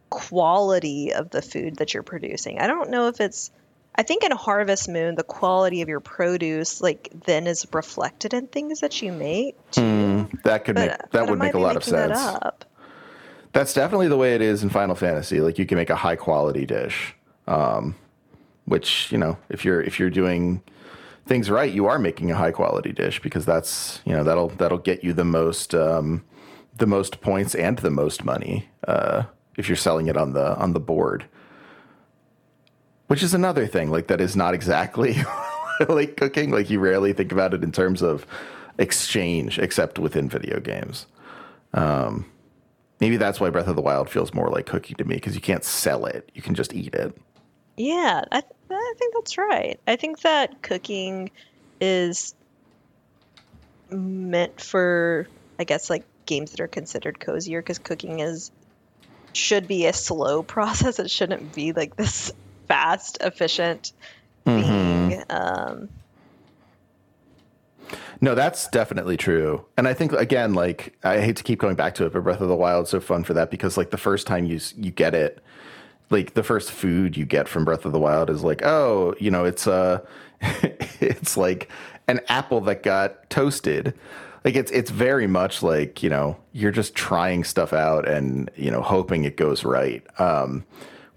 quality 0.09 1.13
of 1.13 1.29
the 1.29 1.41
food 1.41 1.77
that 1.77 1.93
you're 1.93 2.03
producing. 2.03 2.59
I 2.59 2.67
don't 2.67 2.89
know 2.89 3.07
if 3.07 3.21
it's 3.21 3.51
I 3.95 4.03
think 4.03 4.23
in 4.23 4.31
Harvest 4.31 4.87
Moon 4.89 5.15
the 5.15 5.23
quality 5.23 5.81
of 5.81 5.89
your 5.89 5.99
produce 5.99 6.81
like 6.81 7.09
then 7.25 7.47
is 7.47 7.67
reflected 7.71 8.33
in 8.33 8.47
things 8.47 8.81
that 8.81 9.01
you 9.01 9.11
make 9.11 9.55
too. 9.71 10.29
That 10.43 10.65
could 10.65 10.75
make 10.75 10.91
that 11.11 11.29
would 11.29 11.39
make 11.39 11.53
a 11.53 11.59
lot 11.59 11.75
of 11.75 11.85
that 11.85 12.15
sense. 12.15 12.19
up. 12.19 12.65
That's 13.51 13.73
definitely 13.73 14.07
the 14.07 14.17
way 14.17 14.35
it 14.35 14.41
is 14.41 14.61
in 14.63 14.69
Final 14.69 14.95
Fantasy. 14.95 15.41
Like 15.41 15.57
you 15.57 15.65
can 15.65 15.77
make 15.77 15.89
a 15.89 15.95
high 15.95 16.15
quality 16.15 16.65
dish, 16.65 17.15
um, 17.47 17.95
which 18.65 19.11
you 19.11 19.17
know 19.17 19.37
if 19.49 19.65
you're 19.65 19.81
if 19.81 19.99
you're 19.99 20.11
doing 20.11 20.61
things 21.25 21.49
right, 21.49 21.71
you 21.71 21.85
are 21.85 21.99
making 21.99 22.31
a 22.31 22.35
high 22.35 22.51
quality 22.51 22.91
dish 22.91 23.21
because 23.21 23.45
that's 23.45 24.01
you 24.05 24.13
know 24.13 24.23
that'll 24.23 24.49
that'll 24.49 24.77
get 24.77 25.03
you 25.03 25.13
the 25.13 25.25
most 25.25 25.73
um, 25.75 26.23
the 26.79 26.87
most 26.87 27.21
points 27.21 27.55
and 27.55 27.79
the 27.79 27.91
most 27.91 28.25
money 28.25 28.69
uh, 28.87 29.23
if 29.57 29.69
you're 29.69 29.75
selling 29.75 30.07
it 30.07 30.17
on 30.17 30.33
the 30.33 30.55
on 30.57 30.73
the 30.73 30.79
board. 30.79 31.25
Which 33.07 33.23
is 33.23 33.33
another 33.33 33.67
thing 33.67 33.91
like 33.91 34.07
that 34.07 34.21
is 34.21 34.35
not 34.35 34.53
exactly 34.53 35.17
like 35.89 36.17
cooking. 36.17 36.51
Like 36.51 36.69
you 36.69 36.79
rarely 36.79 37.13
think 37.13 37.31
about 37.31 37.53
it 37.53 37.63
in 37.63 37.71
terms 37.71 38.01
of 38.01 38.25
exchange, 38.77 39.59
except 39.59 39.99
within 39.99 40.29
video 40.29 40.59
games. 40.59 41.07
Maybe 42.99 43.17
that's 43.17 43.39
why 43.39 43.49
Breath 43.49 43.67
of 43.67 43.75
the 43.75 43.81
Wild 43.81 44.09
feels 44.09 44.33
more 44.33 44.49
like 44.49 44.65
cooking 44.65 44.95
to 44.97 45.05
me 45.05 45.15
because 45.15 45.35
you 45.35 45.41
can't 45.41 45.63
sell 45.63 46.05
it; 46.05 46.29
you 46.33 46.41
can 46.41 46.55
just 46.55 46.73
eat 46.73 46.93
it. 46.95 47.17
Yeah, 47.77 48.23
I, 48.31 48.43
I 48.69 48.93
think 48.97 49.13
that's 49.15 49.37
right. 49.37 49.79
I 49.87 49.95
think 49.95 50.21
that 50.21 50.61
cooking 50.61 51.31
is 51.79 52.35
meant 53.89 54.59
for, 54.59 55.27
I 55.59 55.63
guess, 55.63 55.89
like 55.89 56.03
games 56.29 56.51
that 56.51 56.61
are 56.61 56.67
considered 56.67 57.19
cozier 57.19 57.59
because 57.61 57.79
cooking 57.79 58.19
is 58.19 58.51
should 59.33 59.67
be 59.67 59.87
a 59.87 59.93
slow 59.93 60.43
process. 60.55 60.99
It 60.99 61.11
shouldn't 61.11 61.53
be 61.53 61.73
like 61.73 61.95
this 61.95 62.31
fast, 62.67 63.17
efficient 63.21 63.91
thing. 64.45 65.23
Um, 65.29 65.89
No, 68.21 68.35
that's 68.35 68.67
definitely 68.67 69.17
true. 69.17 69.65
And 69.77 69.87
I 69.87 69.93
think 69.93 70.13
again, 70.13 70.53
like 70.53 70.95
I 71.03 71.19
hate 71.19 71.37
to 71.37 71.43
keep 71.43 71.59
going 71.59 71.75
back 71.75 71.95
to 71.95 72.05
it, 72.05 72.13
but 72.13 72.23
Breath 72.23 72.41
of 72.41 72.49
the 72.49 72.55
Wild 72.55 72.83
is 72.85 72.89
so 72.91 72.99
fun 72.99 73.23
for 73.23 73.33
that 73.33 73.49
because 73.49 73.75
like 73.75 73.89
the 73.89 73.97
first 73.97 74.27
time 74.27 74.45
you 74.45 74.59
you 74.77 74.91
get 74.91 75.15
it, 75.15 75.43
like 76.09 76.35
the 76.35 76.43
first 76.43 76.71
food 76.71 77.17
you 77.17 77.25
get 77.25 77.47
from 77.47 77.65
Breath 77.65 77.85
of 77.85 77.91
the 77.91 77.99
Wild 77.99 78.29
is 78.29 78.43
like, 78.43 78.61
oh, 78.63 79.15
you 79.19 79.31
know, 79.31 79.45
it's 79.45 79.65
uh 79.67 79.99
it's 80.99 81.37
like 81.37 81.69
an 82.07 82.19
apple 82.27 82.61
that 82.61 82.83
got 82.83 83.29
toasted. 83.29 83.93
Like 84.43 84.55
it's 84.55 84.71
it's 84.71 84.91
very 84.91 85.27
much 85.27 85.61
like, 85.61 86.01
you 86.01 86.09
know, 86.09 86.37
you're 86.53 86.71
just 86.71 86.95
trying 86.95 87.43
stuff 87.43 87.73
out 87.73 88.07
and, 88.07 88.49
you 88.55 88.71
know, 88.71 88.81
hoping 88.81 89.23
it 89.25 89.37
goes 89.37 89.63
right. 89.63 90.05
Um 90.19 90.65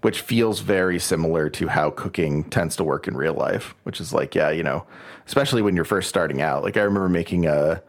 which 0.01 0.19
feels 0.19 0.59
very 0.59 0.99
similar 0.99 1.49
to 1.49 1.69
how 1.69 1.89
cooking 1.89 2.43
tends 2.49 2.75
to 2.75 2.83
work 2.83 3.07
in 3.07 3.15
real 3.15 3.33
life, 3.33 3.73
which 3.83 4.01
is 4.01 4.11
like, 4.11 4.35
yeah, 4.35 4.49
you 4.49 4.61
know, 4.61 4.85
especially 5.25 5.61
when 5.61 5.77
you're 5.77 5.85
first 5.85 6.09
starting 6.09 6.41
out. 6.41 6.61
Like 6.61 6.75
I 6.75 6.81
remember 6.81 7.07
making 7.07 7.47
a 7.47 7.81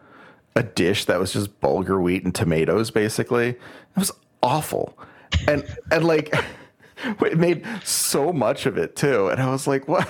a 0.57 0.62
dish 0.62 1.07
that 1.07 1.18
was 1.18 1.33
just 1.33 1.61
bulgur 1.61 2.01
wheat 2.01 2.25
and 2.25 2.35
tomatoes 2.35 2.92
basically. 2.92 3.49
It 3.49 3.59
was 3.97 4.12
awful. 4.42 4.97
And 5.49 5.66
and 5.90 6.05
like 6.05 6.33
it 7.05 7.38
made 7.38 7.66
so 7.83 8.33
much 8.33 8.66
of 8.66 8.79
it 8.79 8.94
too. 8.94 9.29
And 9.29 9.42
I 9.42 9.51
was 9.51 9.66
like, 9.66 9.88
what 9.88 10.09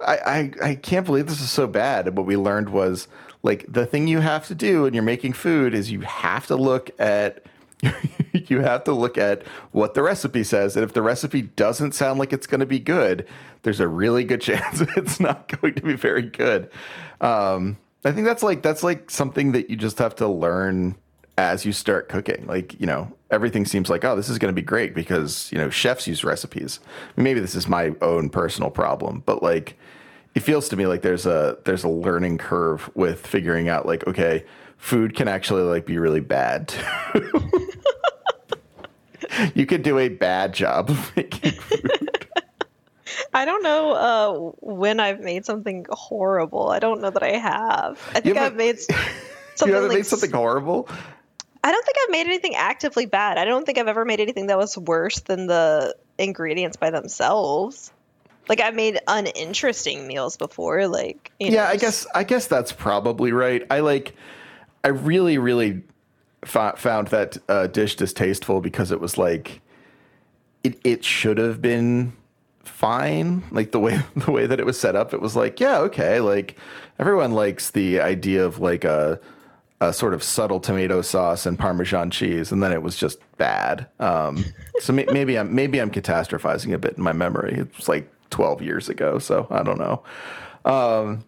I, 0.00 0.16
I, 0.16 0.52
I 0.70 0.74
can't 0.76 1.06
believe 1.06 1.26
this 1.26 1.40
is 1.40 1.50
so 1.50 1.66
bad. 1.66 2.06
And 2.06 2.16
what 2.16 2.26
we 2.26 2.36
learned 2.36 2.70
was 2.70 3.08
like 3.42 3.64
the 3.68 3.86
thing 3.86 4.06
you 4.06 4.20
have 4.20 4.46
to 4.48 4.54
do 4.54 4.82
when 4.82 4.94
you're 4.94 5.02
making 5.02 5.32
food 5.32 5.74
is 5.74 5.90
you 5.90 6.00
have 6.02 6.46
to 6.46 6.56
look 6.56 6.90
at 6.98 7.44
you 8.32 8.60
have 8.60 8.84
to 8.84 8.92
look 8.92 9.18
at 9.18 9.44
what 9.72 9.94
the 9.94 10.02
recipe 10.02 10.44
says. 10.44 10.76
And 10.76 10.84
if 10.84 10.92
the 10.92 11.02
recipe 11.02 11.42
doesn't 11.42 11.92
sound 11.92 12.20
like 12.20 12.32
it's 12.32 12.46
going 12.46 12.60
to 12.60 12.66
be 12.66 12.78
good, 12.78 13.26
there's 13.62 13.80
a 13.80 13.88
really 13.88 14.24
good 14.24 14.40
chance 14.42 14.80
it's 14.96 15.18
not 15.18 15.48
going 15.60 15.74
to 15.74 15.82
be 15.82 15.94
very 15.94 16.22
good. 16.22 16.70
Um, 17.20 17.78
I 18.04 18.12
think 18.12 18.26
that's 18.26 18.42
like 18.42 18.62
that's 18.62 18.82
like 18.82 19.10
something 19.10 19.52
that 19.52 19.70
you 19.70 19.76
just 19.76 19.98
have 19.98 20.14
to 20.16 20.28
learn 20.28 20.96
as 21.38 21.64
you 21.64 21.72
start 21.72 22.08
cooking. 22.08 22.46
Like, 22.46 22.78
you 22.80 22.86
know, 22.86 23.12
everything 23.30 23.64
seems 23.64 23.88
like, 23.88 24.04
oh, 24.04 24.16
this 24.16 24.28
is 24.28 24.38
going 24.38 24.54
to 24.54 24.60
be 24.60 24.64
great 24.64 24.94
because, 24.94 25.50
you 25.50 25.58
know, 25.58 25.70
chefs 25.70 26.06
use 26.06 26.24
recipes. 26.24 26.80
Maybe 27.16 27.40
this 27.40 27.54
is 27.54 27.68
my 27.68 27.94
own 28.02 28.28
personal 28.28 28.70
problem, 28.70 29.22
but 29.24 29.42
like 29.42 29.78
it 30.34 30.40
feels 30.40 30.68
to 30.70 30.76
me 30.76 30.86
like 30.86 31.02
there's 31.02 31.26
a 31.26 31.58
there's 31.64 31.84
a 31.84 31.88
learning 31.88 32.38
curve 32.38 32.90
with 32.94 33.26
figuring 33.26 33.68
out 33.68 33.86
like, 33.86 34.06
okay, 34.06 34.44
food 34.78 35.14
can 35.14 35.28
actually 35.28 35.62
like 35.62 35.86
be 35.86 35.98
really 35.98 36.20
bad. 36.20 36.72
you 39.54 39.66
could 39.66 39.82
do 39.82 39.98
a 39.98 40.08
bad 40.08 40.54
job 40.54 40.90
of 40.90 41.16
making 41.16 41.52
food. 41.52 42.26
I 43.34 43.44
don't 43.44 43.62
know 43.62 43.92
uh, 43.92 44.52
when 44.60 45.00
I've 45.00 45.20
made 45.20 45.44
something 45.44 45.86
horrible. 45.90 46.68
I 46.68 46.78
don't 46.78 47.00
know 47.00 47.10
that 47.10 47.22
I 47.22 47.36
have. 47.36 48.10
I 48.14 48.20
think 48.20 48.36
I've 48.36 48.56
made 48.56 48.80
something. 48.80 49.04
you 49.66 49.74
haven't 49.74 49.90
like, 49.90 49.98
made 49.98 50.06
something 50.06 50.30
horrible. 50.30 50.88
I 51.64 51.70
don't 51.70 51.84
think 51.84 51.96
I've 52.02 52.10
made 52.10 52.26
anything 52.26 52.56
actively 52.56 53.06
bad. 53.06 53.38
I 53.38 53.44
don't 53.44 53.64
think 53.64 53.78
I've 53.78 53.88
ever 53.88 54.04
made 54.04 54.20
anything 54.20 54.48
that 54.48 54.58
was 54.58 54.76
worse 54.76 55.20
than 55.20 55.46
the 55.46 55.94
ingredients 56.18 56.76
by 56.76 56.90
themselves. 56.90 57.92
Like 58.48 58.60
I've 58.60 58.74
made 58.74 58.98
uninteresting 59.06 60.06
meals 60.06 60.36
before. 60.36 60.88
Like 60.88 61.30
yeah, 61.38 61.50
know, 61.50 61.64
I 61.64 61.76
guess 61.76 62.06
I 62.14 62.24
guess 62.24 62.46
that's 62.46 62.72
probably 62.72 63.32
right. 63.32 63.64
I 63.70 63.80
like. 63.80 64.14
I 64.84 64.88
really, 64.88 65.38
really 65.38 65.82
found 66.44 67.08
that 67.08 67.38
uh, 67.48 67.68
dish 67.68 67.94
distasteful 67.94 68.60
because 68.60 68.90
it 68.90 69.00
was 69.00 69.16
like 69.16 69.60
it 70.64 70.78
it 70.82 71.04
should 71.04 71.38
have 71.38 71.62
been 71.62 72.12
fine 72.64 73.44
like 73.52 73.70
the 73.70 73.78
way 73.78 74.00
the 74.16 74.30
way 74.32 74.46
that 74.46 74.58
it 74.58 74.66
was 74.66 74.78
set 74.78 74.96
up 74.96 75.14
it 75.14 75.20
was 75.20 75.36
like 75.36 75.60
yeah 75.60 75.78
okay 75.78 76.18
like 76.18 76.56
everyone 76.98 77.30
likes 77.30 77.70
the 77.70 78.00
idea 78.00 78.44
of 78.44 78.58
like 78.58 78.82
a 78.82 79.20
a 79.82 79.92
sort 79.92 80.14
of 80.14 80.22
subtle 80.22 80.60
tomato 80.60 81.02
sauce 81.02 81.44
and 81.44 81.58
Parmesan 81.58 82.08
cheese, 82.10 82.52
and 82.52 82.62
then 82.62 82.72
it 82.72 82.82
was 82.82 82.96
just 82.96 83.18
bad. 83.36 83.88
Um, 83.98 84.44
so 84.78 84.92
may, 84.92 85.04
maybe 85.12 85.36
I'm 85.36 85.52
maybe 85.52 85.80
I'm 85.80 85.90
catastrophizing 85.90 86.72
a 86.72 86.78
bit 86.78 86.96
in 86.96 87.02
my 87.02 87.12
memory. 87.12 87.54
It's 87.58 87.88
like 87.88 88.08
12 88.32 88.62
years 88.62 88.88
ago, 88.88 89.18
so 89.18 89.46
I 89.50 89.62
don't 89.62 89.78
know. 89.78 90.02
Um, 90.64 91.24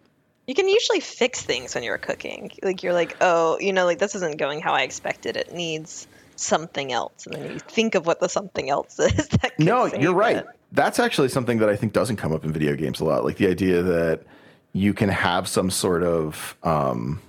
you 0.47 0.53
can 0.53 0.67
usually 0.67 0.99
fix 0.99 1.41
things 1.41 1.73
when 1.73 1.83
you're 1.83 1.97
cooking. 1.97 2.51
Like 2.61 2.83
you're 2.83 2.93
like, 2.93 3.15
oh, 3.21 3.57
you 3.59 3.71
know, 3.71 3.85
like 3.85 3.99
this 3.99 4.13
isn't 4.15 4.37
going 4.37 4.61
how 4.61 4.73
I 4.73 4.81
expected. 4.81 5.37
It 5.37 5.53
needs 5.53 6.07
something 6.35 6.91
else, 6.91 7.25
and 7.25 7.35
then 7.35 7.51
you 7.53 7.59
think 7.59 7.95
of 7.95 8.05
what 8.05 8.19
the 8.19 8.27
something 8.27 8.69
else 8.69 8.99
is. 8.99 9.29
no, 9.57 9.85
you're 9.85 10.13
right. 10.13 10.37
It. 10.37 10.45
That's 10.73 10.99
actually 10.99 11.29
something 11.29 11.59
that 11.59 11.69
I 11.69 11.77
think 11.77 11.93
doesn't 11.93 12.17
come 12.17 12.33
up 12.33 12.43
in 12.43 12.51
video 12.51 12.75
games 12.75 12.99
a 12.99 13.05
lot. 13.05 13.23
Like 13.23 13.37
the 13.37 13.47
idea 13.47 13.81
that 13.81 14.23
you 14.73 14.93
can 14.93 15.07
have 15.07 15.47
some 15.47 15.69
sort 15.69 16.03
of 16.03 16.57
um, 16.63 17.21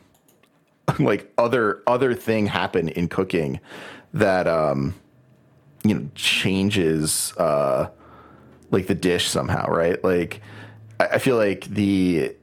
like 0.99 1.33
other 1.39 1.83
other 1.87 2.15
thing 2.15 2.47
happen 2.47 2.89
in 2.89 3.09
cooking 3.09 3.61
that 4.13 4.47
um 4.47 4.95
you 5.85 5.95
know 5.95 6.09
changes 6.15 7.33
uh 7.37 7.89
like 8.77 8.87
the 8.87 8.95
dish 8.95 9.29
somehow 9.29 9.67
right 9.69 10.05
like 10.05 10.43
I, 11.01 11.07
I 11.07 11.19
feel 11.19 11.37
like 11.37 11.65
the 11.65 12.37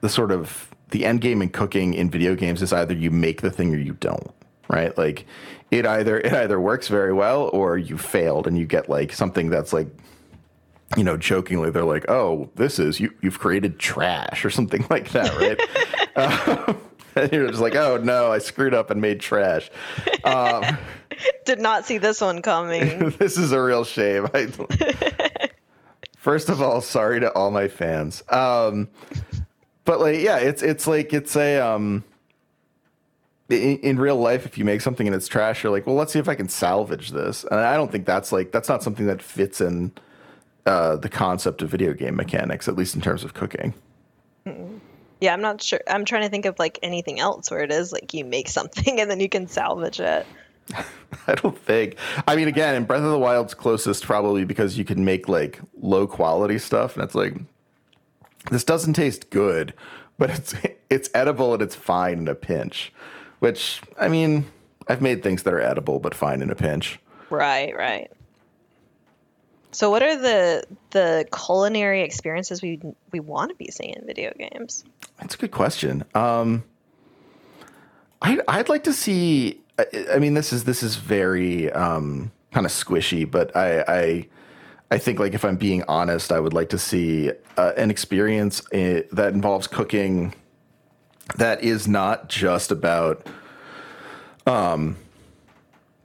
the 0.00 0.08
sort 0.08 0.30
of 0.30 0.70
the 0.90 1.04
end 1.04 1.20
game 1.20 1.42
in 1.42 1.48
cooking 1.48 1.94
in 1.94 2.10
video 2.10 2.36
games 2.36 2.62
is 2.62 2.72
either 2.72 2.94
you 2.94 3.10
make 3.10 3.40
the 3.40 3.50
thing 3.50 3.74
or 3.74 3.78
you 3.78 3.94
don't 3.94 4.30
right 4.68 4.96
like 4.96 5.26
it 5.72 5.84
either 5.84 6.20
it 6.20 6.32
either 6.32 6.60
works 6.60 6.86
very 6.86 7.12
well 7.12 7.50
or 7.52 7.76
you 7.76 7.98
failed 7.98 8.46
and 8.46 8.56
you 8.56 8.66
get 8.66 8.88
like 8.88 9.12
something 9.12 9.50
that's 9.50 9.72
like 9.72 9.88
you 10.96 11.02
know 11.02 11.16
jokingly 11.16 11.70
they're 11.70 11.84
like 11.84 12.08
oh 12.08 12.48
this 12.54 12.78
is 12.78 13.00
you 13.00 13.12
you've 13.20 13.40
created 13.40 13.80
trash 13.80 14.44
or 14.44 14.50
something 14.50 14.86
like 14.90 15.10
that 15.10 15.34
right 15.36 15.60
uh, 16.14 16.74
and 17.16 17.32
you're 17.32 17.48
just 17.48 17.60
like, 17.60 17.74
oh 17.74 17.98
no, 17.98 18.32
I 18.32 18.38
screwed 18.38 18.74
up 18.74 18.90
and 18.90 19.00
made 19.00 19.20
trash. 19.20 19.70
Um, 20.24 20.78
Did 21.44 21.60
not 21.60 21.84
see 21.84 21.98
this 21.98 22.20
one 22.20 22.42
coming. 22.42 23.10
this 23.18 23.38
is 23.38 23.52
a 23.52 23.62
real 23.62 23.84
shame. 23.84 24.26
I, 24.34 24.48
first 26.24 26.48
of 26.48 26.62
all, 26.62 26.80
sorry 26.80 27.20
to 27.20 27.30
all 27.32 27.50
my 27.50 27.68
fans. 27.68 28.24
Um, 28.30 28.88
but 29.84 30.00
like, 30.00 30.20
yeah, 30.20 30.38
it's 30.38 30.62
it's 30.62 30.86
like 30.86 31.12
it's 31.12 31.36
a 31.36 31.60
um, 31.60 32.02
in, 33.50 33.78
in, 33.80 33.98
real 33.98 34.16
life, 34.16 34.46
if 34.46 34.56
you 34.56 34.64
make 34.64 34.80
something 34.80 35.06
and 35.06 35.14
it's 35.14 35.28
trash, 35.28 35.62
you're 35.62 35.70
like, 35.70 35.86
well, 35.86 35.96
let's 35.96 36.14
see 36.14 36.18
if 36.18 36.28
I 36.28 36.34
can 36.34 36.48
salvage 36.48 37.10
this. 37.10 37.44
And 37.44 37.60
I 37.60 37.76
don't 37.76 37.92
think 37.92 38.06
that's 38.06 38.32
like 38.32 38.52
that's 38.52 38.70
not 38.70 38.82
something 38.82 39.06
that 39.06 39.20
fits 39.20 39.60
in 39.60 39.92
uh, 40.64 40.96
the 40.96 41.10
concept 41.10 41.60
of 41.60 41.68
video 41.68 41.92
game 41.92 42.16
mechanics, 42.16 42.68
at 42.68 42.74
least 42.74 42.94
in 42.94 43.02
terms 43.02 43.22
of 43.22 43.34
cooking. 43.34 43.74
Yeah, 45.20 45.34
I'm 45.34 45.42
not 45.42 45.62
sure. 45.62 45.80
I'm 45.86 46.06
trying 46.06 46.22
to 46.22 46.30
think 46.30 46.46
of 46.46 46.58
like 46.58 46.78
anything 46.82 47.20
else 47.20 47.50
where 47.50 47.60
it 47.60 47.70
is 47.70 47.92
like 47.92 48.14
you 48.14 48.24
make 48.24 48.48
something 48.48 48.98
and 49.00 49.10
then 49.10 49.20
you 49.20 49.28
can 49.28 49.46
salvage 49.46 50.00
it. 50.00 50.26
I 51.26 51.34
don't 51.34 51.58
think. 51.58 51.96
I 52.26 52.36
mean, 52.36 52.48
again, 52.48 52.74
in 52.74 52.84
Breath 52.84 53.02
of 53.02 53.10
the 53.10 53.18
Wild's 53.18 53.54
closest 53.54 54.04
probably 54.04 54.44
because 54.44 54.76
you 54.78 54.84
can 54.84 55.04
make 55.04 55.28
like 55.28 55.60
low 55.80 56.06
quality 56.06 56.58
stuff, 56.58 56.96
and 56.96 57.04
it's 57.04 57.14
like 57.14 57.34
this 58.50 58.64
doesn't 58.64 58.94
taste 58.94 59.30
good, 59.30 59.74
but 60.18 60.30
it's 60.30 60.54
it's 60.90 61.10
edible 61.14 61.54
and 61.54 61.62
it's 61.62 61.74
fine 61.74 62.18
in 62.18 62.28
a 62.28 62.34
pinch. 62.34 62.92
Which 63.38 63.80
I 63.98 64.08
mean, 64.08 64.46
I've 64.88 65.02
made 65.02 65.22
things 65.22 65.42
that 65.42 65.54
are 65.54 65.60
edible 65.60 65.98
but 65.98 66.14
fine 66.14 66.42
in 66.42 66.50
a 66.50 66.54
pinch. 66.54 66.98
Right, 67.30 67.76
right. 67.76 68.10
So, 69.74 69.90
what 69.90 70.02
are 70.02 70.16
the 70.16 70.64
the 70.90 71.26
culinary 71.34 72.02
experiences 72.02 72.62
we 72.62 72.80
we 73.10 73.20
want 73.20 73.50
to 73.50 73.56
be 73.56 73.70
seeing 73.72 73.94
in 73.94 74.06
video 74.06 74.32
games? 74.38 74.84
That's 75.18 75.34
a 75.34 75.38
good 75.38 75.50
question. 75.50 76.04
Um, 76.14 76.62
I 78.22 78.38
I'd 78.46 78.68
like 78.68 78.84
to 78.84 78.92
see. 78.92 79.60
I, 79.78 79.86
I 80.14 80.18
mean, 80.18 80.34
this 80.34 80.52
is 80.52 80.64
this 80.64 80.82
is 80.82 80.96
very 80.96 81.70
um, 81.72 82.32
kind 82.52 82.66
of 82.66 82.72
squishy, 82.72 83.28
but 83.28 83.54
I, 83.56 83.84
I 83.86 84.28
I 84.90 84.98
think 84.98 85.18
like 85.18 85.34
if 85.34 85.44
I'm 85.44 85.56
being 85.56 85.82
honest, 85.88 86.32
I 86.32 86.40
would 86.40 86.52
like 86.52 86.68
to 86.70 86.78
see 86.78 87.30
uh, 87.56 87.72
an 87.76 87.90
experience 87.90 88.60
uh, 88.72 89.02
that 89.12 89.32
involves 89.32 89.66
cooking 89.66 90.34
that 91.36 91.62
is 91.62 91.88
not 91.88 92.28
just 92.28 92.70
about 92.70 93.26
um, 94.46 94.96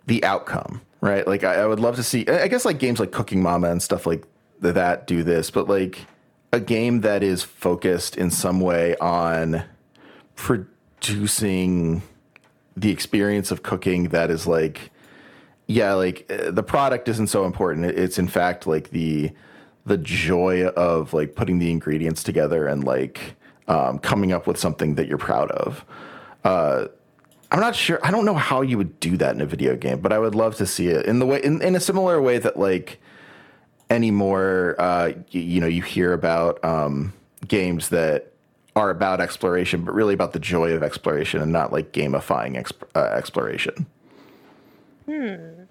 the 0.06 0.24
outcome 0.24 0.82
right? 1.02 1.26
Like 1.26 1.44
I, 1.44 1.56
I, 1.56 1.66
would 1.66 1.80
love 1.80 1.96
to 1.96 2.04
see. 2.04 2.28
I 2.28 2.48
guess 2.48 2.66
like 2.66 2.80
games 2.80 3.00
like 3.00 3.12
Cooking 3.12 3.42
Mama 3.42 3.70
and 3.70 3.82
stuff 3.82 4.06
like 4.06 4.26
that 4.62 5.08
do 5.08 5.24
this, 5.24 5.52
but 5.52 5.68
like 5.68 6.06
a 6.52 6.60
game 6.60 7.02
that 7.02 7.24
is 7.24 7.44
focused 7.44 8.18
in 8.18 8.32
some 8.32 8.60
way 8.60 8.96
on 8.98 9.64
producing 10.36 12.02
the 12.80 12.92
experience 12.92 13.52
of 13.52 13.64
cooking 13.64 14.10
that 14.10 14.30
is 14.30 14.48
like 14.48 14.92
yeah 15.68 15.94
like 15.94 16.26
uh, 16.32 16.52
the 16.52 16.64
product 16.64 17.08
isn't 17.08 17.28
so 17.28 17.46
important 17.46 17.86
it's 17.86 18.18
in 18.18 18.28
fact 18.28 18.66
like 18.66 18.90
the 18.92 19.32
the 19.86 19.98
joy 19.98 20.68
of 20.68 21.14
like 21.14 21.36
putting 21.36 21.60
the 21.60 21.72
ingredients 21.72 22.24
together 22.24 22.68
and 22.68 22.84
like 22.84 23.36
um, 23.68 24.00
coming 24.00 24.32
up 24.32 24.48
with 24.48 24.58
something 24.58 24.96
that 24.96 25.08
you're 25.08 25.18
proud 25.18 25.52
of 25.52 25.86
uh, 26.44 26.88
I'm 27.52 27.60
not 27.60 27.76
sure. 27.76 28.00
I 28.04 28.12
don't 28.12 28.26
know 28.26 28.36
how 28.36 28.62
you 28.62 28.78
would 28.78 29.00
do 29.00 29.18
that 29.18 29.34
in 29.34 29.42
a 29.42 29.46
video 29.46 29.76
game, 29.76 30.00
but 30.00 30.14
I 30.14 30.20
would 30.20 30.36
love 30.36 30.56
to 30.58 30.66
see 30.66 30.88
it 30.88 31.06
in 31.06 31.20
the 31.20 31.26
way 31.26 31.44
in, 31.44 31.62
in 31.62 31.76
a 31.76 31.80
similar 31.80 32.22
way 32.22 32.38
that 32.38 32.58
like 32.58 33.00
anymore. 33.90 34.76
Uh, 34.78 35.14
you, 35.32 35.42
you 35.42 35.62
know, 35.62 35.68
you 35.68 35.82
hear 35.82 36.14
about 36.14 36.64
um, 36.64 37.14
games 37.48 37.90
that 37.90 38.29
are 38.80 38.90
about 38.90 39.20
exploration, 39.20 39.84
but 39.84 39.94
really 39.94 40.14
about 40.14 40.32
the 40.32 40.40
joy 40.40 40.72
of 40.72 40.82
exploration 40.82 41.42
and 41.42 41.52
not 41.52 41.74
like 41.74 41.92
gamifying 41.92 42.58
exp- 42.58 42.88
uh, 42.96 43.14
exploration. 43.14 43.86
Hmm, 45.06 45.64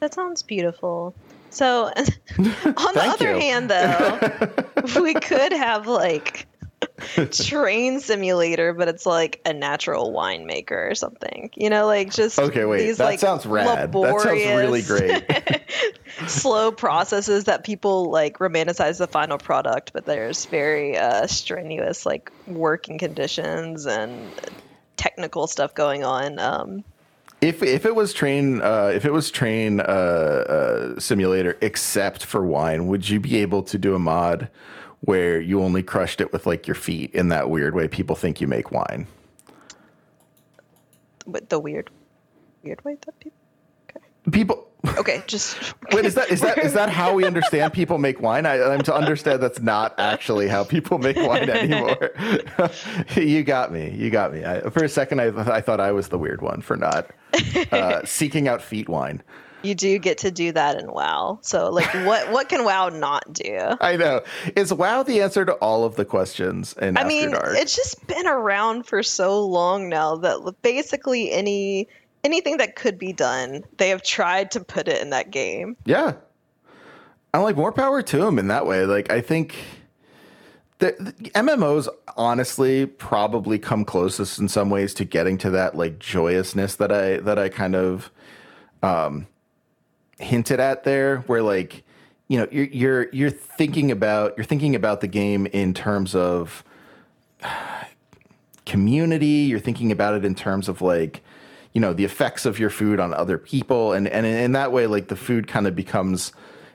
that 0.00 0.14
sounds 0.14 0.42
beautiful. 0.42 1.14
So, 1.50 1.92
on 2.38 2.94
the 2.94 3.02
other 3.04 3.34
you. 3.34 3.40
hand, 3.40 3.70
though, 3.70 5.00
we 5.02 5.14
could 5.14 5.52
have 5.52 5.86
like 5.86 6.46
train 7.32 8.00
simulator, 8.00 8.72
but 8.72 8.88
it's 8.88 9.06
like 9.06 9.40
a 9.44 9.52
natural 9.52 10.12
winemaker 10.12 10.90
or 10.90 10.94
something. 10.94 11.50
You 11.54 11.70
know, 11.70 11.86
like 11.86 12.12
just 12.12 12.38
Okay, 12.38 12.64
wait. 12.64 12.78
these 12.84 12.98
that 12.98 13.04
like 13.04 13.20
sounds 13.20 13.46
rad. 13.46 13.92
That 13.92 14.20
sounds 14.20 14.44
really 14.44 14.82
great. 14.82 15.24
slow 16.28 16.70
processes 16.72 17.44
that 17.44 17.64
people 17.64 18.10
like 18.10 18.38
romanticize 18.38 18.98
the 18.98 19.06
final 19.06 19.38
product, 19.38 19.92
but 19.92 20.04
there's 20.04 20.46
very 20.46 20.96
uh, 20.96 21.26
strenuous 21.26 22.06
like 22.06 22.30
working 22.46 22.98
conditions 22.98 23.86
and 23.86 24.30
technical 24.96 25.46
stuff 25.46 25.74
going 25.74 26.04
on. 26.04 26.38
Um, 26.38 26.84
If 27.40 27.62
if 27.62 27.84
it 27.84 27.94
was 27.94 28.12
train 28.12 28.60
uh, 28.60 28.92
if 28.94 29.04
it 29.04 29.12
was 29.12 29.30
train 29.30 29.80
uh, 29.80 29.84
uh, 29.84 31.00
simulator 31.00 31.56
except 31.60 32.24
for 32.24 32.44
wine, 32.44 32.86
would 32.86 33.08
you 33.08 33.20
be 33.20 33.36
able 33.38 33.62
to 33.64 33.78
do 33.78 33.94
a 33.94 33.98
mod 33.98 34.48
where 35.04 35.40
you 35.40 35.62
only 35.62 35.82
crushed 35.82 36.20
it 36.20 36.32
with 36.32 36.46
like 36.46 36.66
your 36.66 36.74
feet 36.74 37.14
in 37.14 37.28
that 37.28 37.50
weird 37.50 37.74
way 37.74 37.88
people 37.88 38.16
think 38.16 38.40
you 38.40 38.46
make 38.46 38.70
wine? 38.70 39.06
with 41.26 41.48
the 41.48 41.58
weird, 41.58 41.90
weird 42.62 42.84
way 42.84 42.96
that 43.06 43.18
people. 43.18 43.38
Okay. 43.88 44.06
People 44.30 44.68
Okay, 44.98 45.22
just 45.26 45.56
Wait, 45.92 46.04
is 46.04 46.14
that 46.14 46.30
is 46.30 46.40
that 46.42 46.58
is 46.58 46.74
that 46.74 46.90
how 46.90 47.14
we 47.14 47.24
understand 47.24 47.72
people 47.72 47.98
make 47.98 48.20
wine? 48.20 48.44
I, 48.46 48.62
I'm 48.62 48.82
to 48.82 48.94
understand 48.94 49.42
that's 49.42 49.60
not 49.60 49.94
actually 49.98 50.48
how 50.48 50.64
people 50.64 50.98
make 50.98 51.16
wine 51.16 51.48
anymore. 51.48 52.10
you 53.16 53.42
got 53.42 53.72
me. 53.72 53.90
You 53.90 54.10
got 54.10 54.32
me. 54.32 54.44
I, 54.44 54.60
for 54.70 54.84
a 54.84 54.88
second, 54.88 55.20
I, 55.20 55.28
I 55.28 55.60
thought 55.60 55.80
I 55.80 55.92
was 55.92 56.08
the 56.08 56.18
weird 56.18 56.42
one 56.42 56.60
for 56.60 56.76
not 56.76 57.10
uh, 57.72 58.04
seeking 58.04 58.46
out 58.46 58.60
feet 58.60 58.88
wine. 58.88 59.22
You 59.64 59.74
do 59.74 59.98
get 59.98 60.18
to 60.18 60.30
do 60.30 60.52
that 60.52 60.78
in 60.78 60.90
WoW. 60.92 61.38
So 61.42 61.70
like, 61.70 61.92
what 62.06 62.30
what 62.32 62.48
can 62.48 62.64
WoW 62.64 62.88
not 62.90 63.32
do? 63.32 63.76
I 63.80 63.96
know. 63.96 64.22
Is 64.56 64.72
WoW 64.72 65.02
the 65.02 65.22
answer 65.22 65.44
to 65.44 65.52
all 65.54 65.84
of 65.84 65.96
the 65.96 66.04
questions 66.04 66.74
And 66.74 66.98
I 66.98 67.02
After 67.02 67.08
mean, 67.08 67.30
Dark? 67.30 67.56
it's 67.56 67.74
just 67.76 68.06
been 68.06 68.26
around 68.26 68.86
for 68.86 69.02
so 69.02 69.44
long 69.44 69.88
now 69.88 70.16
that 70.16 70.54
basically 70.62 71.32
any 71.32 71.88
anything 72.22 72.56
that 72.58 72.76
could 72.76 72.98
be 72.98 73.12
done, 73.12 73.64
they 73.76 73.90
have 73.90 74.02
tried 74.02 74.50
to 74.52 74.60
put 74.60 74.88
it 74.88 75.00
in 75.02 75.10
that 75.10 75.30
game. 75.30 75.76
Yeah. 75.84 76.14
I'm 77.32 77.42
like 77.42 77.56
more 77.56 77.72
power 77.72 78.00
to 78.00 78.18
them 78.18 78.38
in 78.38 78.48
that 78.48 78.66
way. 78.66 78.86
Like 78.86 79.10
I 79.10 79.20
think 79.20 79.56
the, 80.78 80.94
the 80.98 81.30
MMOs 81.30 81.88
honestly 82.16 82.86
probably 82.86 83.58
come 83.58 83.84
closest 83.84 84.38
in 84.38 84.48
some 84.48 84.70
ways 84.70 84.94
to 84.94 85.04
getting 85.04 85.36
to 85.38 85.50
that 85.50 85.76
like 85.76 85.98
joyousness 85.98 86.76
that 86.76 86.92
I 86.92 87.18
that 87.18 87.38
I 87.38 87.48
kind 87.48 87.74
of 87.74 88.10
um 88.82 89.26
hinted 90.18 90.60
at 90.60 90.84
there 90.84 91.18
where 91.20 91.42
like 91.42 91.84
you 92.28 92.38
know 92.38 92.46
you're 92.50 92.66
you're 92.66 93.08
you're 93.12 93.30
thinking 93.30 93.90
about 93.90 94.36
you're 94.36 94.44
thinking 94.44 94.74
about 94.74 95.00
the 95.00 95.08
game 95.08 95.46
in 95.46 95.74
terms 95.74 96.14
of 96.14 96.64
community. 98.66 99.26
You're 99.26 99.60
thinking 99.60 99.92
about 99.92 100.14
it 100.14 100.24
in 100.24 100.34
terms 100.34 100.68
of 100.68 100.80
like 100.80 101.22
you 101.72 101.80
know 101.80 101.92
the 101.92 102.04
effects 102.04 102.46
of 102.46 102.58
your 102.58 102.70
food 102.70 103.00
on 103.00 103.12
other 103.12 103.38
people. 103.38 103.92
And 103.92 104.08
and 104.08 104.26
in 104.26 104.52
that 104.52 104.72
way 104.72 104.86
like 104.86 105.08
the 105.08 105.16
food 105.16 105.46
kind 105.46 105.66
of 105.66 105.76
becomes 105.76 106.32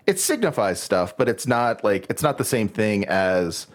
it 0.10 0.19
signifies 0.19 0.80
stuff 0.82 1.15
but 1.15 1.30
it's 1.30 1.45
not 1.45 1.84
like 1.84 2.08
it's 2.10 2.23
not 2.23 2.39
the 2.39 2.43
same 2.43 2.67
thing 2.67 3.06
as 3.06 3.67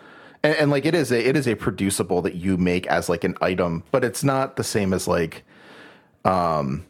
and, 0.42 0.56
and 0.56 0.70
like 0.70 0.84
it 0.84 0.94
is 0.94 1.12
a 1.12 1.28
it 1.28 1.36
is 1.36 1.46
a 1.46 1.54
producible 1.54 2.22
that 2.22 2.34
you 2.34 2.56
make 2.56 2.88
as 2.88 3.08
like 3.08 3.22
an 3.22 3.36
item 3.40 3.84
but 3.92 4.02
it's 4.02 4.24
not 4.24 4.56
the 4.56 4.64
same 4.64 4.92
as 4.92 5.06
like 5.06 5.44
um 6.24 6.84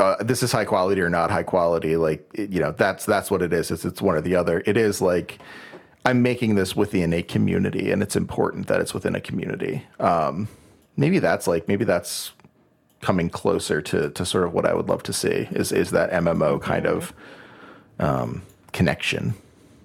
uh, 0.00 0.22
this 0.22 0.42
is 0.42 0.52
high 0.52 0.64
quality 0.64 1.00
or 1.00 1.10
not 1.10 1.30
high 1.30 1.42
quality 1.42 1.96
like 1.96 2.28
you 2.34 2.60
know 2.60 2.72
that's 2.72 3.04
that's 3.04 3.30
what 3.30 3.42
it 3.42 3.52
is. 3.52 3.70
It's, 3.70 3.84
it's 3.84 4.00
one 4.00 4.14
or 4.14 4.20
the 4.20 4.36
other. 4.36 4.62
It 4.66 4.76
is 4.76 5.00
like 5.00 5.38
i'm 6.04 6.22
making 6.22 6.54
this 6.54 6.76
within 6.76 7.12
a 7.12 7.22
community 7.22 7.90
and 7.90 8.02
it's 8.02 8.14
important 8.14 8.68
that 8.68 8.80
it's 8.80 8.94
within 8.94 9.14
a 9.14 9.20
community. 9.20 9.84
Um 9.98 10.48
maybe 10.98 11.18
that's 11.18 11.46
like 11.46 11.66
maybe 11.68 11.84
that's 11.84 12.32
coming 13.00 13.30
closer 13.30 13.80
to 13.80 14.10
to 14.10 14.26
sort 14.26 14.44
of 14.44 14.52
what 14.52 14.66
i 14.66 14.74
would 14.74 14.88
love 14.88 15.02
to 15.04 15.12
see 15.12 15.48
is 15.52 15.70
is 15.70 15.92
that 15.92 16.10
mmo 16.10 16.60
kind 16.60 16.84
of 16.84 17.14
um 18.00 18.42
connection 18.72 19.34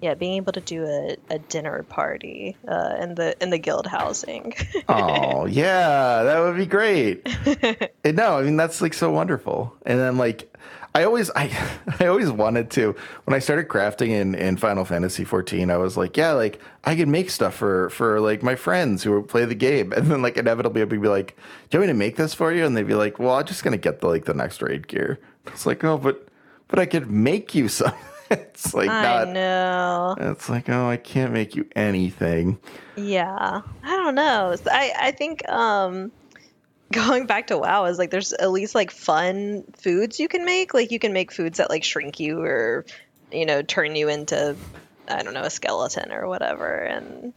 Yeah, 0.04 0.12
being 0.12 0.34
able 0.34 0.52
to 0.52 0.60
do 0.60 0.84
a, 0.84 1.16
a 1.30 1.38
dinner 1.38 1.82
party 1.82 2.58
uh, 2.68 2.96
in 3.00 3.14
the 3.14 3.42
in 3.42 3.48
the 3.48 3.56
guild 3.56 3.86
housing. 3.86 4.52
oh 4.90 5.46
yeah 5.46 6.22
that 6.24 6.40
would 6.40 6.58
be 6.58 6.66
great. 6.66 7.26
And 8.04 8.18
no 8.18 8.36
i 8.36 8.42
mean 8.42 8.58
that's 8.58 8.82
like 8.82 8.92
so 8.92 9.10
wonderful. 9.10 9.74
And 9.86 9.98
then 9.98 10.18
like 10.18 10.54
i 10.94 11.04
always 11.04 11.30
i 11.34 11.50
i 12.00 12.06
always 12.06 12.30
wanted 12.30 12.70
to 12.72 12.94
when 13.24 13.34
i 13.34 13.38
started 13.38 13.68
crafting 13.68 14.10
in 14.10 14.34
in 14.34 14.58
final 14.58 14.84
fantasy 14.84 15.24
14 15.24 15.70
i 15.70 15.78
was 15.78 15.96
like 15.96 16.18
yeah 16.18 16.32
like 16.32 16.60
i 16.84 16.94
could 16.94 17.08
make 17.08 17.30
stuff 17.30 17.54
for 17.54 17.88
for 17.88 18.20
like 18.20 18.42
my 18.42 18.56
friends 18.56 19.02
who 19.04 19.12
would 19.12 19.28
play 19.28 19.46
the 19.46 19.54
game. 19.54 19.90
And 19.94 20.08
then 20.08 20.20
like 20.20 20.36
inevitably 20.36 20.82
i'd 20.82 20.90
be 20.90 20.98
like 20.98 21.34
do 21.70 21.78
you 21.78 21.80
want 21.80 21.88
me 21.88 21.94
to 21.94 21.98
make 21.98 22.16
this 22.16 22.34
for 22.34 22.52
you? 22.52 22.66
And 22.66 22.76
they'd 22.76 22.86
be 22.86 22.94
like 22.94 23.18
well 23.18 23.36
i'm 23.36 23.46
just 23.46 23.64
gonna 23.64 23.78
get 23.78 24.02
the 24.02 24.08
like 24.08 24.26
the 24.26 24.34
next 24.34 24.60
raid 24.60 24.86
gear. 24.86 25.18
It's 25.46 25.64
like 25.64 25.82
oh 25.82 25.96
but 25.96 26.28
but 26.68 26.78
i 26.78 26.84
could 26.84 27.10
make 27.10 27.54
you 27.54 27.68
some 27.68 27.94
it's 28.54 28.74
like 28.74 28.88
I 28.88 29.02
not 29.02 29.28
know. 29.28 30.14
it's 30.18 30.48
like 30.48 30.68
oh 30.68 30.88
i 30.88 30.96
can't 30.96 31.32
make 31.32 31.54
you 31.56 31.66
anything 31.76 32.58
Yeah, 32.96 33.62
I 33.82 33.90
don't 33.96 34.14
know. 34.14 34.54
I 34.70 34.92
I 34.98 35.10
think 35.10 35.48
um, 35.48 36.12
going 36.92 37.26
back 37.26 37.48
to 37.48 37.58
WoW 37.58 37.86
is 37.86 37.98
like 37.98 38.10
there's 38.10 38.32
at 38.32 38.50
least 38.52 38.74
like 38.74 38.90
fun 38.92 39.64
foods 39.78 40.20
you 40.20 40.28
can 40.28 40.44
make. 40.44 40.74
Like 40.74 40.92
you 40.92 40.98
can 41.00 41.12
make 41.12 41.32
foods 41.32 41.58
that 41.58 41.70
like 41.70 41.82
shrink 41.82 42.20
you 42.20 42.40
or 42.40 42.84
you 43.32 43.46
know 43.46 43.62
turn 43.62 43.96
you 43.96 44.08
into 44.08 44.54
I 45.08 45.22
don't 45.24 45.34
know 45.34 45.42
a 45.42 45.50
skeleton 45.50 46.12
or 46.12 46.28
whatever 46.28 46.76
and 46.78 47.32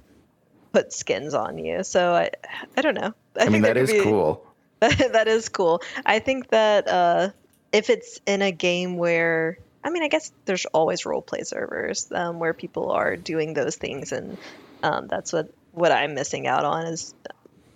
put 0.74 0.94
skins 0.94 1.34
on 1.34 1.58
you. 1.58 1.84
So 1.84 2.14
I 2.14 2.30
I 2.78 2.82
don't 2.82 2.96
know. 2.96 3.14
i, 3.36 3.44
mean 3.46 3.64
think 3.64 3.66
there 3.66 3.74
that 3.74 3.92
be- 3.92 4.04
cool 4.04 4.46
That, 4.80 5.10
that 5.14 5.28
is 5.28 5.50
cool. 5.50 5.82
I 6.06 6.20
think 6.20 6.50
that 6.50 6.88
uh, 6.88 7.30
if 7.72 7.90
it's 7.90 8.20
in 8.28 8.44
a 8.44 8.52
game 8.52 8.98
where, 8.98 9.58
I 9.88 9.90
mean, 9.90 10.04
I 10.04 10.10
guess 10.10 10.34
there's 10.46 10.66
always 10.66 11.06
role 11.06 11.22
play 11.22 11.44
servers 11.44 12.12
um, 12.12 12.40
where 12.40 12.54
people 12.54 12.92
are 12.92 13.16
doing 13.16 13.54
those 13.54 13.78
things, 13.78 14.12
and 14.12 14.38
um, 14.84 15.08
that's 15.08 15.32
what 15.32 15.50
what 15.72 15.94
I'm 15.94 16.14
missing 16.14 16.46
out 16.46 16.66
on 16.66 16.88
is 16.88 17.14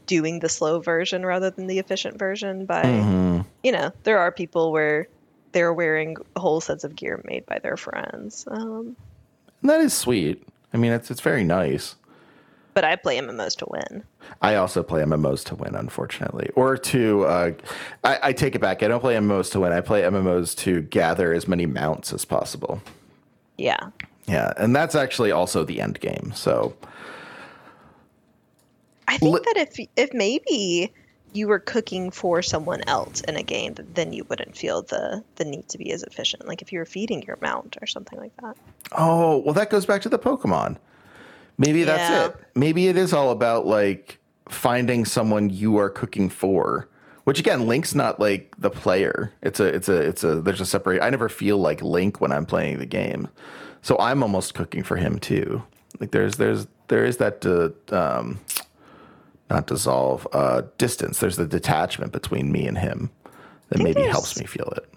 doing 0.07 0.39
the 0.39 0.49
slow 0.49 0.81
version 0.81 1.25
rather 1.25 1.51
than 1.51 1.67
the 1.67 1.79
efficient 1.79 2.19
version. 2.19 2.65
By 2.65 2.83
Mhm. 2.83 3.45
you 3.63 3.71
know, 3.71 3.91
there 4.03 4.19
are 4.19 4.31
people 4.31 4.73
where 4.73 5.07
they're 5.53 5.71
wearing 5.71 6.17
whole 6.35 6.59
sets 6.59 6.83
of 6.83 6.97
gear 6.97 7.21
made 7.23 7.45
by 7.45 7.59
their 7.59 7.77
friends. 7.77 8.45
Um, 8.45 8.97
And 9.61 9.69
that 9.69 9.79
is 9.79 9.93
sweet 9.93 10.43
i 10.73 10.77
mean 10.77 10.91
it's 10.91 11.11
it's 11.11 11.21
very 11.21 11.43
nice 11.43 11.95
but 12.73 12.83
I 12.83 12.95
play 12.95 13.17
MMOs 13.17 13.55
to 13.57 13.65
win. 13.69 14.03
I 14.41 14.55
also 14.55 14.83
play 14.83 15.01
MMOs 15.01 15.43
to 15.45 15.55
win, 15.55 15.75
unfortunately, 15.75 16.49
or 16.55 16.77
to. 16.77 17.25
Uh, 17.25 17.51
I, 18.03 18.19
I 18.23 18.33
take 18.33 18.55
it 18.55 18.59
back. 18.59 18.83
I 18.83 18.87
don't 18.87 19.01
play 19.01 19.15
MMOs 19.15 19.51
to 19.51 19.59
win. 19.59 19.71
I 19.71 19.81
play 19.81 20.01
MMOs 20.01 20.55
to 20.57 20.81
gather 20.81 21.33
as 21.33 21.47
many 21.47 21.65
mounts 21.65 22.13
as 22.13 22.25
possible. 22.25 22.81
Yeah, 23.57 23.89
Yeah, 24.27 24.53
and 24.57 24.75
that's 24.75 24.95
actually 24.95 25.31
also 25.31 25.63
the 25.63 25.81
end 25.81 25.99
game. 25.99 26.31
So 26.33 26.75
I 29.07 29.17
think 29.17 29.33
Li- 29.33 29.41
that 29.45 29.57
if 29.57 29.87
if 29.95 30.13
maybe 30.13 30.91
you 31.33 31.47
were 31.47 31.59
cooking 31.59 32.11
for 32.11 32.41
someone 32.41 32.81
else 32.87 33.21
in 33.21 33.37
a 33.37 33.43
game, 33.43 33.75
then 33.93 34.13
you 34.13 34.25
wouldn't 34.25 34.55
feel 34.55 34.81
the 34.81 35.23
the 35.35 35.45
need 35.45 35.67
to 35.69 35.77
be 35.77 35.91
as 35.91 36.03
efficient. 36.03 36.47
Like 36.47 36.61
if 36.61 36.71
you 36.71 36.79
were 36.79 36.85
feeding 36.85 37.21
your 37.23 37.37
mount 37.41 37.77
or 37.81 37.87
something 37.87 38.19
like 38.19 38.35
that. 38.41 38.57
Oh, 38.93 39.39
well, 39.39 39.53
that 39.53 39.69
goes 39.69 39.85
back 39.85 40.01
to 40.03 40.09
the 40.09 40.19
Pokemon. 40.19 40.77
Maybe 41.61 41.83
that's 41.83 42.09
Yeah. 42.09 42.25
it. 42.25 42.35
Maybe 42.55 42.87
it 42.87 42.97
is 42.97 43.13
all 43.13 43.29
about 43.29 43.65
like 43.67 44.17
finding 44.49 45.05
someone 45.05 45.49
you 45.49 45.77
are 45.77 45.89
cooking 45.89 46.29
for. 46.29 46.87
Which 47.23 47.39
again, 47.39 47.67
Link's 47.67 47.93
not 47.93 48.19
like 48.19 48.53
the 48.57 48.71
player. 48.71 49.31
It's 49.43 49.59
a, 49.59 49.65
it's 49.65 49.87
a, 49.87 49.95
it's 49.95 50.23
a. 50.23 50.41
There's 50.41 50.59
a 50.59 50.65
separate. 50.65 51.03
I 51.03 51.09
never 51.11 51.29
feel 51.29 51.59
like 51.59 51.81
Link 51.83 52.19
when 52.19 52.31
I'm 52.31 52.47
playing 52.47 52.79
the 52.79 52.87
game, 52.87 53.27
so 53.83 53.95
I'm 53.99 54.23
almost 54.23 54.55
cooking 54.55 54.81
for 54.81 54.97
him 54.97 55.19
too. 55.19 55.61
Like 55.99 56.09
there's, 56.11 56.37
there's, 56.37 56.65
there 56.87 57.05
is 57.05 57.17
that, 57.17 57.45
uh, 57.45 57.95
um, 57.95 58.39
not 59.51 59.67
dissolve, 59.67 60.27
uh, 60.33 60.63
distance. 60.79 61.19
There's 61.19 61.35
the 61.37 61.45
detachment 61.45 62.11
between 62.11 62.51
me 62.51 62.65
and 62.65 62.77
him 62.77 63.11
that 63.69 63.83
maybe 63.83 64.01
helps 64.01 64.39
me 64.39 64.45
feel 64.47 64.73
it. 64.75 64.90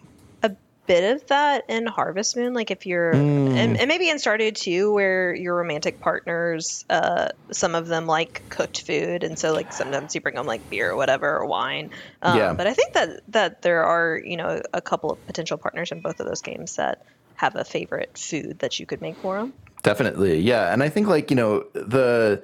Bit 0.86 1.16
of 1.16 1.26
that 1.28 1.64
in 1.68 1.86
Harvest 1.86 2.36
Moon, 2.36 2.52
like 2.52 2.70
if 2.70 2.84
you're, 2.84 3.14
Mm. 3.14 3.56
and, 3.56 3.76
and 3.78 3.88
maybe 3.88 4.10
in 4.10 4.18
Stardew 4.18 4.54
too, 4.54 4.92
where 4.92 5.34
your 5.34 5.54
romantic 5.56 5.98
partners, 6.00 6.84
uh, 6.90 7.28
some 7.50 7.74
of 7.74 7.86
them 7.86 8.06
like 8.06 8.42
cooked 8.50 8.82
food, 8.82 9.24
and 9.24 9.38
so 9.38 9.52
like 9.54 9.72
sometimes 9.72 10.14
you 10.14 10.20
bring 10.20 10.34
them 10.34 10.46
like 10.46 10.68
beer 10.68 10.90
or 10.90 10.96
whatever 10.96 11.36
or 11.38 11.46
wine. 11.46 11.90
Um, 12.20 12.36
Yeah. 12.38 12.52
But 12.52 12.66
I 12.66 12.74
think 12.74 12.92
that 12.92 13.20
that 13.28 13.62
there 13.62 13.84
are 13.84 14.20
you 14.22 14.36
know 14.36 14.60
a 14.74 14.82
couple 14.82 15.10
of 15.10 15.26
potential 15.26 15.56
partners 15.56 15.90
in 15.90 16.00
both 16.00 16.20
of 16.20 16.26
those 16.26 16.42
games 16.42 16.76
that 16.76 17.02
have 17.36 17.56
a 17.56 17.64
favorite 17.64 18.16
food 18.18 18.58
that 18.58 18.78
you 18.78 18.84
could 18.86 19.00
make 19.00 19.16
for 19.16 19.38
them. 19.38 19.52
Definitely, 19.82 20.38
yeah. 20.40 20.72
And 20.72 20.82
I 20.82 20.88
think 20.88 21.08
like 21.08 21.30
you 21.30 21.36
know 21.36 21.64
the 21.72 22.42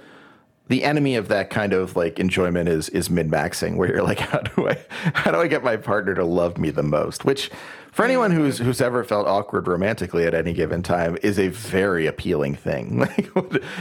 the 0.68 0.84
enemy 0.84 1.16
of 1.16 1.28
that 1.28 1.50
kind 1.50 1.72
of 1.72 1.96
like 1.96 2.18
enjoyment 2.18 2.68
is 2.68 2.88
is 2.90 3.10
min 3.10 3.30
maxing, 3.30 3.76
where 3.76 3.88
you're 3.88 4.02
like, 4.02 4.18
how 4.30 4.38
do 4.38 4.68
I 4.68 4.78
how 5.14 5.30
do 5.30 5.38
I 5.38 5.46
get 5.46 5.62
my 5.62 5.76
partner 5.76 6.14
to 6.14 6.24
love 6.24 6.56
me 6.58 6.70
the 6.70 6.82
most? 6.82 7.24
Which 7.24 7.50
for 7.92 8.04
anyone 8.04 8.30
who's 8.30 8.58
who's 8.58 8.80
ever 8.80 9.04
felt 9.04 9.26
awkward 9.26 9.66
romantically 9.68 10.24
at 10.26 10.34
any 10.34 10.52
given 10.52 10.82
time 10.82 11.16
is 11.22 11.38
a 11.38 11.48
very 11.48 12.06
appealing 12.06 12.54
thing. 12.56 12.98
Like, 13.10 13.32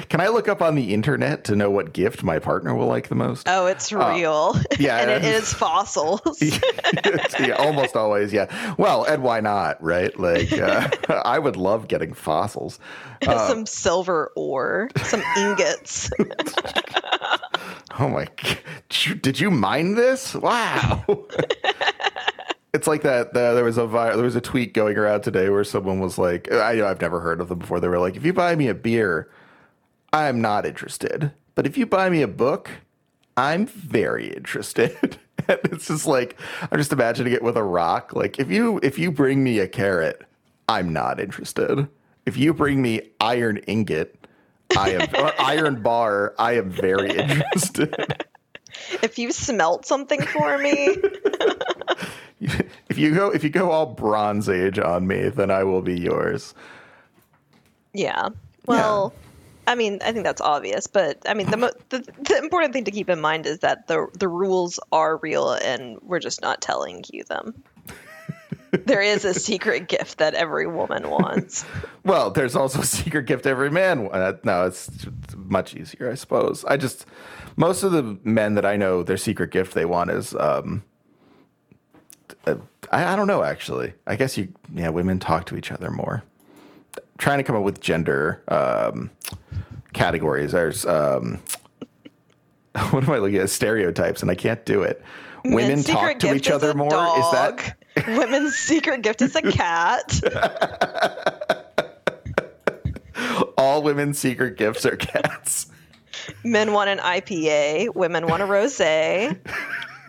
can 0.10 0.22
I 0.22 0.28
look 0.30 0.48
up 0.48 0.62
on 0.62 0.76
the 0.76 0.94
internet 0.94 1.44
to 1.46 1.56
know 1.56 1.70
what 1.70 1.94
gift 1.94 2.24
my 2.24 2.40
partner 2.40 2.74
will 2.76 2.88
like 2.88 3.08
the 3.10 3.16
most? 3.16 3.48
Oh, 3.50 3.66
it's 3.68 3.92
real. 3.92 4.56
yeah, 4.80 4.98
and 4.98 5.12
it 5.12 5.24
is. 5.24 5.54
fossils. 5.54 6.22
yeah, 7.40 7.56
almost 7.58 7.96
always, 7.96 8.32
yeah. 8.34 8.76
Well, 8.78 9.04
and 9.04 9.22
why 9.24 9.40
not, 9.42 9.82
right? 9.84 10.18
Like, 10.20 10.52
uh, 10.54 10.90
I 11.10 11.38
would 11.40 11.56
love 11.58 11.88
getting 11.88 12.14
fossils. 12.14 12.80
some 13.24 13.66
silver 13.66 14.32
ore, 14.36 14.90
some 15.04 15.22
ingots. 15.38 16.10
Oh 18.00 18.08
my! 18.10 18.28
g- 18.38 18.58
Did 18.90 19.06
you, 19.06 19.16
did 19.16 19.40
you 19.40 19.52
mine 19.52 19.96
this? 19.96 20.34
Wow. 20.34 21.04
It's 22.74 22.88
like 22.88 23.02
that. 23.04 23.34
The, 23.34 23.54
there 23.54 23.64
was 23.64 23.78
a 23.78 23.86
vi- 23.88 24.16
there 24.16 24.24
was 24.24 24.36
a 24.36 24.42
tweet 24.42 24.74
going 24.74 24.98
around 24.98 25.22
today 25.22 25.50
where 25.50 25.64
someone 25.64 26.00
was 26.00 26.18
like, 26.18 26.52
I 26.52 26.76
know 26.76 26.88
I've 26.88 27.02
never 27.02 27.20
heard 27.20 27.42
of 27.42 27.50
them 27.50 27.60
before. 27.60 27.80
They 27.80 27.88
were 27.88 28.00
like, 28.00 28.16
if 28.16 28.26
you 28.26 28.34
buy 28.34 28.56
me 28.56 28.68
a 28.68 28.76
beer, 28.76 29.30
I'm 30.14 30.42
not 30.42 30.66
interested, 30.66 31.32
but 31.56 31.66
if 31.66 31.78
you 31.78 31.86
buy 31.86 32.10
me 32.10 32.22
a 32.22 32.28
book, 32.28 32.70
I'm 33.38 33.66
very 33.66 34.28
interested. 34.34 35.18
and 35.48 35.60
it's 35.66 35.88
just 35.88 36.06
like 36.06 36.40
I'm 36.72 36.78
just 36.78 36.94
imagining 36.94 37.34
it 37.34 37.44
with 37.44 37.58
a 37.58 37.64
rock. 37.64 38.14
Like 38.14 38.40
if 38.40 38.50
you 38.52 38.80
if 38.84 39.00
you 39.00 39.12
bring 39.12 39.44
me 39.44 39.60
a 39.60 39.68
carrot, 39.68 40.22
I'm 40.68 40.94
not 40.94 41.20
interested. 41.20 41.88
If 42.26 42.38
you 42.38 42.54
bring 42.54 42.82
me 42.82 43.02
iron 43.20 43.58
ingot, 43.58 44.16
I 44.78 44.92
am 44.92 45.16
or 45.16 45.34
iron 45.42 45.82
bar. 45.82 46.36
I 46.38 46.54
am 46.54 46.70
very 46.70 47.10
interested. 47.18 48.24
if 49.02 49.18
you 49.18 49.32
smelt 49.32 49.86
something 49.86 50.22
for 50.22 50.58
me, 50.58 50.96
if 52.42 52.98
you 52.98 53.14
go 53.14 53.30
if 53.30 53.44
you 53.44 53.50
go 53.50 53.72
all 53.72 53.88
Bronze 53.88 54.50
Age 54.50 54.80
on 54.80 55.08
me, 55.08 55.30
then 55.30 55.52
I 55.52 55.64
will 55.64 55.82
be 55.82 56.00
yours. 56.00 56.54
yeah. 57.94 58.30
Well, 58.66 59.14
I 59.66 59.76
mean, 59.76 60.00
I 60.04 60.12
think 60.12 60.26
that's 60.26 60.42
obvious, 60.42 60.88
but 60.88 61.18
I 61.28 61.34
mean, 61.34 61.50
the, 61.50 61.58
mo- 61.58 61.72
the 61.90 62.00
the 62.22 62.38
important 62.38 62.74
thing 62.74 62.86
to 62.86 62.92
keep 62.92 63.10
in 63.10 63.22
mind 63.22 63.46
is 63.46 63.60
that 63.60 63.88
the 63.88 64.08
the 64.14 64.28
rules 64.28 64.80
are 64.92 65.18
real, 65.18 65.52
and 65.52 66.00
we're 66.02 66.20
just 66.20 66.42
not 66.42 66.62
telling 66.62 67.04
you 67.12 67.24
them. 67.26 67.64
there 68.72 69.02
is 69.02 69.26
a 69.26 69.34
secret 69.34 69.88
gift 69.88 70.20
that 70.20 70.34
every 70.34 70.68
woman 70.68 71.10
wants. 71.10 71.66
Well, 72.06 72.32
there's 72.32 72.56
also 72.56 72.80
a 72.80 72.86
secret 72.86 73.28
gift 73.28 73.46
every 73.46 73.70
man. 73.70 74.10
Uh, 74.12 74.34
no, 74.44 74.66
it's, 74.66 74.90
much 75.36 75.76
easier, 75.76 76.10
I 76.10 76.16
suppose. 76.16 76.66
I 76.66 76.76
just 76.76 77.06
most 77.56 77.84
of 77.84 77.92
the 77.92 78.18
men 78.24 78.56
that 78.56 78.66
I 78.66 78.78
know, 78.78 79.04
their 79.04 79.18
secret 79.18 79.52
gift 79.52 79.76
they 79.76 79.86
want 79.86 80.10
is 80.10 80.34
um, 80.34 80.82
I, 82.46 82.56
I 82.92 83.16
don't 83.16 83.28
know 83.28 83.44
actually. 83.44 83.94
I 84.08 84.16
guess 84.16 84.38
you 84.38 84.50
yeah, 84.74 84.90
women 84.90 85.20
talk 85.20 85.46
to 85.48 85.58
each 85.58 85.72
other 85.72 85.90
more. 85.92 86.24
Trying 87.18 87.40
to 87.40 87.44
come 87.44 87.56
up 87.56 87.64
with 87.64 87.82
gender 87.82 88.42
um, 88.48 89.12
categories. 89.94 90.54
There's 90.54 90.86
um, 90.86 91.40
what 92.92 93.04
am 93.04 93.10
I 93.10 93.18
looking 93.18 93.38
at? 93.38 93.50
Stereotypes, 93.50 94.22
and 94.22 94.32
I 94.32 94.36
can't 94.36 94.64
do 94.66 94.84
it. 94.84 95.04
Women 95.46 95.84
talk 95.84 96.20
to 96.20 96.34
each 96.34 96.50
other 96.50 96.74
more. 96.74 96.90
Dog. 96.90 97.20
Is 97.20 97.32
that 97.32 98.08
women's 98.08 98.56
secret 98.56 99.02
gift 99.02 99.22
is 99.22 99.36
a 99.36 99.42
cat? 99.42 100.22
all 103.58 103.82
women's 103.82 104.20
secret 104.20 104.58
gifts 104.58 104.86
are 104.86 104.96
cats? 104.96 105.68
Men 106.44 106.74
want 106.74 106.90
an 106.90 107.00
IPA. 107.00 107.96
Women 107.96 108.28
want 108.28 108.44
a 108.44 108.46
rosé. 108.46 109.38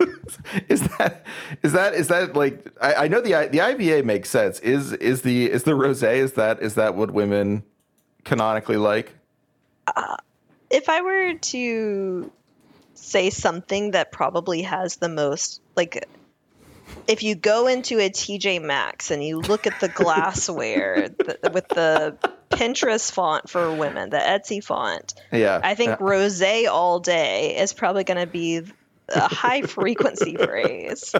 Is 0.69 0.81
that 0.97 1.25
is 1.63 1.73
that 1.73 1.93
is 1.93 2.07
that 2.07 2.35
like 2.35 2.67
I, 2.81 2.93
I 2.93 3.07
know 3.07 3.21
the 3.21 3.31
the 3.51 3.59
IPA 3.59 4.05
makes 4.05 4.29
sense. 4.29 4.59
Is 4.59 4.93
is 4.93 5.21
the 5.21 5.49
is 5.51 5.63
the 5.63 5.71
rosé 5.71 6.15
is 6.17 6.33
that 6.33 6.61
is 6.61 6.75
that 6.75 6.95
what 6.95 7.11
women 7.11 7.63
canonically 8.23 8.77
like? 8.77 9.15
Uh, 9.93 10.15
if 10.69 10.89
I 10.89 11.01
were 11.01 11.33
to 11.35 12.31
say 12.95 13.29
something 13.29 13.91
that 13.91 14.11
probably 14.11 14.61
has 14.63 14.97
the 14.97 15.09
most 15.09 15.61
like 15.75 16.05
if 17.07 17.23
you 17.23 17.35
go 17.35 17.67
into 17.67 17.99
a 17.99 18.09
TJ 18.09 18.61
Maxx 18.61 19.11
and 19.11 19.23
you 19.23 19.39
look 19.41 19.67
at 19.67 19.79
the 19.79 19.89
glassware 19.89 21.09
the, 21.25 21.49
with 21.49 21.65
the 21.73 22.17
Pinterest 22.55 23.11
font 23.11 23.49
for 23.49 23.73
women, 23.73 24.09
the 24.09 24.17
Etsy 24.17 24.63
font, 24.63 25.13
Yeah, 25.31 25.59
I 25.63 25.75
think 25.75 25.89
Yeah. 25.91 25.97
rosé 25.97 26.67
all 26.67 26.99
day 26.99 27.57
is 27.57 27.73
probably 27.73 28.03
going 28.03 28.19
to 28.19 28.27
be 28.27 28.61
a 29.15 29.27
high 29.27 29.61
frequency 29.61 30.35
phrase. 30.37 31.13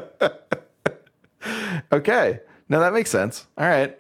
okay. 1.91 2.39
No, 2.69 2.79
that 2.79 2.93
makes 2.93 3.09
sense. 3.09 3.47
All 3.57 3.67
right, 3.67 3.97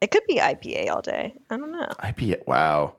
It 0.00 0.10
could 0.10 0.24
be 0.28 0.36
IPA 0.36 0.90
all 0.90 1.00
day. 1.02 1.34
I 1.50 1.56
don't 1.56 1.72
know. 1.72 1.88
IPA. 2.02 2.46
Wow. 2.46 2.96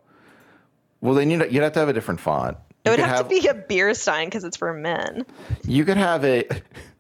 Well, 1.02 1.14
then 1.14 1.30
you'd, 1.30 1.52
you'd 1.52 1.62
have 1.62 1.74
to 1.74 1.80
have 1.80 1.90
a 1.90 1.94
different 1.94 2.20
font. 2.20 2.58
It 2.84 2.90
You 2.90 2.92
would 2.92 3.00
could 3.00 3.10
have, 3.10 3.30
to 3.30 3.42
be 3.42 3.48
a 3.48 3.54
beer 3.54 3.94
stein 3.94 4.28
because 4.28 4.44
it's 4.44 4.58
for 4.58 4.74
men. 4.74 5.26
You 5.66 5.86
could 5.86 5.98
have 5.98 6.24
a. 6.26 6.48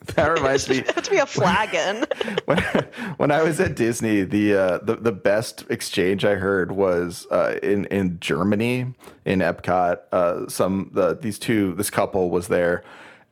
That 0.16 0.32
reminds 0.32 0.70
me. 0.70 0.78
Have 0.78 1.04
to 1.04 1.12
be 1.12 1.18
a 1.18 1.26
flagon. 1.26 2.06
when, 2.46 2.60
when 3.18 3.32
I 3.32 3.42
was 3.42 3.60
at 3.60 3.76
Disney, 3.76 4.22
the 4.24 4.56
uh, 4.56 4.78
the 4.80 4.96
the 4.96 5.12
best 5.12 5.66
exchange 5.70 6.24
I 6.24 6.36
heard 6.36 6.72
was 6.72 7.26
uh, 7.32 7.58
in 7.64 7.86
in 7.86 8.20
Germany 8.20 8.94
in 9.26 9.40
Epcot. 9.40 10.00
Uh, 10.12 10.48
some 10.48 10.92
the 10.94 11.16
these 11.16 11.40
two 11.40 11.74
this 11.74 11.90
couple 11.90 12.30
was 12.30 12.48
there, 12.48 12.84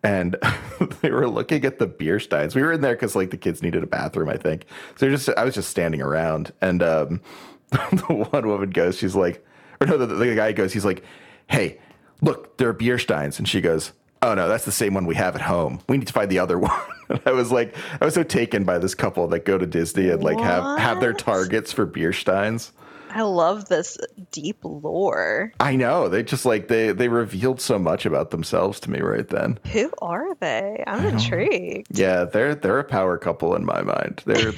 and 0.04 0.36
they 1.02 1.12
were 1.12 1.30
looking 1.30 1.64
at 1.66 1.80
the 1.80 1.88
beer 1.88 2.20
steins. 2.20 2.56
We 2.56 2.62
were 2.62 2.74
in 2.74 2.82
there 2.82 2.96
because 2.96 3.16
like 3.16 3.30
the 3.30 3.38
kids 3.38 3.62
needed 3.62 3.84
a 3.84 3.88
bathroom, 3.88 4.30
I 4.30 4.38
think. 4.38 4.66
So 4.96 5.10
just 5.10 5.30
I 5.30 5.44
was 5.44 5.56
just 5.56 5.70
standing 5.70 6.02
around, 6.02 6.54
and 6.62 6.82
um, 6.82 7.22
the 7.72 8.28
one 8.32 8.48
woman 8.48 8.70
goes, 8.72 8.98
she's 8.98 9.16
like, 9.16 9.46
or 9.80 9.88
no, 9.88 9.98
the, 9.98 10.08
the 10.08 10.36
guy 10.36 10.52
goes, 10.52 10.74
he's 10.74 10.86
like, 10.86 11.04
hey, 11.48 11.80
look, 12.22 12.58
there 12.58 12.70
are 12.70 12.74
beer 12.74 13.00
steins, 13.00 13.40
and 13.40 13.48
she 13.48 13.62
goes. 13.62 13.94
Oh 14.24 14.34
no, 14.34 14.48
that's 14.48 14.64
the 14.64 14.72
same 14.72 14.94
one 14.94 15.06
we 15.06 15.16
have 15.16 15.36
at 15.36 15.42
home. 15.42 15.82
We 15.90 15.98
need 15.98 16.08
to 16.08 16.14
find 16.14 16.32
the 16.32 16.40
other 16.40 16.58
one. 16.60 16.72
And 17.10 17.20
I 17.26 17.32
was 17.32 17.52
like, 17.52 17.76
I 18.00 18.06
was 18.06 18.14
so 18.14 18.24
taken 18.24 18.64
by 18.64 18.80
this 18.80 18.96
couple 18.96 19.28
that 19.28 19.44
go 19.44 19.58
to 19.58 19.66
Disney 19.66 20.10
and 20.10 20.24
like 20.24 20.40
have 20.40 20.80
have 20.80 21.02
their 21.02 21.12
targets 21.14 21.74
for 21.74 21.86
beer 21.86 22.14
steins. 22.14 22.72
I 23.10 23.22
love 23.22 23.68
this 23.68 23.98
deep 24.32 24.58
lore. 24.64 25.52
I 25.60 25.76
know 25.76 26.08
they 26.08 26.24
just 26.24 26.46
like 26.46 26.70
they 26.70 26.94
they 26.94 27.10
revealed 27.10 27.60
so 27.60 27.78
much 27.78 28.06
about 28.06 28.32
themselves 28.32 28.80
to 28.82 28.92
me 28.92 29.02
right 29.02 29.28
then. 29.28 29.60
Who 29.74 29.92
are 30.02 30.34
they? 30.36 30.84
I'm 30.88 31.06
intrigued. 31.06 31.98
Yeah, 31.98 32.24
they're 32.24 32.56
they're 32.56 32.80
a 32.80 32.84
power 32.86 33.18
couple 33.18 33.56
in 33.56 33.66
my 33.66 33.82
mind. 33.82 34.24
They're 34.26 34.54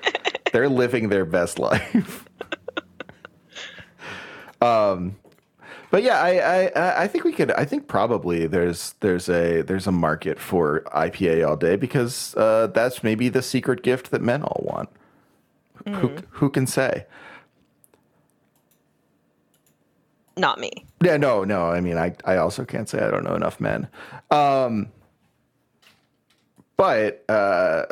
they're 0.52 0.70
living 0.70 1.10
their 1.10 1.26
best 1.26 1.58
life. 1.58 2.24
um, 4.62 5.14
but 5.90 6.02
yeah, 6.02 6.20
I, 6.20 6.30
I 6.68 7.02
I- 7.02 7.06
think 7.08 7.24
we 7.24 7.32
could. 7.32 7.50
I 7.52 7.64
think 7.64 7.88
probably 7.88 8.46
there's 8.46 8.94
there's 9.00 9.28
a 9.28 9.62
there's 9.62 9.86
a 9.86 9.92
market 9.92 10.38
for 10.38 10.82
IPA 10.94 11.46
all 11.48 11.56
day 11.56 11.76
because 11.76 12.34
uh, 12.36 12.68
that's 12.68 13.02
maybe 13.02 13.28
the 13.28 13.42
secret 13.42 13.82
gift 13.82 14.10
that 14.10 14.22
men 14.22 14.42
all 14.42 14.62
want. 14.64 14.88
Who 15.86 16.14
who 16.30 16.50
can 16.50 16.66
say? 16.66 17.06
Not 20.36 20.58
me. 20.58 20.70
Yeah, 21.02 21.16
no, 21.16 21.44
no. 21.44 21.66
I 21.66 21.80
mean, 21.80 21.98
I, 21.98 22.14
I 22.24 22.36
also 22.36 22.64
can't 22.64 22.88
say 22.88 22.98
I 23.00 23.10
don't 23.10 23.24
know 23.24 23.34
enough 23.34 23.60
men. 23.60 23.88
Um, 24.30 24.90
but 26.76 27.24
uh, 27.28 27.84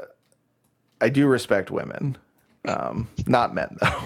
I 1.01 1.09
do 1.11 1.27
respect 1.27 1.71
women, 1.71 2.17
um, 2.67 3.09
not 3.27 3.55
men 3.55 3.77
though. 3.81 4.03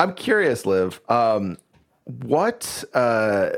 I'm 0.00 0.14
curious, 0.14 0.66
Liv. 0.66 1.00
Um, 1.08 1.58
what 2.04 2.84
uh, 2.92 3.50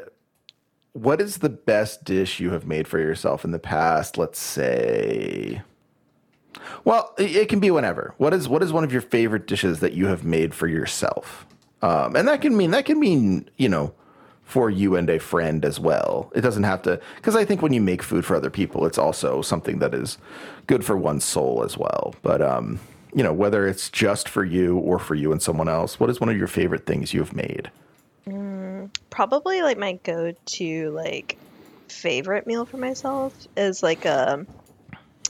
what 0.93 1.21
is 1.21 1.39
the 1.39 1.49
best 1.49 2.05
dish 2.05 2.41
you 2.41 2.51
have 2.51 2.67
made 2.67 2.89
for 2.89 2.99
yourself 2.99 3.45
in 3.45 3.51
the 3.51 3.59
past? 3.59 4.17
Let's 4.19 4.39
say. 4.39 5.63
Well, 6.85 7.15
it 7.19 7.49
can 7.49 7.61
be 7.61 7.71
whenever. 7.71 8.15
What 8.17 8.33
is 8.33 8.49
what 8.49 8.63
is 8.63 8.73
one 8.73 8.85
of 8.85 8.93
your 8.93 9.03
favorite 9.03 9.47
dishes 9.47 9.81
that 9.81 9.93
you 9.93 10.07
have 10.07 10.25
made 10.25 10.55
for 10.55 10.67
yourself? 10.67 11.47
Um, 11.83 12.17
and 12.17 12.27
that 12.29 12.41
can 12.41 12.57
mean 12.57 12.71
that 12.71 12.87
can 12.87 12.99
mean 12.99 13.49
you 13.57 13.69
know 13.69 13.95
for 14.45 14.71
you 14.71 14.95
and 14.97 15.11
a 15.11 15.19
friend 15.19 15.65
as 15.65 15.81
well. 15.81 16.31
It 16.35 16.41
doesn't 16.41 16.63
have 16.63 16.83
to 16.83 17.01
because 17.17 17.37
I 17.37 17.45
think 17.45 17.63
when 17.63 17.73
you 17.73 17.81
make 17.81 18.03
food 18.03 18.25
for 18.25 18.37
other 18.37 18.51
people, 18.51 18.87
it's 18.87 18.99
also 18.99 19.43
something 19.43 19.81
that 19.81 19.95
is 19.95 20.19
good 20.67 20.85
for 20.85 20.97
one's 20.97 21.25
soul 21.25 21.63
as 21.65 21.77
well. 21.77 22.15
But 22.23 22.41
um, 22.41 22.79
you 23.17 23.23
know 23.23 23.33
whether 23.33 23.67
it's 23.67 23.89
just 23.89 24.29
for 24.29 24.45
you 24.45 24.77
or 24.77 24.99
for 24.99 25.15
you 25.15 25.33
and 25.33 25.41
someone 25.41 25.69
else, 25.69 25.99
what 25.99 26.11
is 26.11 26.21
one 26.21 26.29
of 26.29 26.37
your 26.37 26.47
favorite 26.47 26.85
things 26.85 27.15
you 27.15 27.21
have 27.21 27.35
made? 27.35 27.71
Probably 29.09 29.63
like 29.63 29.79
my 29.79 29.95
go-to 30.05 30.91
like 30.91 31.39
favorite 31.89 32.47
meal 32.47 32.67
for 32.67 32.77
myself 32.77 33.35
is 33.57 33.83
like 33.83 34.05
a. 34.05 34.47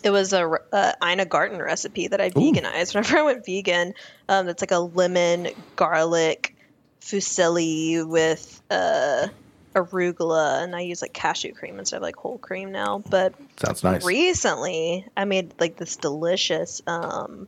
It 0.02 0.10
was 0.10 0.32
a, 0.32 0.58
a 0.72 0.94
Ina 1.04 1.26
Garten 1.26 1.60
recipe 1.60 2.08
that 2.08 2.20
I 2.20 2.30
veganized 2.30 2.94
whenever 2.94 3.18
I 3.18 3.22
went 3.22 3.46
vegan. 3.46 3.94
Um, 4.28 4.48
it's 4.48 4.62
like 4.62 4.72
a 4.72 4.78
lemon 4.78 5.48
garlic 5.76 6.56
fusilli 7.00 8.04
with 8.04 8.60
uh, 8.68 9.28
arugula, 9.76 10.64
and 10.64 10.74
I 10.74 10.80
use 10.80 11.02
like 11.02 11.12
cashew 11.12 11.52
cream 11.52 11.78
instead 11.78 11.98
of 11.98 12.02
like 12.02 12.16
whole 12.16 12.38
cream 12.38 12.72
now. 12.72 13.02
But 13.08 13.34
Sounds 13.58 13.84
nice. 13.84 14.04
recently, 14.04 15.06
I 15.16 15.24
made 15.24 15.54
like 15.60 15.76
this 15.76 15.96
delicious 15.96 16.82
um, 16.88 17.46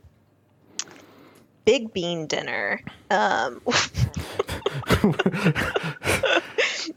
big 1.65 1.93
bean 1.93 2.27
dinner. 2.27 2.81
Um, 3.09 3.61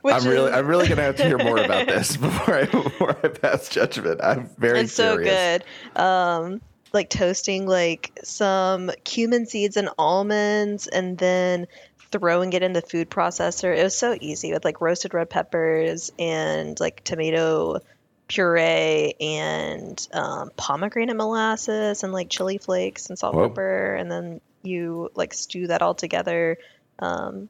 I'm 0.05 0.25
really, 0.25 0.51
is- 0.51 0.57
I'm 0.57 0.67
really 0.67 0.89
gonna 0.89 1.03
have 1.03 1.17
to 1.17 1.25
hear 1.25 1.39
more 1.39 1.59
about 1.59 1.87
this 1.89 2.17
before 2.17 2.55
I, 2.55 2.65
before 2.67 3.17
I 3.23 3.29
pass 3.29 3.69
judgment. 3.69 4.21
I'm 4.23 4.51
very 4.59 4.81
it's 4.81 4.93
so 4.93 5.15
curious. 5.17 5.63
good. 5.95 6.01
Um, 6.01 6.61
like 6.93 7.09
toasting 7.09 7.67
like 7.67 8.19
some 8.23 8.91
cumin 9.05 9.47
seeds 9.47 9.77
and 9.77 9.89
almonds, 9.99 10.87
and 10.87 11.17
then 11.17 11.67
throwing 12.11 12.53
it 12.53 12.63
in 12.63 12.73
the 12.75 12.83
food 12.83 13.09
processor. 13.09 13.77
It 13.77 13.83
was 13.83 13.97
so 13.97 14.17
easy 14.21 14.53
with 14.53 14.65
like 14.65 14.81
roasted 14.81 15.15
red 15.15 15.31
peppers 15.31 16.13
and 16.19 16.79
like 16.79 17.03
tomato 17.05 17.81
puree 18.29 19.15
and 19.21 20.07
um, 20.13 20.51
pomegranate 20.57 21.17
molasses 21.17 22.03
and 22.03 22.13
like 22.13 22.29
chili 22.29 22.59
flakes 22.59 23.09
and 23.09 23.19
salt 23.19 23.35
Whoa. 23.35 23.49
pepper, 23.49 23.95
and 23.95 24.11
then 24.11 24.41
you 24.63 25.11
like 25.15 25.35
stew 25.35 25.67
that 25.69 25.83
all 25.83 25.95
together 25.95 26.59
um, 26.99 27.49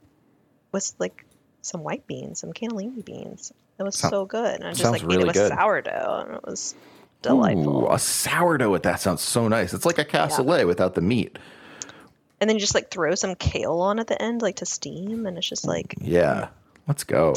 with 0.72 0.92
like 0.98 1.24
some 1.62 1.82
white 1.82 2.06
beans, 2.06 2.40
some 2.40 2.52
cannellini 2.52 3.04
beans. 3.04 3.52
It 3.78 3.82
was 3.82 3.96
Sound- 3.96 4.12
so 4.12 4.24
good, 4.26 4.54
and 4.60 4.64
I 4.64 4.72
just 4.72 4.90
like 4.92 5.02
really 5.02 5.22
it 5.22 5.26
with 5.26 5.34
good. 5.34 5.52
sourdough, 5.52 6.24
and 6.26 6.34
it 6.36 6.44
was 6.44 6.74
delightful. 7.22 7.84
Ooh, 7.84 7.92
a 7.92 7.98
sourdough 7.98 8.70
with 8.70 8.82
that 8.84 9.00
sounds 9.00 9.22
so 9.22 9.48
nice. 9.48 9.72
It's 9.72 9.86
like 9.86 9.98
a 9.98 10.04
cassoulet 10.04 10.66
without 10.66 10.94
the 10.94 11.00
meat. 11.00 11.38
And 12.40 12.48
then 12.50 12.56
you 12.56 12.60
just 12.60 12.74
like 12.74 12.90
throw 12.90 13.14
some 13.14 13.34
kale 13.36 13.78
on 13.80 13.98
at 14.00 14.08
the 14.08 14.20
end, 14.20 14.42
like 14.42 14.56
to 14.56 14.66
steam, 14.66 15.26
and 15.26 15.38
it's 15.38 15.48
just 15.48 15.64
like, 15.66 15.94
Yeah, 16.00 16.48
let's 16.88 17.04
go. 17.04 17.34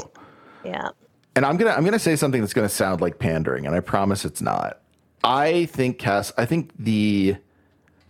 yeah. 0.63 0.89
And 1.35 1.45
I'm 1.45 1.57
gonna 1.57 1.71
I'm 1.71 1.83
gonna 1.83 1.99
say 1.99 2.15
something 2.15 2.41
that's 2.41 2.53
gonna 2.53 2.69
sound 2.69 3.01
like 3.01 3.19
pandering, 3.19 3.65
and 3.65 3.75
I 3.75 3.81
promise 3.81 4.23
it's 4.25 4.41
not. 4.41 4.79
I 5.23 5.65
think 5.65 5.99
Cass. 5.99 6.31
I 6.37 6.45
think 6.45 6.71
the 6.79 7.35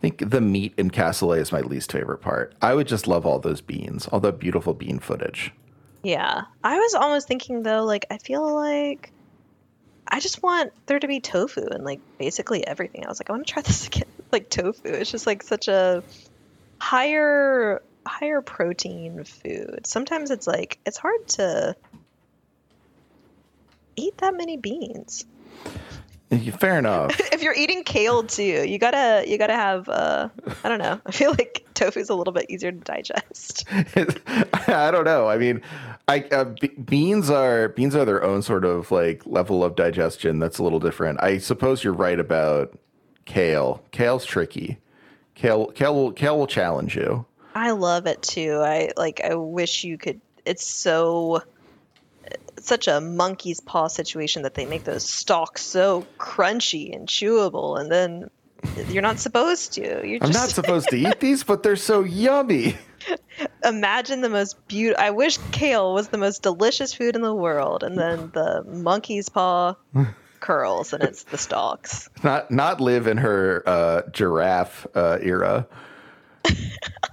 think 0.09 0.29
the 0.29 0.41
meat 0.41 0.73
in 0.77 0.91
cassoulet 0.91 1.39
is 1.39 1.51
my 1.51 1.61
least 1.61 1.91
favorite 1.91 2.19
part. 2.19 2.53
I 2.61 2.75
would 2.75 2.87
just 2.87 3.07
love 3.07 3.25
all 3.25 3.39
those 3.39 3.61
beans, 3.61 4.07
all 4.07 4.19
the 4.19 4.31
beautiful 4.31 4.75
bean 4.75 4.99
footage. 4.99 5.51
Yeah. 6.03 6.43
I 6.63 6.77
was 6.77 6.93
almost 6.93 7.27
thinking 7.27 7.63
though, 7.63 7.83
like, 7.85 8.05
I 8.11 8.19
feel 8.19 8.53
like 8.53 9.11
I 10.07 10.19
just 10.19 10.43
want 10.43 10.73
there 10.85 10.99
to 10.99 11.07
be 11.07 11.19
tofu 11.19 11.65
and 11.71 11.83
like 11.83 11.99
basically 12.19 12.65
everything. 12.65 13.03
I 13.03 13.09
was 13.09 13.19
like, 13.19 13.31
I 13.31 13.33
want 13.33 13.47
to 13.47 13.53
try 13.53 13.61
this 13.63 13.87
again. 13.87 14.05
Like 14.31 14.49
tofu. 14.49 14.87
It's 14.89 15.09
just 15.09 15.25
like 15.25 15.41
such 15.41 15.67
a 15.67 16.03
higher 16.79 17.81
higher 18.05 18.41
protein 18.41 19.23
food. 19.23 19.87
Sometimes 19.87 20.29
it's 20.29 20.45
like 20.45 20.77
it's 20.85 20.97
hard 20.97 21.27
to 21.29 21.75
eat 23.95 24.19
that 24.19 24.35
many 24.35 24.57
beans. 24.57 25.25
Fair 26.59 26.77
enough. 26.79 27.19
if 27.33 27.41
you're 27.41 27.55
eating 27.55 27.83
kale 27.83 28.23
too, 28.23 28.43
you 28.67 28.77
gotta 28.77 29.23
you 29.27 29.37
gotta 29.37 29.53
have 29.53 29.87
uh 29.89 30.29
I 30.63 30.69
don't 30.69 30.79
know. 30.79 30.99
I 31.05 31.11
feel 31.11 31.31
like 31.31 31.65
tofu's 31.73 32.09
a 32.09 32.15
little 32.15 32.33
bit 32.33 32.45
easier 32.49 32.71
to 32.71 32.77
digest. 32.77 33.65
I 33.69 34.91
don't 34.91 35.05
know. 35.05 35.27
I 35.27 35.37
mean, 35.37 35.61
I 36.07 36.21
uh, 36.31 36.45
be- 36.45 36.67
beans 36.67 37.29
are 37.29 37.69
beans 37.69 37.95
are 37.95 38.05
their 38.05 38.23
own 38.23 38.41
sort 38.41 38.65
of 38.65 38.91
like 38.91 39.25
level 39.25 39.63
of 39.63 39.75
digestion 39.75 40.39
that's 40.39 40.57
a 40.57 40.63
little 40.63 40.79
different. 40.79 41.21
I 41.21 41.37
suppose 41.37 41.83
you're 41.83 41.93
right 41.93 42.19
about 42.19 42.77
kale. 43.25 43.83
Kale's 43.91 44.25
tricky. 44.25 44.77
Kale 45.35 45.67
kale 45.67 45.93
will 45.93 46.11
kale 46.11 46.37
will 46.37 46.47
challenge 46.47 46.95
you. 46.95 47.25
I 47.53 47.71
love 47.71 48.05
it 48.05 48.21
too. 48.21 48.59
I 48.61 48.91
like 48.97 49.21
I 49.23 49.35
wish 49.35 49.83
you 49.83 49.97
could 49.97 50.19
it's 50.45 50.65
so 50.65 51.41
such 52.65 52.87
a 52.87 53.01
monkey's 53.01 53.59
paw 53.59 53.87
situation 53.87 54.43
that 54.43 54.53
they 54.53 54.65
make 54.65 54.83
those 54.83 55.07
stalks 55.07 55.61
so 55.61 56.05
crunchy 56.17 56.95
and 56.95 57.07
chewable 57.07 57.79
and 57.79 57.91
then 57.91 58.29
you're 58.89 59.01
not 59.01 59.19
supposed 59.19 59.73
to. 59.73 59.81
You're 59.81 60.19
I'm 60.21 60.31
just 60.31 60.33
not 60.33 60.49
supposed 60.49 60.89
to 60.89 60.95
eat 61.09 61.19
these, 61.19 61.43
but 61.43 61.63
they're 61.63 61.75
so 61.75 62.03
yummy. 62.03 62.77
imagine 63.63 64.21
the 64.21 64.29
most 64.29 64.67
beautiful. 64.67 65.03
I 65.03 65.11
wish 65.11 65.37
kale 65.51 65.93
was 65.93 66.09
the 66.09 66.17
most 66.17 66.41
delicious 66.41 66.93
food 66.93 67.15
in 67.15 67.21
the 67.21 67.33
world, 67.33 67.83
and 67.83 67.97
then 67.97 68.31
the 68.33 68.63
monkey's 68.65 69.29
paw 69.29 69.75
curls, 70.39 70.93
and 70.93 71.03
it's 71.03 71.23
the 71.23 71.37
stalks. 71.37 72.09
Not 72.23 72.51
not 72.51 72.81
Liv 72.81 73.07
in 73.07 73.17
her 73.17 73.63
uh, 73.65 74.01
giraffe 74.11 74.87
uh, 74.95 75.19
era. 75.21 75.67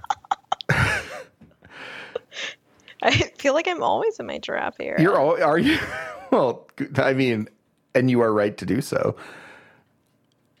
I 3.05 3.11
feel 3.37 3.53
like 3.53 3.67
I'm 3.67 3.83
always 3.83 4.19
in 4.19 4.25
my 4.25 4.39
giraffe 4.39 4.79
era. 4.79 5.01
You're 5.01 5.19
all 5.19 5.41
are 5.41 5.57
you? 5.57 5.77
Well, 6.31 6.67
I 6.95 7.13
mean, 7.13 7.47
and 7.93 8.09
you 8.09 8.19
are 8.21 8.33
right 8.33 8.57
to 8.57 8.65
do 8.65 8.81
so. 8.81 9.15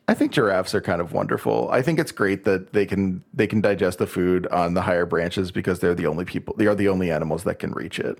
I 0.07 0.13
think 0.13 0.31
giraffes 0.31 0.75
are 0.75 0.81
kind 0.81 1.01
of 1.01 1.11
wonderful. 1.11 1.67
I 1.71 1.81
think 1.81 1.97
it's 1.97 2.11
great 2.11 2.43
that 2.43 2.73
they 2.73 2.85
can 2.85 3.23
they 3.33 3.47
can 3.47 3.59
digest 3.59 3.97
the 3.97 4.05
food 4.05 4.45
on 4.47 4.75
the 4.75 4.83
higher 4.83 5.07
branches 5.07 5.49
because 5.51 5.79
they're 5.79 5.95
the 5.95 6.05
only 6.05 6.25
people 6.25 6.53
they 6.59 6.67
are 6.67 6.75
the 6.75 6.89
only 6.89 7.09
animals 7.09 7.43
that 7.45 7.57
can 7.57 7.71
reach 7.71 7.97
it. 7.97 8.19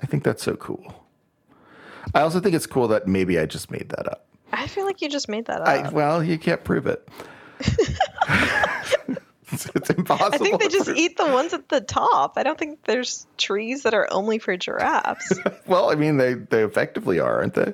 I 0.00 0.06
think 0.06 0.22
that's 0.22 0.44
so 0.44 0.54
cool. 0.54 1.04
I 2.14 2.20
also 2.20 2.38
think 2.38 2.54
it's 2.54 2.66
cool 2.66 2.86
that 2.86 3.08
maybe 3.08 3.40
I 3.40 3.46
just 3.46 3.72
made 3.72 3.88
that 3.88 4.06
up. 4.06 4.26
I 4.52 4.68
feel 4.68 4.84
like 4.84 5.02
you 5.02 5.08
just 5.08 5.28
made 5.28 5.46
that 5.46 5.62
up. 5.62 5.68
I, 5.68 5.88
well, 5.90 6.22
you 6.22 6.38
can't 6.38 6.62
prove 6.62 6.86
it. 6.86 7.08
it's, 9.66 9.76
it's 9.76 9.90
impossible. 9.90 10.34
I 10.34 10.38
think 10.38 10.60
they 10.60 10.68
just 10.68 10.88
eat 10.96 11.16
the 11.16 11.26
ones 11.26 11.52
at 11.52 11.68
the 11.68 11.80
top. 11.80 12.34
I 12.36 12.42
don't 12.42 12.58
think 12.58 12.84
there's 12.84 13.26
trees 13.36 13.82
that 13.84 13.94
are 13.94 14.08
only 14.10 14.38
for 14.38 14.56
giraffes. 14.56 15.32
Well, 15.66 15.90
I 15.90 15.94
mean, 15.94 16.18
they 16.18 16.34
they 16.34 16.62
effectively 16.62 17.20
are, 17.20 17.38
aren't 17.38 17.54
they? 17.54 17.72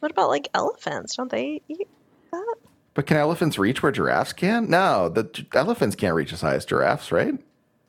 what 0.00 0.10
about 0.10 0.28
like 0.28 0.48
elephants? 0.52 1.16
Don't 1.16 1.30
they 1.30 1.62
eat 1.66 1.88
that? 2.30 2.54
But 2.94 3.06
can 3.06 3.16
elephants 3.16 3.58
reach 3.58 3.82
where 3.82 3.90
giraffes 3.90 4.32
can? 4.32 4.68
No, 4.68 5.08
the 5.08 5.46
elephants 5.54 5.96
can't 5.96 6.14
reach 6.14 6.32
as 6.32 6.42
high 6.42 6.54
as 6.54 6.64
giraffes, 6.66 7.10
right? 7.10 7.34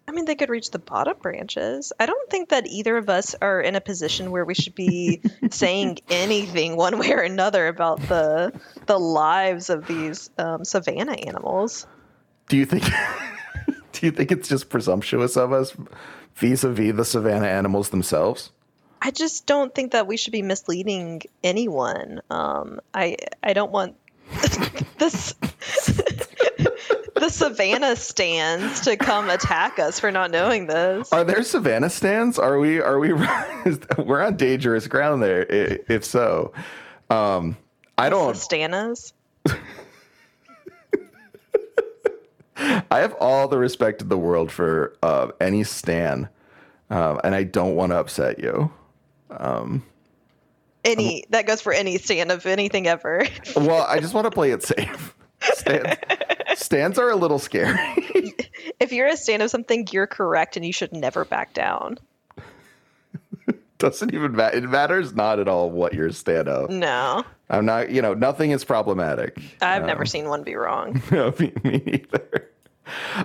I 0.07 0.13
mean, 0.13 0.25
they 0.25 0.35
could 0.35 0.49
reach 0.49 0.71
the 0.71 0.79
bottom 0.79 1.17
branches. 1.21 1.91
I 1.99 2.05
don't 2.05 2.29
think 2.29 2.49
that 2.49 2.65
either 2.67 2.95
of 2.95 3.09
us 3.09 3.35
are 3.41 3.59
in 3.59 3.75
a 3.75 3.81
position 3.81 4.31
where 4.31 4.45
we 4.45 4.53
should 4.53 4.75
be 4.75 5.21
saying 5.51 5.99
anything 6.09 6.77
one 6.77 6.97
way 6.97 7.11
or 7.11 7.19
another 7.19 7.67
about 7.67 7.99
the 8.07 8.53
the 8.85 8.97
lives 8.97 9.69
of 9.69 9.85
these 9.85 10.29
um, 10.37 10.63
savanna 10.63 11.11
animals. 11.11 11.85
Do 12.47 12.57
you 12.57 12.65
think? 12.65 12.83
do 13.91 14.05
you 14.05 14.11
think 14.11 14.31
it's 14.31 14.47
just 14.47 14.69
presumptuous 14.69 15.35
of 15.35 15.51
us 15.51 15.75
vis-a-vis 16.35 16.95
the 16.95 17.05
savannah 17.05 17.47
animals 17.47 17.89
themselves? 17.89 18.51
I 19.01 19.11
just 19.11 19.45
don't 19.45 19.73
think 19.73 19.91
that 19.91 20.07
we 20.07 20.17
should 20.17 20.31
be 20.31 20.41
misleading 20.41 21.21
anyone. 21.43 22.21
Um, 22.29 22.79
I 22.93 23.17
I 23.43 23.53
don't 23.53 23.71
want 23.71 23.95
this 24.97 25.33
the 27.15 27.29
savannah 27.29 27.95
stands 27.95 28.81
to 28.81 28.97
come 28.97 29.29
attack 29.29 29.79
us 29.79 29.99
for 29.99 30.11
not 30.11 30.31
knowing 30.31 30.67
this. 30.67 31.11
Are 31.13 31.23
there 31.23 31.43
savannah 31.43 31.89
stands? 31.89 32.39
Are 32.39 32.59
we? 32.59 32.79
Are 32.79 32.99
we? 32.99 33.13
we're 33.97 34.21
on 34.21 34.35
dangerous 34.37 34.87
ground 34.87 35.21
there. 35.21 35.43
If 35.43 36.03
so, 36.03 36.53
um, 37.09 37.57
I 37.97 38.09
don't. 38.09 38.35
Stanas. 38.35 39.13
I 42.91 42.99
have 42.99 43.13
all 43.19 43.47
the 43.47 43.57
respect 43.57 44.01
in 44.01 44.09
the 44.09 44.17
world 44.17 44.51
for 44.51 44.95
uh, 45.03 45.29
any 45.39 45.63
stan, 45.63 46.29
um, 46.89 47.21
and 47.23 47.35
I 47.35 47.43
don't 47.43 47.75
want 47.75 47.91
to 47.91 47.97
upset 47.97 48.39
you. 48.39 48.71
Any 50.83 51.25
that 51.31 51.45
goes 51.45 51.61
for 51.61 51.73
any 51.73 51.97
stand 51.97 52.31
of 52.31 52.45
anything 52.45 52.87
ever. 52.87 53.25
Well, 53.55 53.85
I 53.87 53.99
just 53.99 54.13
want 54.13 54.25
to 54.25 54.31
play 54.31 54.51
it 54.51 54.63
safe. 54.63 55.15
Stands, 55.41 55.97
stands 56.55 56.99
are 56.99 57.09
a 57.09 57.15
little 57.15 57.39
scary. 57.39 57.77
if 58.79 58.91
you're 58.91 59.07
a 59.07 59.17
stand 59.17 59.43
of 59.43 59.49
something, 59.49 59.87
you're 59.91 60.07
correct, 60.07 60.55
and 60.55 60.65
you 60.65 60.73
should 60.73 60.93
never 60.93 61.25
back 61.25 61.53
down. 61.53 61.99
Doesn't 63.77 64.13
even 64.13 64.35
matter. 64.35 64.57
It 64.57 64.63
matters 64.63 65.13
not 65.13 65.39
at 65.39 65.47
all 65.47 65.69
what 65.69 65.93
you're 65.93 66.07
a 66.07 66.13
stand 66.13 66.47
of. 66.47 66.69
No, 66.69 67.23
I'm 67.49 67.65
not. 67.65 67.89
You 67.91 68.01
know, 68.01 68.13
nothing 68.13 68.51
is 68.51 68.63
problematic. 68.63 69.39
I've 69.61 69.85
never 69.85 70.05
seen 70.05 70.27
one 70.27 70.43
be 70.43 70.55
wrong. 70.55 71.01
No, 71.11 71.33
me, 71.39 71.51
me 71.63 71.81
neither. 71.85 72.49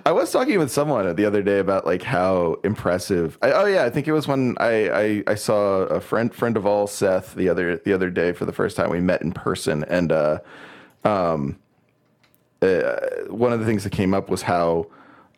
I 0.04 0.12
was 0.12 0.32
talking 0.32 0.58
with 0.58 0.70
someone 0.70 1.14
the 1.14 1.24
other 1.24 1.42
day 1.42 1.58
about 1.58 1.86
like 1.86 2.02
how 2.02 2.56
impressive. 2.64 3.38
I, 3.42 3.52
oh 3.52 3.66
yeah, 3.66 3.84
I 3.84 3.90
think 3.90 4.08
it 4.08 4.12
was 4.12 4.26
when 4.26 4.56
I, 4.58 4.88
I 4.88 5.24
I 5.28 5.34
saw 5.34 5.82
a 5.82 6.00
friend 6.00 6.34
friend 6.34 6.56
of 6.56 6.66
all 6.66 6.86
Seth 6.86 7.34
the 7.34 7.48
other 7.48 7.76
the 7.78 7.92
other 7.92 8.10
day 8.10 8.32
for 8.32 8.44
the 8.44 8.52
first 8.52 8.76
time. 8.76 8.90
We 8.90 9.00
met 9.00 9.22
in 9.22 9.32
person, 9.32 9.84
and 9.84 10.12
uh, 10.12 10.38
um, 11.04 11.58
uh, 12.60 12.96
one 13.28 13.52
of 13.52 13.60
the 13.60 13.66
things 13.66 13.84
that 13.84 13.90
came 13.90 14.14
up 14.14 14.28
was 14.28 14.42
how 14.42 14.86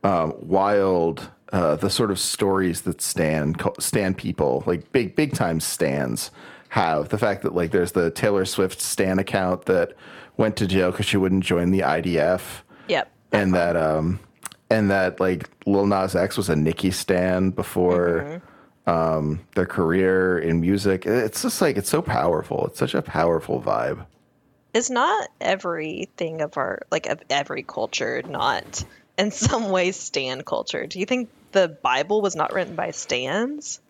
um, 0.02 0.34
wild 0.40 1.30
uh, 1.52 1.76
the 1.76 1.90
sort 1.90 2.10
of 2.10 2.18
stories 2.18 2.82
that 2.82 3.00
stand 3.00 3.62
stand 3.78 4.18
people 4.18 4.62
like 4.66 4.90
big 4.92 5.16
big 5.16 5.32
time 5.32 5.60
stands 5.60 6.30
have. 6.74 7.08
The 7.08 7.18
fact 7.18 7.42
that 7.42 7.54
like 7.54 7.70
there's 7.70 7.92
the 7.92 8.10
Taylor 8.10 8.44
Swift 8.44 8.80
stan 8.80 9.20
account 9.20 9.66
that 9.66 9.92
went 10.36 10.56
to 10.56 10.66
jail 10.66 10.90
because 10.90 11.06
she 11.06 11.16
wouldn't 11.16 11.44
join 11.44 11.70
the 11.70 11.80
IDF 11.80 12.62
Yep. 12.88 13.08
and 13.30 13.54
that 13.54 13.76
um 13.76 14.18
and 14.70 14.90
that 14.90 15.20
like 15.20 15.48
Lil 15.66 15.86
Nas 15.86 16.16
X 16.16 16.36
was 16.36 16.48
a 16.48 16.56
Nicki 16.56 16.90
stan 16.90 17.50
before 17.50 18.42
um, 18.86 19.40
their 19.54 19.66
career 19.66 20.38
in 20.38 20.60
music. 20.60 21.06
It's 21.06 21.42
just 21.42 21.60
like 21.62 21.76
it's 21.76 21.88
so 21.88 22.02
powerful. 22.02 22.66
It's 22.66 22.78
such 22.78 22.94
a 22.94 23.02
powerful 23.02 23.62
vibe. 23.62 24.04
Is 24.74 24.90
not 24.90 25.28
everything 25.40 26.40
of 26.40 26.56
our 26.56 26.82
like 26.90 27.06
of 27.06 27.22
every 27.30 27.62
culture 27.62 28.22
not 28.28 28.84
in 29.16 29.30
some 29.30 29.70
ways 29.70 29.96
stan 29.96 30.42
culture? 30.42 30.86
Do 30.86 30.98
you 30.98 31.06
think 31.06 31.28
the 31.52 31.68
Bible 31.68 32.20
was 32.20 32.34
not 32.34 32.52
written 32.52 32.74
by 32.74 32.90
stans? 32.90 33.80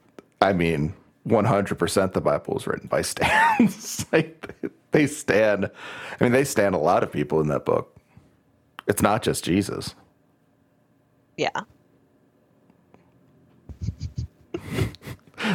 I 0.43 0.53
mean, 0.53 0.93
100% 1.27 2.12
the 2.12 2.20
Bible 2.20 2.55
was 2.55 2.66
written 2.66 2.89
by 2.89 3.03
stans. 3.03 4.07
like 4.12 4.55
they 4.91 5.07
stand. 5.07 5.70
I 6.20 6.25
mean, 6.25 6.33
they 6.33 6.45
stand 6.45 6.75
a 6.75 6.79
lot 6.79 7.03
of 7.03 7.11
people 7.12 7.41
in 7.41 7.49
that 7.49 7.64
book. 7.64 7.97
It's 8.87 9.03
not 9.03 9.22
just 9.22 9.45
Jesus. 9.45 9.95
Yeah. 11.37 11.49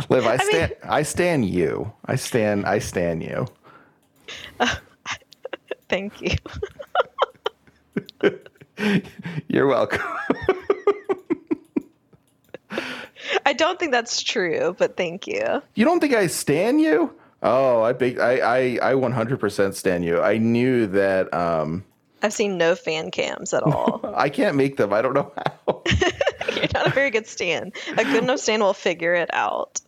Liv, 0.10 0.26
I 0.26 0.38
stand. 0.38 0.74
I, 0.84 0.86
mean, 0.86 0.94
I 0.94 1.04
stand 1.04 1.46
you. 1.46 1.94
I 2.06 2.16
stand. 2.16 2.66
I 2.66 2.80
stand 2.80 3.24
you. 3.24 3.46
Uh, 4.60 4.76
thank 5.90 6.22
you. 6.22 6.36
You're 9.48 9.68
welcome. 9.68 10.02
I 13.46 13.54
don't 13.54 13.80
think 13.80 13.92
that's 13.92 14.22
true, 14.22 14.76
but 14.78 14.98
thank 14.98 15.28
you. 15.28 15.62
You 15.76 15.86
don't 15.86 16.00
think 16.00 16.14
I 16.14 16.28
stand 16.28 16.82
you? 16.82 17.14
Oh, 17.42 17.82
I 17.84 17.94
big 17.94 18.20
I 18.20 18.40
I 18.40 18.92
I 18.92 18.94
100% 18.94 19.74
stand 19.76 20.06
you. 20.06 20.22
I 20.22 20.38
knew 20.38 20.88
that 20.88 21.34
um 21.34 21.86
I've 22.22 22.34
seen 22.34 22.58
no 22.58 22.76
fan 22.76 23.12
cams 23.12 23.54
at 23.54 23.64
all. 23.64 24.02
I 24.16 24.30
can't 24.30 24.58
make 24.58 24.76
them. 24.76 24.92
I 24.92 25.02
don't 25.02 25.14
know 25.14 25.32
how. 25.38 25.84
You're 26.54 26.68
not 26.74 26.88
a 26.88 26.92
very 26.92 27.12
good 27.12 27.28
stand. 27.28 27.76
A 27.98 28.04
good 28.04 28.24
enough 28.24 28.40
stand 28.40 28.62
will 28.62 28.74
figure 28.74 29.14
it 29.14 29.34
out. 29.34 29.80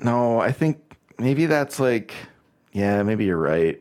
No, 0.00 0.40
I 0.40 0.50
think 0.50 0.96
maybe 1.18 1.46
that's 1.46 1.78
like 1.78 2.14
yeah, 2.72 3.02
maybe 3.02 3.24
you're 3.24 3.36
right. 3.36 3.80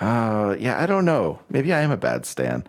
Uh 0.00 0.56
yeah, 0.58 0.80
I 0.80 0.86
don't 0.86 1.04
know. 1.04 1.40
Maybe 1.48 1.72
I 1.72 1.80
am 1.80 1.90
a 1.90 1.96
bad 1.96 2.26
stand. 2.26 2.68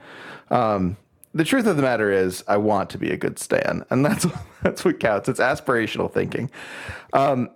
Um 0.50 0.96
the 1.34 1.44
truth 1.44 1.68
of 1.68 1.76
the 1.76 1.82
matter 1.82 2.12
is 2.12 2.44
I 2.48 2.58
want 2.58 2.90
to 2.92 2.98
be 2.98 3.12
a 3.12 3.18
good 3.18 3.40
stan, 3.40 3.86
and 3.90 4.06
that's 4.06 4.26
that's 4.64 4.84
what 4.84 5.00
counts. 5.00 5.30
It's 5.30 5.40
aspirational 5.40 6.12
thinking. 6.12 6.50
Um, 7.14 7.50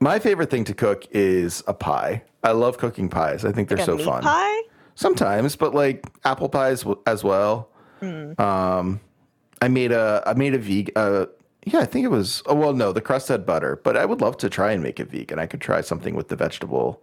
my 0.00 0.18
favorite 0.18 0.50
thing 0.50 0.64
to 0.64 0.74
cook 0.74 1.06
is 1.10 1.62
a 1.66 1.74
pie. 1.74 2.22
I 2.42 2.52
love 2.52 2.78
cooking 2.78 3.08
pies. 3.08 3.44
I 3.44 3.52
think 3.52 3.68
they're 3.68 3.78
like 3.78 3.86
so 3.86 3.98
fun. 3.98 4.22
Pie? 4.22 4.62
Sometimes, 4.94 5.56
but 5.56 5.74
like 5.74 6.06
apple 6.24 6.48
pies 6.48 6.84
as 7.06 7.22
well. 7.24 7.68
Mm. 8.00 8.38
Um, 8.38 9.00
I 9.62 9.68
made 9.68 9.92
a 9.92 10.22
I 10.26 10.34
made 10.34 10.54
a 10.54 10.58
vegan. 10.58 10.92
Uh, 10.96 11.26
yeah, 11.64 11.80
I 11.80 11.86
think 11.86 12.04
it 12.04 12.10
was. 12.10 12.42
Oh 12.46 12.54
well, 12.54 12.72
no, 12.72 12.92
the 12.92 13.00
crust 13.00 13.28
had 13.28 13.46
butter, 13.46 13.80
but 13.82 13.96
I 13.96 14.04
would 14.04 14.20
love 14.20 14.36
to 14.38 14.50
try 14.50 14.72
and 14.72 14.82
make 14.82 15.00
it 15.00 15.10
vegan. 15.10 15.38
I 15.38 15.46
could 15.46 15.60
try 15.60 15.80
something 15.80 16.14
with 16.14 16.28
the 16.28 16.36
vegetable, 16.36 17.02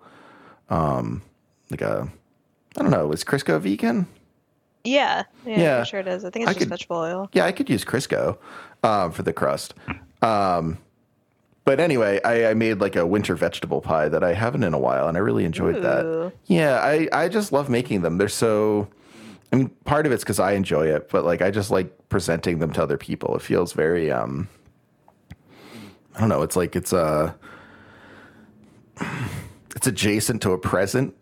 um, 0.70 1.22
like 1.70 1.82
a 1.82 2.10
I 2.78 2.82
don't 2.82 2.92
know. 2.92 3.12
Is 3.12 3.24
Crisco 3.24 3.60
vegan? 3.60 4.08
Yeah, 4.84 5.24
yeah, 5.46 5.60
yeah. 5.60 5.84
sure 5.84 6.02
it 6.02 6.08
is. 6.08 6.26
I 6.26 6.30
think 6.30 6.44
it's 6.44 6.50
I 6.50 6.54
just 6.54 6.60
could, 6.60 6.70
vegetable 6.70 6.98
oil. 6.98 7.30
Yeah, 7.34 7.46
I 7.46 7.52
could 7.52 7.70
use 7.70 7.86
Crisco 7.86 8.38
um, 8.84 9.12
for 9.12 9.24
the 9.24 9.32
crust. 9.32 9.74
Um, 10.22 10.78
but 11.66 11.80
anyway, 11.80 12.20
I, 12.24 12.50
I, 12.50 12.54
made 12.54 12.82
like 12.82 12.96
a 12.96 13.06
winter 13.06 13.36
vegetable 13.36 13.80
pie 13.80 14.10
that 14.10 14.24
I 14.24 14.34
haven't 14.34 14.64
in 14.64 14.74
a 14.74 14.80
while, 14.80 15.08
and 15.08 15.18
I 15.18 15.22
really 15.22 15.46
enjoyed 15.46 15.78
Ooh. 15.78 15.82
that. 15.82 16.34
Yeah, 16.48 16.80
I, 16.80 17.08
I 17.14 17.30
just 17.30 17.54
love 17.54 17.70
making 17.70 18.02
them. 18.02 18.18
They're 18.18 18.28
so. 18.28 18.90
I 19.52 19.56
mean, 19.56 19.70
part 19.86 20.06
of 20.06 20.12
it's 20.12 20.24
because 20.24 20.40
I 20.40 20.54
enjoy 20.54 20.88
it, 20.88 21.10
but 21.10 21.24
like 21.24 21.42
I 21.42 21.52
just 21.52 21.72
like 21.72 22.10
presenting 22.10 22.60
them 22.60 22.74
to 22.74 22.84
other 22.84 22.98
people. 22.98 23.36
It 23.36 23.42
feels 23.42 23.74
very. 23.74 24.12
um 24.12 24.50
I 26.16 26.20
don't 26.20 26.30
know. 26.30 26.42
It's 26.42 26.56
like 26.56 26.76
it's 26.76 26.92
a. 26.94 27.36
It's 29.76 29.88
adjacent 29.88 30.42
to 30.44 30.52
a 30.52 30.58
present, 30.58 31.16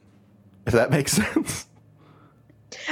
if 0.68 0.74
that 0.74 0.91
makes 0.91 1.12
sense. 1.34 1.68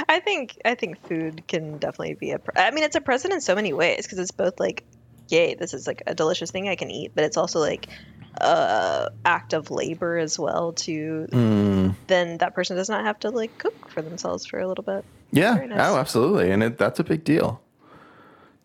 I 0.08 0.20
think 0.20 0.58
I 0.64 0.74
think 0.74 1.00
food 1.06 1.46
can 1.46 1.78
definitely 1.78 2.14
be 2.14 2.32
a. 2.32 2.38
Pre- 2.38 2.62
I 2.62 2.70
mean, 2.70 2.84
it's 2.84 2.96
a 2.96 3.00
present 3.00 3.34
in 3.34 3.40
so 3.40 3.54
many 3.54 3.72
ways 3.72 4.04
because 4.04 4.18
it's 4.18 4.30
both 4.30 4.60
like, 4.60 4.84
yay, 5.28 5.54
this 5.54 5.74
is 5.74 5.86
like 5.86 6.02
a 6.06 6.14
delicious 6.14 6.50
thing 6.50 6.68
I 6.68 6.76
can 6.76 6.90
eat, 6.90 7.12
but 7.14 7.24
it's 7.24 7.36
also 7.36 7.60
like 7.60 7.88
a 8.40 9.10
act 9.24 9.52
of 9.52 9.70
labor 9.70 10.18
as 10.18 10.38
well. 10.38 10.72
To 10.72 11.28
mm. 11.30 11.94
then 12.06 12.38
that 12.38 12.54
person 12.54 12.76
does 12.76 12.88
not 12.88 13.04
have 13.04 13.18
to 13.20 13.30
like 13.30 13.56
cook 13.58 13.90
for 13.90 14.02
themselves 14.02 14.46
for 14.46 14.58
a 14.58 14.68
little 14.68 14.84
bit. 14.84 15.04
Yeah. 15.32 15.54
Nice. 15.54 15.78
Oh, 15.80 15.96
absolutely, 15.96 16.50
and 16.50 16.62
it, 16.62 16.78
that's 16.78 17.00
a 17.00 17.04
big 17.04 17.24
deal. 17.24 17.60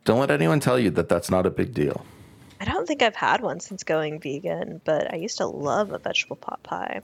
Don't 0.04 0.20
let 0.20 0.32
anyone 0.32 0.60
tell 0.60 0.78
you 0.78 0.92
that 0.92 1.10
that's 1.10 1.32
not 1.32 1.46
a 1.46 1.50
big 1.50 1.74
deal. 1.74 2.06
I 2.60 2.66
don't 2.66 2.88
think 2.88 3.02
I've 3.02 3.16
had 3.16 3.42
one 3.42 3.60
since 3.60 3.84
going 3.84 4.20
vegan, 4.20 4.80
but 4.84 5.14
I 5.14 5.18
used 5.18 5.38
to 5.40 5.46
love 5.48 5.92
a 5.92 5.98
vegetable 5.98 6.38
pot 6.38 6.64
pie. 6.64 7.02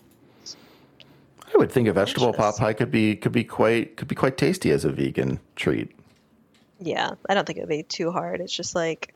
I 1.53 1.57
would 1.57 1.71
think 1.71 1.87
a 1.87 1.93
vegetable 1.93 2.33
pot 2.33 2.57
pie 2.57 2.73
could 2.73 2.91
be 2.91 3.15
could 3.15 3.31
be 3.31 3.43
quite 3.43 3.97
could 3.97 4.07
be 4.07 4.15
quite 4.15 4.37
tasty 4.37 4.71
as 4.71 4.85
a 4.85 4.91
vegan 4.91 5.39
treat. 5.55 5.91
Yeah, 6.79 7.11
I 7.29 7.33
don't 7.33 7.45
think 7.45 7.57
it 7.57 7.61
would 7.61 7.69
be 7.69 7.83
too 7.83 8.11
hard. 8.11 8.41
It's 8.41 8.55
just 8.55 8.73
like, 8.73 9.13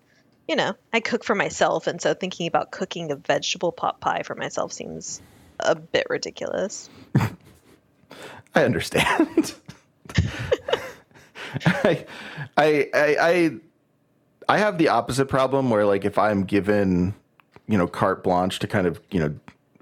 you 0.48 0.56
know, 0.56 0.76
I 0.94 1.00
cook 1.00 1.24
for 1.24 1.34
myself, 1.34 1.88
and 1.88 2.02
so 2.02 2.14
thinking 2.14 2.48
about 2.48 2.72
cooking 2.72 3.12
a 3.12 3.16
vegetable 3.16 3.72
pot 3.72 4.00
pie 4.00 4.24
for 4.24 4.36
myself 4.36 4.72
seems 4.74 5.22
a 5.60 5.76
bit 5.76 6.08
ridiculous. 6.10 6.90
I 8.56 8.64
understand. 8.64 9.54
I, 11.66 12.06
I, 12.58 12.90
I, 12.94 13.18
I, 13.20 13.52
I 14.48 14.58
have 14.58 14.78
the 14.78 14.90
opposite 14.90 15.26
problem 15.26 15.70
where, 15.70 15.86
like, 15.86 16.06
if 16.06 16.18
I'm 16.18 16.44
given, 16.44 17.14
you 17.68 17.78
know, 17.78 17.88
carte 17.88 18.24
blanche 18.24 18.60
to 18.60 18.68
kind 18.68 18.88
of, 18.88 19.02
you 19.12 19.20
know, 19.20 19.36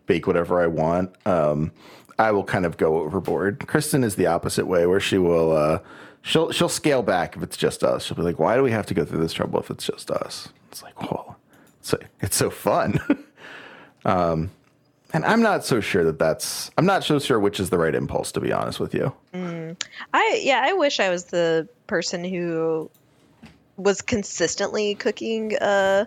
bake 0.05 0.27
whatever 0.27 0.61
I 0.61 0.67
want, 0.67 1.15
um, 1.27 1.71
I 2.19 2.31
will 2.31 2.43
kind 2.43 2.65
of 2.65 2.77
go 2.77 2.99
overboard. 2.99 3.65
Kristen 3.67 4.03
is 4.03 4.15
the 4.15 4.27
opposite 4.27 4.67
way, 4.67 4.85
where 4.85 4.99
she 4.99 5.17
will 5.17 5.51
uh, 5.51 5.79
she'll 6.21 6.51
she'll 6.51 6.69
scale 6.69 7.03
back 7.03 7.35
if 7.35 7.43
it's 7.43 7.57
just 7.57 7.83
us. 7.83 8.05
She'll 8.05 8.17
be 8.17 8.23
like, 8.23 8.39
"Why 8.39 8.55
do 8.55 8.63
we 8.63 8.71
have 8.71 8.85
to 8.87 8.93
go 8.93 9.05
through 9.05 9.21
this 9.21 9.33
trouble 9.33 9.59
if 9.59 9.69
it's 9.69 9.85
just 9.85 10.11
us?" 10.11 10.49
It's 10.71 10.83
like, 10.83 10.99
"Well, 11.01 11.37
it's 11.79 11.93
it's 12.21 12.35
so 12.35 12.49
fun." 12.49 12.99
um, 14.05 14.51
and 15.13 15.23
I'm 15.25 15.41
not 15.41 15.63
so 15.63 15.79
sure 15.79 16.03
that 16.03 16.17
that's 16.17 16.71
I'm 16.77 16.85
not 16.85 17.03
so 17.03 17.19
sure 17.19 17.39
which 17.39 17.59
is 17.59 17.69
the 17.69 17.77
right 17.77 17.93
impulse 17.93 18.31
to 18.33 18.41
be 18.41 18.51
honest 18.51 18.79
with 18.79 18.93
you. 18.93 19.13
Mm. 19.33 19.81
I 20.13 20.41
yeah, 20.43 20.61
I 20.65 20.73
wish 20.73 20.99
I 20.99 21.09
was 21.09 21.25
the 21.25 21.67
person 21.87 22.23
who 22.23 22.89
was 23.77 24.01
consistently 24.01 24.95
cooking 24.95 25.55
uh 25.57 26.05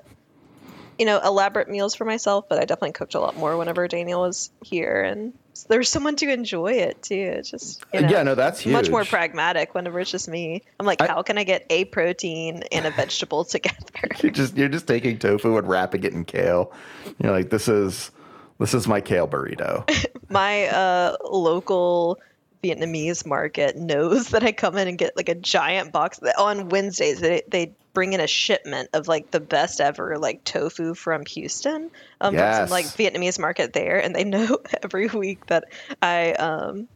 you 0.99 1.07
know 1.07 1.21
elaborate 1.25 1.69
meals 1.69 1.95
for 1.95 2.05
myself, 2.05 2.49
but 2.49 2.59
I 2.59 2.65
definitely 2.65 2.93
cooked 2.93 3.15
a 3.15 3.21
lot 3.21 3.37
more 3.37 3.57
whenever 3.57 3.87
Daniel 3.89 4.23
was 4.23 4.51
here 4.63 5.03
and 5.03 5.33
there's 5.69 5.89
someone 5.89 6.17
to 6.17 6.31
enjoy 6.31 6.73
it 6.73 7.03
too. 7.03 7.15
It's 7.15 7.51
just 7.51 7.85
you 7.93 8.03
know, 8.03 8.09
yeah, 8.09 8.23
no, 8.23 8.35
that's 8.35 8.61
huge. 8.61 8.73
much 8.73 8.91
more 8.91 9.05
pragmatic 9.05 9.75
whenever 9.75 10.01
it's 10.01 10.11
just 10.11 10.29
me. 10.29 10.63
I'm 10.79 10.87
like, 10.87 11.01
I, 11.01 11.07
how 11.07 11.23
can 11.23 11.39
I 11.39 11.45
get 11.45 11.67
a 11.71 11.85
protein 11.87 12.63
and 12.73 12.87
a 12.87 12.91
vegetable 12.91 13.45
together? 13.45 13.77
You're 14.23 14.33
just 14.33 14.57
you're 14.57 14.69
just 14.69 14.87
taking 14.87 15.19
tofu 15.19 15.57
and 15.57 15.69
wrapping 15.69 16.05
it 16.05 16.13
in 16.13 16.25
kale. 16.25 16.73
You're 17.19 17.33
like, 17.33 17.51
this 17.51 17.69
is 17.69 18.11
this 18.59 18.75
is 18.75 18.87
my 18.87 19.01
kale 19.01 19.29
burrito. 19.29 19.89
my 20.31 20.67
uh, 20.67 21.17
local 21.31 22.19
Vietnamese 22.63 23.27
market 23.27 23.77
knows 23.77 24.29
that 24.29 24.43
I 24.43 24.53
come 24.53 24.77
in 24.77 24.89
and 24.89 24.99
get 24.99 25.17
like 25.17 25.29
a 25.29 25.35
giant 25.35 25.93
box 25.93 26.21
on 26.39 26.69
Wednesdays. 26.69 27.21
They 27.21 27.43
they 27.49 27.75
bring 27.97 28.13
in 28.13 28.21
a 28.21 28.27
shipment 28.27 28.91
of 28.93 29.09
like 29.09 29.31
the 29.31 29.41
best 29.41 29.81
ever 29.81 30.19
like 30.19 30.45
tofu 30.45 30.93
from 30.93 31.25
Houston, 31.25 31.91
um, 32.21 32.35
yes. 32.35 32.59
from 32.59 32.67
some 32.67 32.71
like 32.71 32.85
Vietnamese 32.85 33.39
market 33.39 33.73
there, 33.73 33.99
and 33.99 34.15
they 34.15 34.23
know 34.23 34.59
every 34.83 35.07
week 35.07 35.47
that 35.47 35.65
I 36.03 36.33
um 36.33 36.89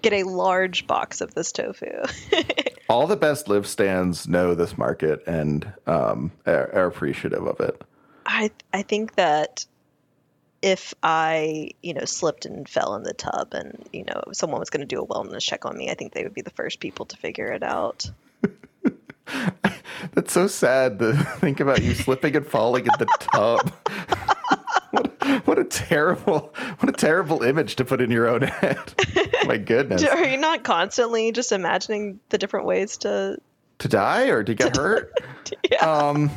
get 0.00 0.14
a 0.14 0.22
large 0.22 0.86
box 0.86 1.20
of 1.20 1.34
this 1.34 1.52
tofu. 1.52 1.90
All 2.88 3.06
the 3.06 3.16
best 3.16 3.48
Liv 3.48 3.66
stands 3.66 4.26
know 4.26 4.54
this 4.54 4.78
market 4.78 5.22
and 5.26 5.70
um, 5.86 6.32
are, 6.46 6.74
are 6.74 6.86
appreciative 6.86 7.46
of 7.46 7.60
it. 7.60 7.82
I 8.24 8.50
I 8.72 8.80
think 8.80 9.16
that 9.16 9.66
if 10.62 10.94
I, 11.02 11.72
you 11.82 11.92
know, 11.92 12.06
slipped 12.06 12.46
and 12.46 12.66
fell 12.66 12.94
in 12.94 13.02
the 13.02 13.12
tub 13.12 13.52
and, 13.52 13.86
you 13.92 14.04
know, 14.04 14.22
someone 14.32 14.60
was 14.60 14.70
going 14.70 14.80
to 14.80 14.86
do 14.86 15.02
a 15.02 15.06
wellness 15.06 15.42
check 15.42 15.66
on 15.66 15.76
me, 15.76 15.90
I 15.90 15.94
think 15.94 16.14
they 16.14 16.22
would 16.22 16.32
be 16.32 16.40
the 16.40 16.48
first 16.48 16.80
people 16.80 17.04
to 17.04 17.18
figure 17.18 17.48
it 17.48 17.62
out. 17.62 18.10
That's 20.12 20.32
so 20.32 20.46
sad 20.46 20.98
to 20.98 21.14
think 21.40 21.60
about 21.60 21.82
you 21.82 21.94
slipping 21.94 22.36
and 22.36 22.46
falling 22.46 22.84
in 22.84 22.92
the 22.98 23.06
tub. 23.20 23.72
what, 24.90 25.46
what, 25.46 25.58
a 25.58 25.64
terrible, 25.64 26.54
what 26.78 26.88
a 26.88 26.92
terrible 26.92 27.42
image 27.42 27.76
to 27.76 27.84
put 27.84 28.00
in 28.00 28.10
your 28.10 28.28
own 28.28 28.42
head. 28.42 28.78
My 29.46 29.56
goodness. 29.56 30.04
Are 30.04 30.24
you 30.24 30.36
not 30.36 30.64
constantly 30.64 31.32
just 31.32 31.52
imagining 31.52 32.20
the 32.28 32.38
different 32.38 32.66
ways 32.66 32.98
to 32.98 33.38
to 33.78 33.88
die 33.88 34.28
or 34.28 34.44
to 34.44 34.54
get 34.54 34.76
hurt? 34.76 35.12
yeah. 35.70 35.78
Um, 35.78 36.30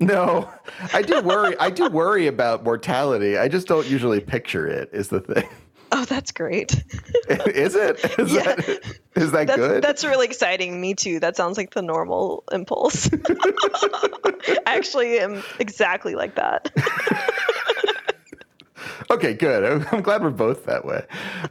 no, 0.00 0.48
I 0.92 1.02
do 1.02 1.20
worry. 1.20 1.58
I 1.58 1.70
do 1.70 1.88
worry 1.88 2.28
about 2.28 2.62
mortality. 2.62 3.36
I 3.36 3.48
just 3.48 3.66
don't 3.66 3.86
usually 3.86 4.20
picture 4.20 4.66
it. 4.66 4.90
Is 4.92 5.08
the 5.08 5.20
thing. 5.20 5.48
Oh, 5.90 6.04
that's 6.04 6.32
great. 6.32 6.72
is 7.28 7.74
it? 7.74 8.18
Is 8.18 8.32
Yeah. 8.32 8.42
that 8.54 8.68
is 9.16 9.32
that 9.32 9.46
That's 9.46 9.56
good? 9.58 9.82
that's 9.82 10.04
really 10.04 10.26
exciting. 10.26 10.80
Me 10.80 10.94
too. 10.94 11.18
That 11.20 11.36
sounds 11.36 11.56
like 11.56 11.72
the 11.74 11.82
normal 11.82 12.44
impulse. 12.52 13.08
I 13.12 14.58
actually 14.66 15.18
am 15.18 15.42
exactly 15.58 16.14
like 16.14 16.34
that. 16.36 16.70
okay, 19.10 19.34
good. 19.34 19.86
I'm, 19.92 20.02
glad 20.02 20.22
we're 20.22 20.30
both 20.30 20.66
that 20.66 20.84
way. 20.84 21.04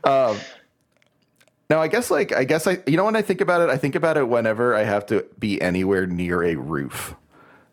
Um, 0.04 0.38
now, 1.70 1.82
I 1.82 1.88
guess 1.88 2.10
like 2.10 2.34
I 2.34 2.44
guess 2.46 2.68
I 2.68 2.80
you 2.88 2.98
know 2.98 3.06
when 3.06 3.16
I 3.16 3.22
think 3.22 3.42
about 3.42 3.62
it, 3.62 3.70
I 3.70 3.78
think 3.78 3.96
about 3.96 4.18
it 4.18 4.28
whenever 4.28 4.76
I 4.76 4.84
have 4.84 5.06
to 5.08 5.26
be 5.38 5.62
anywhere 5.62 6.06
near 6.06 6.44
a 6.44 6.56
roof. 6.56 7.16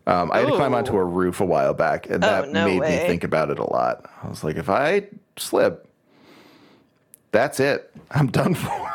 Um, 0.06 0.30
I 0.32 0.40
had 0.40 0.48
to 0.48 0.56
climb 0.56 0.74
onto 0.74 0.96
a 0.96 1.04
roof 1.04 1.40
a 1.40 1.46
while 1.46 1.72
back, 1.72 2.10
and 2.10 2.22
Oh, 2.22 2.28
that 2.28 2.50
no 2.50 2.66
made 2.66 2.80
me 2.80 2.88
think 3.06 3.24
about 3.24 3.50
it 3.50 3.58
a 3.58 3.64
lot. 3.64 4.04
I 4.22 4.28
was 4.28 4.44
like, 4.44 4.56
if 4.56 4.68
I 4.68 5.06
slip, 5.38 5.88
that's 7.34 7.58
it. 7.58 7.90
I'm 8.12 8.28
done 8.28 8.54
for. 8.54 8.70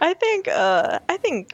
I 0.00 0.14
think 0.14 0.48
uh 0.48 0.98
I 1.10 1.18
think 1.18 1.52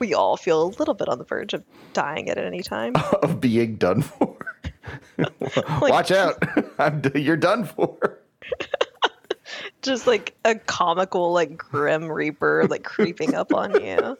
we 0.00 0.12
all 0.12 0.36
feel 0.36 0.64
a 0.64 0.70
little 0.78 0.94
bit 0.94 1.08
on 1.08 1.18
the 1.18 1.24
verge 1.24 1.54
of 1.54 1.62
dying 1.92 2.28
at 2.28 2.38
any 2.38 2.62
time. 2.62 2.94
of 3.22 3.40
being 3.40 3.76
done 3.76 4.02
for. 4.02 4.36
Watch 5.80 6.10
out! 6.10 6.42
I'm, 6.78 7.00
d- 7.00 7.20
you're 7.20 7.36
done 7.36 7.64
for. 7.64 8.18
Just 9.82 10.06
like 10.06 10.34
a 10.44 10.56
comical 10.56 11.32
like 11.32 11.56
grim 11.56 12.10
reaper 12.10 12.66
like 12.68 12.82
creeping 12.82 13.34
up 13.34 13.54
on 13.54 13.80
you. 13.80 14.18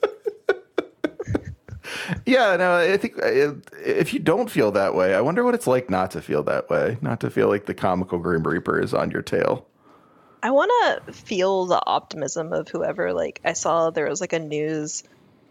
Yeah, 2.24 2.56
no, 2.56 2.76
I 2.76 2.96
think 2.96 3.22
uh, 3.22 3.54
if 3.86 4.12
you 4.12 4.18
don't 4.18 4.50
feel 4.50 4.72
that 4.72 4.94
way, 4.94 5.14
I 5.14 5.20
wonder 5.20 5.44
what 5.44 5.54
it's 5.54 5.66
like 5.66 5.88
not 5.88 6.10
to 6.12 6.20
feel 6.20 6.42
that 6.44 6.68
way, 6.68 6.98
not 7.00 7.20
to 7.20 7.30
feel 7.30 7.48
like 7.48 7.66
the 7.66 7.74
comical 7.74 8.18
Grim 8.18 8.42
Reaper 8.42 8.80
is 8.80 8.92
on 8.92 9.10
your 9.10 9.22
tail. 9.22 9.66
I 10.42 10.50
want 10.50 10.70
to 11.06 11.12
feel 11.12 11.66
the 11.66 11.80
optimism 11.86 12.52
of 12.52 12.68
whoever 12.68 13.12
like 13.12 13.40
I 13.44 13.54
saw 13.54 13.90
there 13.90 14.08
was 14.08 14.20
like 14.20 14.32
a 14.32 14.38
news 14.38 15.02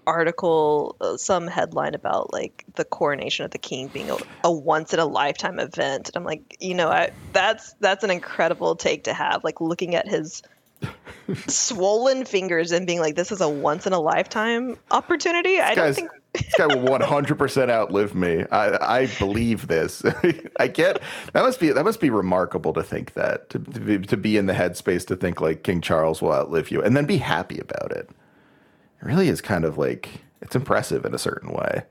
article 0.08 0.96
uh, 1.02 1.18
some 1.18 1.48
headline 1.48 1.96
about 1.96 2.32
like 2.32 2.64
the 2.76 2.86
coronation 2.86 3.44
of 3.44 3.52
the 3.52 3.58
king 3.58 3.88
being 3.88 4.10
a, 4.12 4.18
a 4.44 4.52
once 4.52 4.94
in 4.94 5.00
a 5.00 5.06
lifetime 5.06 5.60
event 5.60 6.10
and 6.10 6.16
I'm 6.16 6.24
like 6.24 6.58
you 6.60 6.76
know 6.76 6.90
I 6.90 7.12
that's 7.34 7.74
that's 7.80 8.04
an 8.04 8.12
incredible 8.12 8.76
take 8.76 9.06
to 9.06 9.14
have 9.14 9.44
like 9.44 9.60
looking 9.62 9.96
at 9.96 10.08
his 10.08 10.44
swollen 11.48 12.24
fingers 12.24 12.72
and 12.72 12.86
being 12.86 13.00
like 13.00 13.16
this 13.16 13.32
is 13.32 13.42
a 13.42 13.50
once 13.50 13.88
in 13.88 13.94
a 13.94 14.00
lifetime 14.00 14.78
opportunity 14.92 15.60
I 15.60 15.74
don't 15.74 15.94
think 15.94 16.12
this 16.38 16.54
guy 16.58 16.68
will 16.68 16.84
100% 16.84 17.70
outlive 17.70 18.16
me. 18.16 18.46
I, 18.52 19.02
I 19.02 19.08
believe 19.20 19.68
this. 19.68 20.04
I 20.60 20.68
get 20.68 21.02
that 21.34 21.44
must 21.44 21.60
be 21.60 21.72
that 21.72 21.84
must 21.84 22.00
be 22.00 22.10
remarkable 22.10 22.74
to 22.74 22.84
think 22.84 23.14
that 23.14 23.50
to, 23.52 23.60
to, 23.60 23.80
be, 23.80 24.00
to 24.00 24.18
be 24.18 24.38
in 24.38 24.46
the 24.46 24.54
headspace 24.54 25.06
to 25.08 25.16
think 25.16 25.42
like 25.42 25.64
King 25.64 25.82
Charles 25.82 26.22
will 26.22 26.34
outlive 26.34 26.72
you 26.72 26.82
and 26.82 26.96
then 26.96 27.06
be 27.06 27.18
happy 27.18 27.60
about 27.60 27.92
it. 27.92 28.10
It 28.10 29.06
really 29.06 29.28
is 29.30 29.42
kind 29.42 29.66
of 29.66 29.78
like 29.78 30.10
it's 30.42 30.56
impressive 30.56 31.06
in 31.06 31.14
a 31.14 31.20
certain 31.20 31.52
way. 31.52 31.84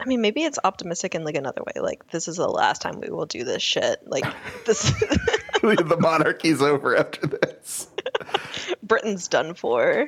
I 0.00 0.06
mean 0.06 0.20
maybe 0.20 0.44
it's 0.44 0.58
optimistic 0.62 1.14
in 1.14 1.24
like 1.24 1.34
another 1.34 1.62
way 1.62 1.80
like 1.82 2.10
this 2.10 2.28
is 2.28 2.36
the 2.36 2.48
last 2.48 2.80
time 2.82 3.00
we 3.00 3.10
will 3.10 3.26
do 3.26 3.44
this 3.44 3.62
shit 3.62 4.06
like 4.06 4.24
this 4.64 4.90
the 5.62 5.96
monarchy's 5.98 6.62
over 6.62 6.96
after 6.96 7.26
this. 7.26 7.88
Britain's 8.82 9.28
done 9.28 9.54
for 9.54 10.06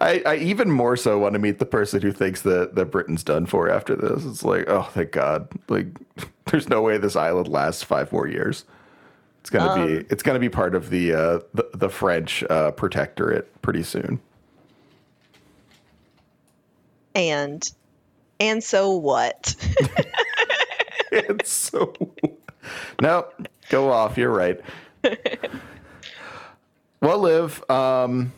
I, 0.00 0.22
I 0.24 0.36
even 0.36 0.70
more 0.70 0.96
so 0.96 1.18
want 1.18 1.34
to 1.34 1.38
meet 1.38 1.58
the 1.58 1.66
person 1.66 2.02
who 2.02 2.12
thinks 2.12 2.42
that, 2.42 2.74
that 2.74 2.86
Britain's 2.86 3.22
done 3.22 3.46
for 3.46 3.68
after 3.68 3.94
this. 3.96 4.24
It's 4.24 4.44
like, 4.44 4.68
oh, 4.68 4.88
thank 4.92 5.12
God. 5.12 5.48
Like, 5.68 5.86
there's 6.46 6.68
no 6.68 6.82
way 6.82 6.98
this 6.98 7.16
island 7.16 7.48
lasts 7.48 7.82
five 7.82 8.12
more 8.12 8.26
years. 8.26 8.64
It's 9.40 9.50
gonna 9.50 9.84
be 9.84 10.06
it's 10.08 10.22
gonna 10.22 10.38
be 10.38 10.48
part 10.48 10.76
of 10.76 10.88
the 10.90 11.12
uh, 11.12 11.40
the, 11.52 11.68
the 11.74 11.88
French 11.88 12.44
uh, 12.44 12.70
protectorate 12.70 13.60
pretty 13.60 13.82
soon. 13.82 14.20
and 17.14 17.70
and 18.40 18.62
so 18.62 18.94
what 18.94 19.54
it's 21.12 21.52
so 21.52 21.92
no, 23.00 23.26
go 23.68 23.90
off. 23.90 24.16
You're 24.16 24.30
right. 24.30 24.60
well, 27.00 27.18
Liv, 27.18 27.68
um, 27.70 28.32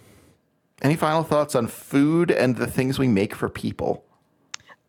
any 0.82 0.96
final 0.96 1.22
thoughts 1.22 1.54
on 1.54 1.66
food 1.66 2.30
and 2.30 2.56
the 2.56 2.66
things 2.66 2.98
we 2.98 3.08
make 3.08 3.34
for 3.34 3.48
people? 3.48 4.04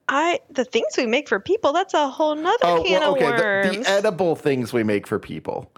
i 0.07 0.39
the 0.51 0.63
things 0.63 0.85
we 0.97 1.07
make 1.07 1.27
for 1.27 1.39
people 1.39 1.73
that's 1.73 1.95
a 1.95 2.07
whole 2.07 2.35
nother 2.35 2.57
Oh, 2.61 2.83
can 2.83 3.01
well, 3.01 3.15
okay. 3.15 3.25
of 3.25 3.39
worms 3.39 3.77
the 3.87 3.89
edible 3.91 4.35
things 4.35 4.71
we 4.71 4.83
make 4.83 5.07
for 5.07 5.17
people. 5.17 5.71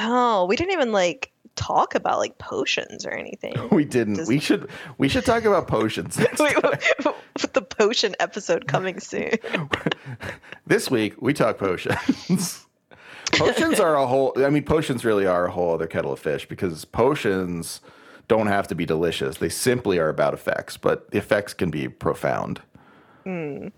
oh 0.00 0.46
we 0.46 0.56
didn't 0.56 0.72
even 0.72 0.90
like 0.90 1.30
talk 1.54 1.94
about 1.94 2.18
like 2.18 2.38
potions 2.38 3.06
or 3.06 3.10
anything 3.12 3.54
We 3.70 3.84
didn't. 3.84 4.14
Does- 4.14 4.28
we 4.28 4.40
should. 4.40 4.68
We 4.98 5.08
should 5.08 5.24
talk 5.24 5.44
about 5.44 5.68
potions. 5.68 6.16
The 7.52 7.62
potion 7.62 8.16
episode 8.18 8.66
coming 8.66 8.98
soon 8.98 9.30
this 10.66 10.90
week 10.90 11.14
we 11.20 11.32
talk 11.32 11.56
potions. 11.58 12.66
potions 13.32 13.78
are 13.78 13.94
a 13.96 14.06
whole. 14.08 14.32
I 14.36 14.50
mean, 14.50 14.64
potions 14.64 15.04
really 15.04 15.26
are 15.26 15.46
a 15.46 15.50
whole 15.52 15.74
other 15.74 15.86
kettle 15.86 16.12
of 16.12 16.18
fish 16.18 16.48
because 16.48 16.84
potions 16.84 17.80
don't 18.28 18.46
have 18.46 18.68
to 18.68 18.74
be 18.74 18.86
delicious. 18.86 19.38
They 19.38 19.48
simply 19.48 19.98
are 19.98 20.08
about 20.08 20.34
effects, 20.34 20.76
but 20.76 21.10
the 21.10 21.18
effects 21.18 21.54
can 21.54 21.70
be 21.70 21.88
profound. 21.88 22.60
Hmm. 23.24 23.68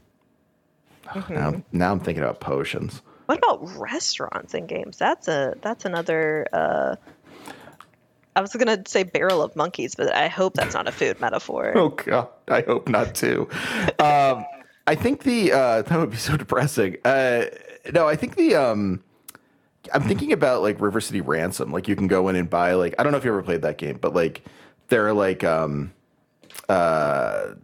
Now, 1.29 1.63
now 1.73 1.93
I'm 1.93 2.01
thinking 2.01 2.23
about 2.23 2.41
potions. 2.41 3.03
what 3.27 3.39
about 3.39 3.67
restaurants 3.79 4.55
and 4.55 4.69
games 4.69 4.97
that's 4.97 5.27
a 5.29 5.55
that's 5.61 5.85
another 5.85 6.47
uh 6.53 6.95
I 8.37 8.41
was 8.41 8.53
gonna 8.53 8.83
say 8.87 9.03
barrel 9.03 9.43
of 9.43 9.57
monkeys, 9.57 9.97
but 9.97 10.15
I 10.15 10.29
hope 10.29 10.55
that's 10.55 10.75
not 10.75 10.87
a 10.87 10.93
food 10.93 11.21
metaphor. 11.21 11.73
Oh 11.77 11.89
God, 11.89 12.29
I 12.47 12.61
hope 12.63 12.89
not 12.89 13.15
too. 13.17 13.49
Um, 13.99 14.45
I 14.87 14.95
think 14.95 15.25
the 15.25 15.53
uh, 15.53 15.83
that 15.83 15.99
would 15.99 16.11
be 16.11 16.17
so 16.17 16.37
depressing. 16.37 16.97
Uh, 17.05 17.47
no, 17.93 18.07
I 18.07 18.15
think 18.15 18.37
the 18.37 18.55
um, 18.55 19.03
I'm 19.93 20.03
thinking 20.03 20.33
about 20.33 20.63
like 20.63 20.81
River 20.81 21.01
City 21.01 21.21
Ransom. 21.21 21.73
Like 21.73 21.89
you 21.89 21.97
can 21.97 22.07
go 22.07 22.29
in 22.29 22.37
and 22.37 22.49
buy 22.49 22.75
like 22.75 22.95
I 22.99 23.03
don't 23.03 23.13
know 23.13 23.19
if 23.19 23.25
you 23.25 23.31
ever 23.31 23.43
played 23.43 23.63
that 23.63 23.79
game, 23.79 23.99
but 24.01 24.15
like 24.15 24.43
there 24.89 25.07
are 25.07 25.13
like 25.13 25.45
um, 25.45 25.93
uh, 26.69 27.55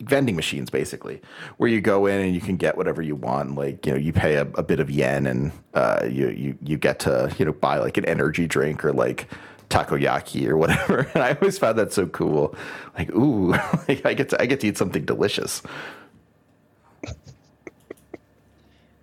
vending 0.00 0.36
machines 0.36 0.70
basically 0.70 1.20
where 1.58 1.68
you 1.68 1.80
go 1.80 2.06
in 2.06 2.20
and 2.20 2.34
you 2.34 2.40
can 2.40 2.56
get 2.56 2.76
whatever 2.76 3.02
you 3.02 3.16
want. 3.16 3.54
Like 3.54 3.86
you 3.86 3.92
know 3.92 3.98
you 3.98 4.12
pay 4.12 4.34
a, 4.34 4.42
a 4.54 4.62
bit 4.62 4.80
of 4.80 4.90
yen 4.90 5.26
and 5.26 5.52
uh, 5.74 6.06
you 6.08 6.28
you 6.30 6.58
you 6.62 6.76
get 6.76 6.98
to 7.00 7.34
you 7.38 7.44
know 7.44 7.52
buy 7.52 7.78
like 7.78 7.96
an 7.96 8.04
energy 8.04 8.46
drink 8.46 8.84
or 8.84 8.92
like 8.92 9.28
takoyaki 9.68 10.46
or 10.48 10.56
whatever. 10.56 11.08
And 11.14 11.22
I 11.22 11.32
always 11.34 11.58
found 11.58 11.78
that 11.78 11.92
so 11.92 12.06
cool. 12.06 12.54
Like 12.98 13.10
ooh, 13.14 13.50
like 13.88 14.04
I 14.04 14.14
get 14.14 14.28
to 14.30 14.42
I 14.42 14.46
get 14.46 14.60
to 14.60 14.68
eat 14.68 14.76
something 14.76 15.04
delicious. 15.04 15.62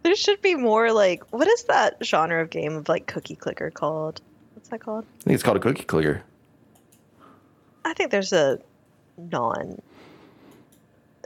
There 0.07 0.15
should 0.15 0.41
be 0.41 0.55
more 0.55 0.93
like 0.93 1.21
what 1.33 1.49
is 1.49 1.63
that 1.65 1.97
genre 2.01 2.41
of 2.41 2.49
game 2.49 2.77
of 2.77 2.87
like 2.87 3.07
cookie 3.07 3.35
clicker 3.35 3.69
called? 3.69 4.21
What's 4.53 4.69
that 4.69 4.79
called? 4.79 5.03
I 5.19 5.23
think 5.25 5.33
it's 5.33 5.43
called 5.43 5.57
a 5.57 5.59
cookie 5.59 5.83
clicker. 5.83 6.23
I 7.83 7.93
think 7.93 8.11
there's 8.11 8.31
a 8.31 8.57
non. 9.17 9.81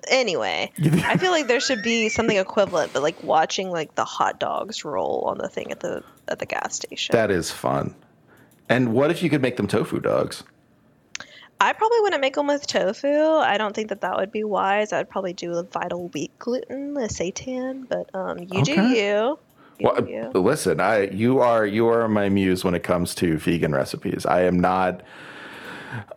Anyway, 0.10 0.72
I 0.84 1.18
feel 1.18 1.30
like 1.30 1.46
there 1.48 1.60
should 1.60 1.84
be 1.84 2.10
something 2.10 2.38
equivalent, 2.38 2.92
but 2.92 3.04
like 3.04 3.22
watching 3.22 3.70
like 3.70 3.94
the 3.94 4.04
hot 4.04 4.40
dogs 4.40 4.84
roll 4.84 5.26
on 5.28 5.38
the 5.38 5.48
thing 5.48 5.72
at 5.72 5.82
the 5.82 6.04
at 6.28 6.40
the 6.40 6.48
gas 6.48 6.78
station. 6.78 7.14
That 7.14 7.30
is 7.30 7.52
fun. 7.52 7.94
And 8.68 8.94
what 8.94 9.12
if 9.12 9.22
you 9.22 9.30
could 9.30 9.44
make 9.44 9.58
them 9.58 9.68
tofu 9.68 10.00
dogs? 10.00 10.44
I 11.62 11.74
probably 11.74 12.02
wouldn't 12.02 12.22
make 12.22 12.36
them 12.36 12.48
with 12.48 12.68
tofu. 12.68 13.08
I 13.10 13.58
don't 13.58 13.76
think 13.76 13.90
that 13.90 14.02
that 14.02 14.18
would 14.18 14.32
be 14.32 14.44
wise. 14.44 14.94
I'd 14.94 15.10
probably 15.10 15.34
do 15.34 15.54
the 15.54 15.64
vital 15.64 16.10
wheat 16.10 16.34
gluten, 16.40 16.96
the 16.96 17.04
seitan. 17.10 17.88
But 17.90 18.10
um, 18.16 18.40
you 18.40 18.64
do 18.64 18.74
Okay. 18.74 18.88
you. 18.88 19.40
You 19.80 19.88
Well, 19.88 19.96
do 19.96 20.02
you. 20.06 20.36
listen, 20.36 20.80
I 20.82 21.06
you 21.10 21.40
are 21.40 21.66
you 21.66 21.88
are 21.88 22.08
my 22.10 22.30
muse 22.30 22.66
when 22.66 22.76
it 22.76 22.84
comes 22.84 23.16
to 23.16 23.38
vegan 23.38 23.74
recipes. 23.74 24.26
I 24.26 24.44
am 24.44 24.60
not 24.60 25.04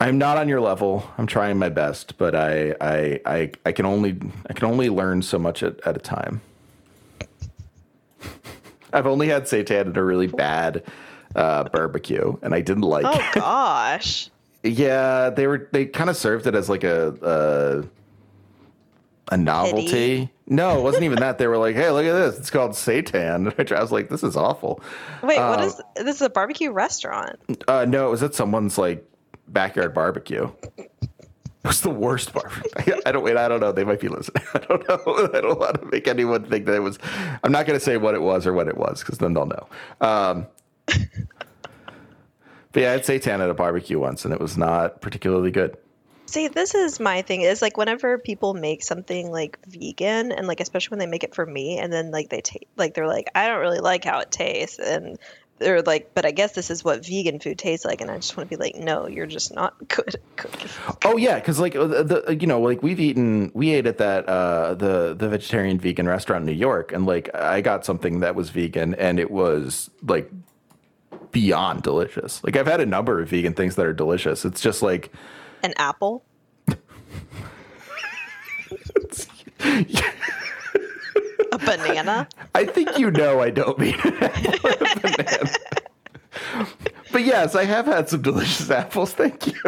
I'm 0.01 0.19
not 0.19 0.39
on 0.39 0.49
your 0.49 0.61
level. 0.61 1.11
I'm 1.19 1.27
trying 1.27 1.59
my 1.59 1.71
best, 1.71 2.19
but 2.19 2.35
I 2.35 2.75
I 2.81 3.21
I, 3.27 3.53
I 3.67 3.73
can 3.73 3.87
only 3.87 4.19
I 4.49 4.55
can 4.55 4.67
only 4.67 4.91
learn 4.91 5.23
so 5.23 5.39
much 5.39 5.63
at, 5.63 5.81
at 5.87 5.97
a 5.97 6.01
time. 6.01 6.43
I've 8.93 9.07
only 9.07 9.29
had 9.29 9.45
seitan 9.45 9.87
in 9.87 9.97
a 9.97 10.05
really 10.05 10.29
bad 10.29 10.85
uh, 11.35 11.65
barbecue, 11.65 12.37
and 12.43 12.55
I 12.55 12.61
didn't 12.63 12.85
like. 12.85 13.05
Oh 13.05 13.19
it. 13.19 13.31
gosh. 13.33 14.31
Yeah, 14.65 15.31
they 15.31 15.47
were 15.47 15.69
they 15.73 15.85
kind 15.87 16.09
of 16.11 16.17
served 16.17 16.47
it 16.47 16.55
as 16.55 16.69
like 16.71 16.85
a 16.85 17.85
a, 19.31 19.35
a 19.35 19.37
novelty. 19.37 20.31
No, 20.47 20.79
it 20.79 20.83
wasn't 20.83 21.05
even 21.05 21.21
that. 21.21 21.39
They 21.39 21.47
were 21.47 21.59
like, 21.59 21.75
"Hey, 21.77 21.91
look 21.91 22.07
at 22.07 22.13
this! 22.13 22.39
It's 22.39 22.51
called 22.51 22.75
Satan." 22.75 23.47
Which 23.53 23.73
I 23.73 23.81
was 23.81 23.93
like, 23.93 24.09
"This 24.09 24.23
is 24.23 24.37
awful." 24.37 24.81
Wait, 25.23 25.39
what 25.39 25.61
Um, 25.61 25.67
is 25.67 25.81
this? 25.97 26.17
Is 26.17 26.23
a 26.23 26.31
barbecue 26.31 26.73
restaurant? 26.73 27.39
Uh, 27.69 27.85
no, 27.87 28.09
it 28.09 28.11
was 28.11 28.23
at 28.23 28.35
someone's 28.35 28.79
like 28.79 29.07
backyard 29.49 29.93
barbecue. 29.95 30.51
It 30.79 31.69
was 31.69 31.81
the 31.83 31.91
worst 31.91 32.33
part. 32.33 32.53
I 33.07 33.13
don't 33.13 33.23
wait. 33.23 33.37
I 33.37 33.49
don't 33.49 33.61
know. 33.61 33.73
They 33.73 33.85
might 33.85 34.01
be 34.01 34.09
listening. 34.09 34.43
I 34.55 34.59
don't 34.59 34.89
know. 34.89 35.31
I 35.35 35.41
don't 35.41 35.59
want 35.59 35.81
to 35.81 35.87
make 35.87 36.09
anyone 36.09 36.45
think 36.45 36.67
that 36.67 36.75
it 36.75 36.81
was. 36.81 36.99
I'm 37.43 37.53
not 37.53 37.67
going 37.67 37.79
to 37.79 37.85
say 37.85 37.97
what 37.97 38.15
it 38.15 38.23
was 38.23 38.47
or 38.47 38.53
what 38.55 38.69
it 38.69 38.77
was 38.77 39.01
because 39.01 39.19
then 39.19 39.33
they'll 39.35 39.47
know. 39.47 39.67
Um, 40.01 40.47
but 42.75 42.83
yeah, 42.83 42.89
I 42.91 42.93
had 42.93 43.03
seitan 43.03 43.41
at 43.41 43.49
a 43.49 43.55
barbecue 43.55 43.99
once, 43.99 44.25
and 44.25 44.35
it 44.35 44.41
was 44.41 44.59
not 44.59 45.01
particularly 45.01 45.53
good. 45.53 45.77
See, 46.27 46.49
this 46.49 46.75
is 46.75 46.99
my 46.99 47.23
thing. 47.23 47.43
Is 47.43 47.63
like 47.63 47.77
whenever 47.77 48.19
people 48.19 48.53
make 48.53 48.83
something 48.83 49.31
like 49.31 49.59
vegan, 49.67 50.33
and 50.33 50.49
like 50.49 50.59
especially 50.59 50.97
when 50.97 50.99
they 50.99 51.07
make 51.07 51.23
it 51.23 51.37
for 51.37 51.47
me, 51.47 51.79
and 51.79 51.93
then 51.93 52.11
like 52.11 52.31
they 52.31 52.41
take 52.41 52.67
like 52.77 52.95
they're 52.95 53.07
like, 53.07 53.31
I 53.35 53.47
don't 53.47 53.61
really 53.61 53.79
like 53.79 54.05
how 54.05 54.19
it 54.19 54.33
tastes, 54.33 54.81
and 54.81 55.19
they're 55.59 55.83
like, 55.83 56.15
but 56.15 56.27
I 56.27 56.33
guess 56.33 56.53
this 56.53 56.69
is 56.69 56.83
what 56.83 57.07
vegan 57.07 57.39
food 57.39 57.59
tastes 57.59 57.87
like, 57.87 58.01
and 58.01 58.11
I 58.11 58.17
just 58.17 58.37
want 58.37 58.51
to 58.51 58.57
be 58.57 58.61
like, 58.61 58.75
no, 58.75 59.07
you're 59.07 59.27
just 59.27 59.55
not 59.55 59.77
good 59.89 60.17
at 60.17 60.37
cooking. 60.37 60.71
Oh 61.05 61.17
yeah, 61.17 61.39
because 61.39 61.61
like 61.61 61.75
the, 61.75 62.25
the 62.27 62.37
you 62.37 62.49
know 62.49 62.61
like 62.61 62.83
we've 62.83 62.99
eaten 62.99 63.53
we 63.55 63.71
ate 63.71 63.87
at 63.87 63.99
that 63.99 64.29
uh 64.29 64.75
the 64.75 65.15
the 65.17 65.29
vegetarian 65.29 65.79
vegan 65.79 66.09
restaurant 66.09 66.43
in 66.43 66.47
New 66.47 66.59
York, 66.59 66.91
and 66.91 67.07
like 67.07 67.33
I 67.37 67.61
got 67.61 67.85
something 67.85 68.19
that 68.21 68.35
was 68.35 68.51
vegan, 68.51 68.97
and 68.97 69.21
it 69.21 69.31
was 69.31 69.91
like 70.03 70.29
beyond 71.35 71.83
delicious. 71.83 72.43
Like 72.43 72.57
I've 72.57 72.67
had 72.67 72.81
a 72.81 72.87
number 72.87 73.21
of 73.21 73.29
vegan 73.29 73.53
things 73.53 73.77
that 73.77 73.85
are 73.85 73.93
delicious. 73.93 74.47
It's 74.47 74.63
just 74.63 74.81
like 74.81 75.13
An 75.63 75.75
apple. 75.77 76.25
A 81.53 81.59
banana. 81.59 82.29
I 82.55 82.65
think 82.65 82.99
you 82.99 83.11
know 83.11 83.41
I 83.41 83.51
don't 83.51 83.79
mean 83.79 83.97
banana. 84.01 85.51
But 87.13 87.25
yes, 87.25 87.55
I 87.55 87.65
have 87.65 87.87
had 87.87 88.09
some 88.09 88.23
delicious 88.23 88.71
apples. 88.71 89.13
Thank 89.13 89.47
you. 89.47 89.61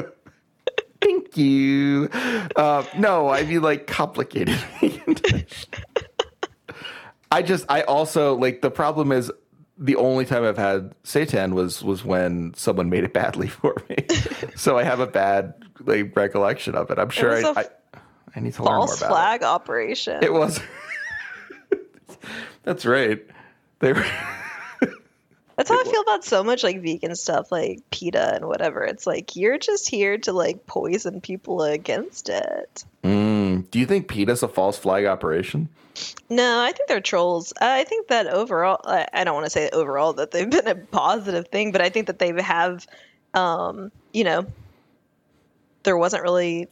Thank 1.01 1.37
you. 1.37 2.09
Uh, 2.57 2.85
no, 2.97 3.29
I 3.29 3.45
mean 3.45 3.63
like 3.63 3.87
complicated. 3.87 4.59
I 7.31 7.43
just, 7.43 7.67
I 7.69 7.83
also 7.83 8.37
like 8.37 8.63
the 8.63 8.71
problem 8.71 9.13
is 9.13 9.31
the 9.79 9.97
only 9.97 10.25
time 10.25 10.45
I've 10.45 10.57
had 10.57 10.95
seitan 11.05 11.53
was 11.53 11.83
was 11.83 12.05
when 12.05 12.55
someone 12.55 12.89
made 12.91 13.05
it 13.05 13.13
badly 13.13 13.47
for 13.49 13.75
me. 13.89 14.07
so 14.57 14.79
I 14.79 14.85
have 14.85 15.01
a 15.01 15.07
bad 15.07 15.55
like 15.81 16.17
recollection 16.17 16.75
of 16.75 16.91
it. 16.91 16.99
I'm 16.99 17.11
sure 17.11 17.31
was 17.31 17.45
I, 17.45 17.51
a 17.51 17.55
I, 17.55 17.67
I 18.37 18.41
need 18.41 18.55
to 18.55 18.63
learn 18.65 18.77
more 18.77 18.87
False 18.87 19.01
about 19.01 19.11
flag 19.11 19.43
operation. 19.43 20.17
it. 20.19 20.25
It 20.25 20.33
was. 20.33 20.61
That's 22.65 22.85
right. 22.85 23.25
They 23.79 23.93
were. 23.93 24.07
That's 25.57 25.71
how 25.71 25.81
I 25.81 25.85
feel 25.85 26.03
about 26.03 26.23
so 26.23 26.45
much 26.45 26.63
like 26.63 26.83
vegan 26.83 27.17
stuff, 27.17 27.51
like 27.51 27.81
PETA 27.91 28.35
and 28.35 28.47
whatever. 28.47 28.85
It's 28.85 29.07
like 29.07 29.37
you're 29.37 29.57
just 29.59 29.89
here 29.89 30.19
to 30.19 30.33
like 30.33 30.67
poison 30.67 31.23
people 31.23 31.63
against 31.63 32.29
it. 32.29 32.85
Mm, 33.03 33.71
do 33.71 33.79
you 33.79 33.87
think 33.87 34.07
PETA's 34.07 34.43
a 34.43 34.49
false 34.49 34.77
flag 34.77 35.07
operation? 35.07 35.71
No, 36.29 36.61
I 36.61 36.73
think 36.73 36.89
they're 36.89 37.01
trolls. 37.01 37.55
I 37.59 37.85
think 37.85 38.09
that 38.09 38.27
overall, 38.27 38.81
I 38.85 39.25
don't 39.25 39.35
want 39.35 39.47
to 39.47 39.51
say 39.51 39.71
overall 39.71 40.13
that 40.15 40.31
they've 40.31 40.49
been 40.49 40.69
a 40.69 40.75
positive 40.75 41.49
thing, 41.49 41.73
but 41.73 41.81
I 41.81 41.89
think 41.89 42.09
that 42.09 42.19
they 42.19 42.35
have, 42.43 42.87
um, 43.33 43.91
you 44.13 44.25
know, 44.25 44.47
there 45.85 45.97
wasn't 45.97 46.23
really 46.23 46.69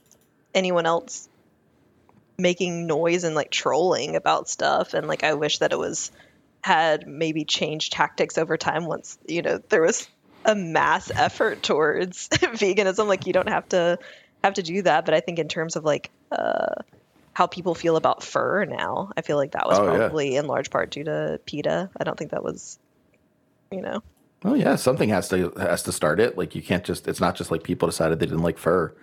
anyone 0.55 0.85
else 0.85 1.27
making 2.37 2.87
noise 2.87 3.25
and 3.25 3.35
like 3.35 3.51
trolling 3.51 4.17
about 4.17 4.51
stuff, 4.51 4.93
and 4.93 5.07
like 5.07 5.25
I 5.25 5.35
wish 5.35 5.59
that 5.59 5.73
it 5.73 5.79
was 5.79 6.11
had 6.65 7.07
maybe 7.07 7.45
changed 7.45 7.93
tactics 7.93 8.39
over 8.39 8.57
time 8.57 8.87
once 8.87 9.19
you 9.27 9.43
know 9.43 9.59
there 9.69 9.83
was 9.83 10.09
a 10.47 10.55
mass 10.55 11.11
effort 11.15 11.63
towards 11.63 12.29
veganism. 12.33 13.07
Like 13.07 13.27
you 13.27 13.35
don't 13.35 13.51
have 13.51 13.69
to 13.69 13.99
have 14.43 14.55
to 14.55 14.63
do 14.63 14.81
that, 14.81 15.05
but 15.05 15.13
I 15.13 15.21
think 15.21 15.39
in 15.39 15.47
terms 15.49 15.77
of 15.77 15.85
like 15.85 16.11
uh, 16.33 16.77
how 17.35 17.47
people 17.47 17.75
feel 17.75 17.97
about 17.97 18.23
fur 18.23 18.65
now, 18.65 19.13
I 19.15 19.21
feel 19.21 19.37
like 19.37 19.51
that 19.53 19.67
was 19.67 19.79
Oh, 19.79 19.93
yeah. 19.93 19.99
probably 19.99 20.37
in 20.37 20.47
large 20.47 20.71
part 20.71 20.91
due 20.91 21.05
to 21.05 21.39
PETA. 21.45 21.91
I 22.01 22.05
don't 22.05 22.17
think 22.17 22.31
that 22.31 22.43
was, 22.43 22.79
you 23.71 23.83
know. 23.83 24.03
Oh 24.43 24.55
yeah, 24.55 24.77
something 24.77 25.11
has 25.11 25.29
to 25.29 25.51
has 25.59 25.83
to 25.83 25.93
start 25.93 26.19
it. 26.19 26.39
Like 26.39 26.55
you 26.55 26.63
can't 26.63 26.83
just. 26.85 27.07
It's 27.09 27.21
not 27.21 27.35
just 27.37 27.51
like 27.51 27.63
people 27.63 27.89
decided 27.89 28.21
they 28.21 28.27
didn't 28.27 28.43
like 28.43 28.57
fur. 28.57 28.95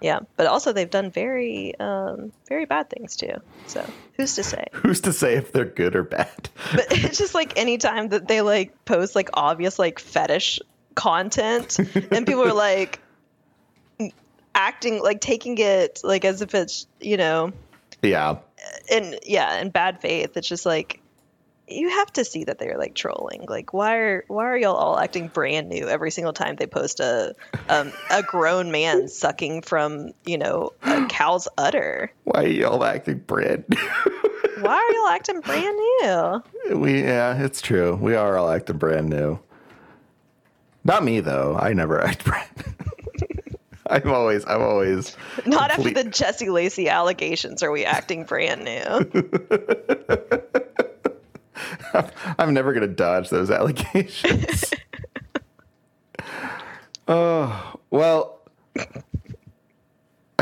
Yeah, 0.00 0.20
but 0.36 0.46
also 0.46 0.72
they've 0.72 0.88
done 0.88 1.10
very, 1.10 1.78
um, 1.80 2.32
very 2.48 2.66
bad 2.66 2.88
things 2.88 3.16
too. 3.16 3.34
So 3.66 3.84
who's 4.14 4.34
to 4.36 4.44
say? 4.44 4.64
Who's 4.72 5.00
to 5.02 5.12
say 5.12 5.34
if 5.34 5.52
they're 5.52 5.64
good 5.64 5.96
or 5.96 6.04
bad? 6.04 6.48
But 6.72 6.86
it's 6.90 7.18
just 7.18 7.34
like 7.34 7.58
anytime 7.58 8.08
that 8.10 8.28
they 8.28 8.40
like 8.40 8.84
post 8.84 9.16
like 9.16 9.30
obvious 9.34 9.78
like 9.78 9.98
fetish 9.98 10.60
content, 10.94 11.78
and 12.12 12.26
people 12.26 12.44
are 12.44 12.52
like 12.52 13.00
acting 14.54 15.02
like 15.02 15.20
taking 15.20 15.58
it 15.58 16.00
like 16.04 16.24
as 16.24 16.42
if 16.42 16.54
it's 16.54 16.86
you 17.00 17.16
know, 17.16 17.52
yeah. 18.02 18.36
in 18.90 19.16
yeah, 19.24 19.60
in 19.60 19.70
bad 19.70 20.00
faith. 20.00 20.36
It's 20.36 20.48
just 20.48 20.64
like 20.64 21.00
you 21.70 21.90
have 21.90 22.12
to 22.14 22.24
see 22.24 22.44
that 22.44 22.58
they're 22.58 22.78
like 22.78 22.94
trolling. 22.94 23.46
Like 23.48 23.72
why 23.72 23.96
are 23.96 24.24
why 24.28 24.44
are 24.44 24.56
y'all 24.56 24.76
all 24.76 24.98
acting 24.98 25.28
brand 25.28 25.68
new 25.68 25.88
every 25.88 26.10
single 26.10 26.32
time 26.32 26.56
they 26.56 26.66
post 26.66 27.00
a 27.00 27.34
um, 27.68 27.92
a 28.10 28.22
grown 28.22 28.70
man 28.70 29.08
sucking 29.08 29.62
from 29.62 30.12
you 30.24 30.38
know 30.38 30.72
a 30.82 31.06
cow's 31.08 31.48
udder? 31.58 32.12
Why 32.24 32.44
are 32.44 32.48
y'all 32.48 32.84
acting 32.84 33.18
brand? 33.18 33.64
New? 33.68 33.76
why 34.60 34.74
are 34.74 34.92
y'all 34.92 35.08
acting 35.08 35.40
brand 35.40 35.76
new? 35.76 36.76
we 36.76 37.02
yeah, 37.02 37.42
it's 37.42 37.60
true. 37.60 37.96
We 37.96 38.14
are 38.14 38.36
all 38.36 38.50
acting 38.50 38.78
brand 38.78 39.08
new. 39.08 39.38
Not 40.84 41.04
me 41.04 41.20
though. 41.20 41.56
I 41.56 41.72
never 41.72 42.00
act 42.04 42.24
brand. 42.24 42.48
I'm 43.90 44.10
always 44.10 44.44
I'm 44.46 44.60
always 44.60 45.16
Not 45.46 45.70
after 45.70 45.90
the 45.90 46.04
Jesse 46.04 46.50
Lacey 46.50 46.88
allegations 46.88 47.62
are 47.62 47.70
we 47.70 47.86
acting 47.86 48.24
brand 48.24 48.64
new. 48.64 50.64
I'm 52.38 52.54
never 52.54 52.72
gonna 52.72 52.86
dodge 52.86 53.30
those 53.30 53.50
allegations. 53.50 54.72
oh 57.08 57.78
well, 57.90 58.40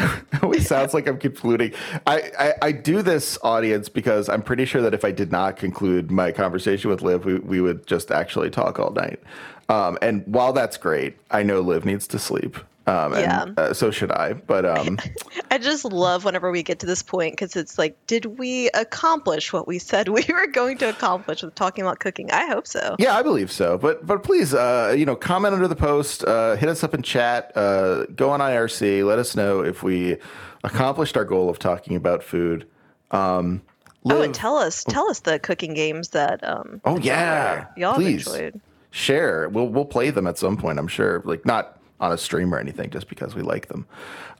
it 0.02 0.62
sounds 0.62 0.94
like 0.94 1.06
I'm 1.06 1.18
concluding. 1.18 1.72
I, 2.06 2.30
I 2.38 2.54
I 2.62 2.72
do 2.72 3.02
this 3.02 3.38
audience 3.42 3.88
because 3.88 4.28
I'm 4.28 4.42
pretty 4.42 4.64
sure 4.64 4.82
that 4.82 4.94
if 4.94 5.04
I 5.04 5.10
did 5.10 5.32
not 5.32 5.56
conclude 5.56 6.10
my 6.10 6.32
conversation 6.32 6.90
with 6.90 7.02
Liv, 7.02 7.24
we 7.24 7.34
we 7.38 7.60
would 7.60 7.86
just 7.86 8.10
actually 8.10 8.50
talk 8.50 8.78
all 8.78 8.90
night. 8.90 9.20
Um, 9.68 9.98
and 10.00 10.24
while 10.26 10.52
that's 10.52 10.76
great, 10.76 11.16
I 11.30 11.42
know 11.42 11.60
Liv 11.60 11.84
needs 11.84 12.06
to 12.08 12.18
sleep. 12.18 12.56
Um, 12.88 13.14
and, 13.14 13.20
Yeah. 13.22 13.44
uh, 13.56 13.72
so 13.74 13.90
should 13.90 14.12
I. 14.12 14.34
But 14.34 14.64
um, 14.64 14.98
I 15.50 15.58
just 15.58 15.84
love 15.84 16.24
whenever 16.24 16.50
we 16.52 16.62
get 16.62 16.78
to 16.80 16.86
this 16.86 17.02
point 17.02 17.32
because 17.32 17.56
it's 17.56 17.78
like, 17.78 17.96
did 18.06 18.26
we 18.38 18.70
accomplish 18.74 19.52
what 19.52 19.66
we 19.66 19.78
said 19.80 20.08
we 20.18 20.24
were 20.28 20.46
going 20.46 20.78
to 20.78 20.88
accomplish 20.88 21.42
with 21.42 21.54
talking 21.56 21.82
about 21.82 21.98
cooking? 21.98 22.30
I 22.30 22.46
hope 22.46 22.66
so. 22.66 22.94
Yeah, 22.98 23.16
I 23.16 23.22
believe 23.22 23.50
so. 23.50 23.76
But 23.76 24.06
but 24.06 24.22
please, 24.22 24.54
uh, 24.54 24.94
you 24.96 25.04
know, 25.04 25.16
comment 25.16 25.54
under 25.54 25.66
the 25.68 25.74
post, 25.76 26.22
uh, 26.24 26.54
hit 26.56 26.68
us 26.68 26.84
up 26.84 26.94
in 26.94 27.02
chat, 27.02 27.50
uh, 27.56 28.04
go 28.06 28.30
on 28.30 28.40
IRC, 28.40 29.04
let 29.04 29.18
us 29.18 29.34
know 29.34 29.60
if 29.64 29.82
we 29.82 30.16
accomplished 30.62 31.16
our 31.16 31.24
goal 31.24 31.48
of 31.50 31.58
talking 31.58 31.96
about 31.96 32.22
food. 32.22 32.66
Um, 33.10 33.62
Oh, 34.08 34.22
and 34.22 34.32
tell 34.32 34.54
us, 34.56 34.84
tell 34.84 35.10
us 35.10 35.18
the 35.18 35.40
cooking 35.40 35.74
games 35.74 36.10
that 36.10 36.46
um 36.48 36.80
Oh, 36.84 36.96
yeah. 36.96 37.66
y'all 37.76 37.94
have 37.94 38.00
Please. 38.00 38.24
enjoyed. 38.28 38.60
share. 38.92 39.48
We'll 39.48 39.66
we'll 39.66 39.84
play 39.84 40.10
them 40.10 40.28
at 40.28 40.38
some 40.38 40.56
point. 40.56 40.78
I'm 40.78 40.86
sure. 40.86 41.22
Like 41.24 41.44
not 41.44 41.75
on 42.00 42.12
a 42.12 42.18
stream 42.18 42.54
or 42.54 42.58
anything, 42.58 42.90
just 42.90 43.08
because 43.08 43.34
we 43.34 43.42
like 43.42 43.68
them. 43.68 43.86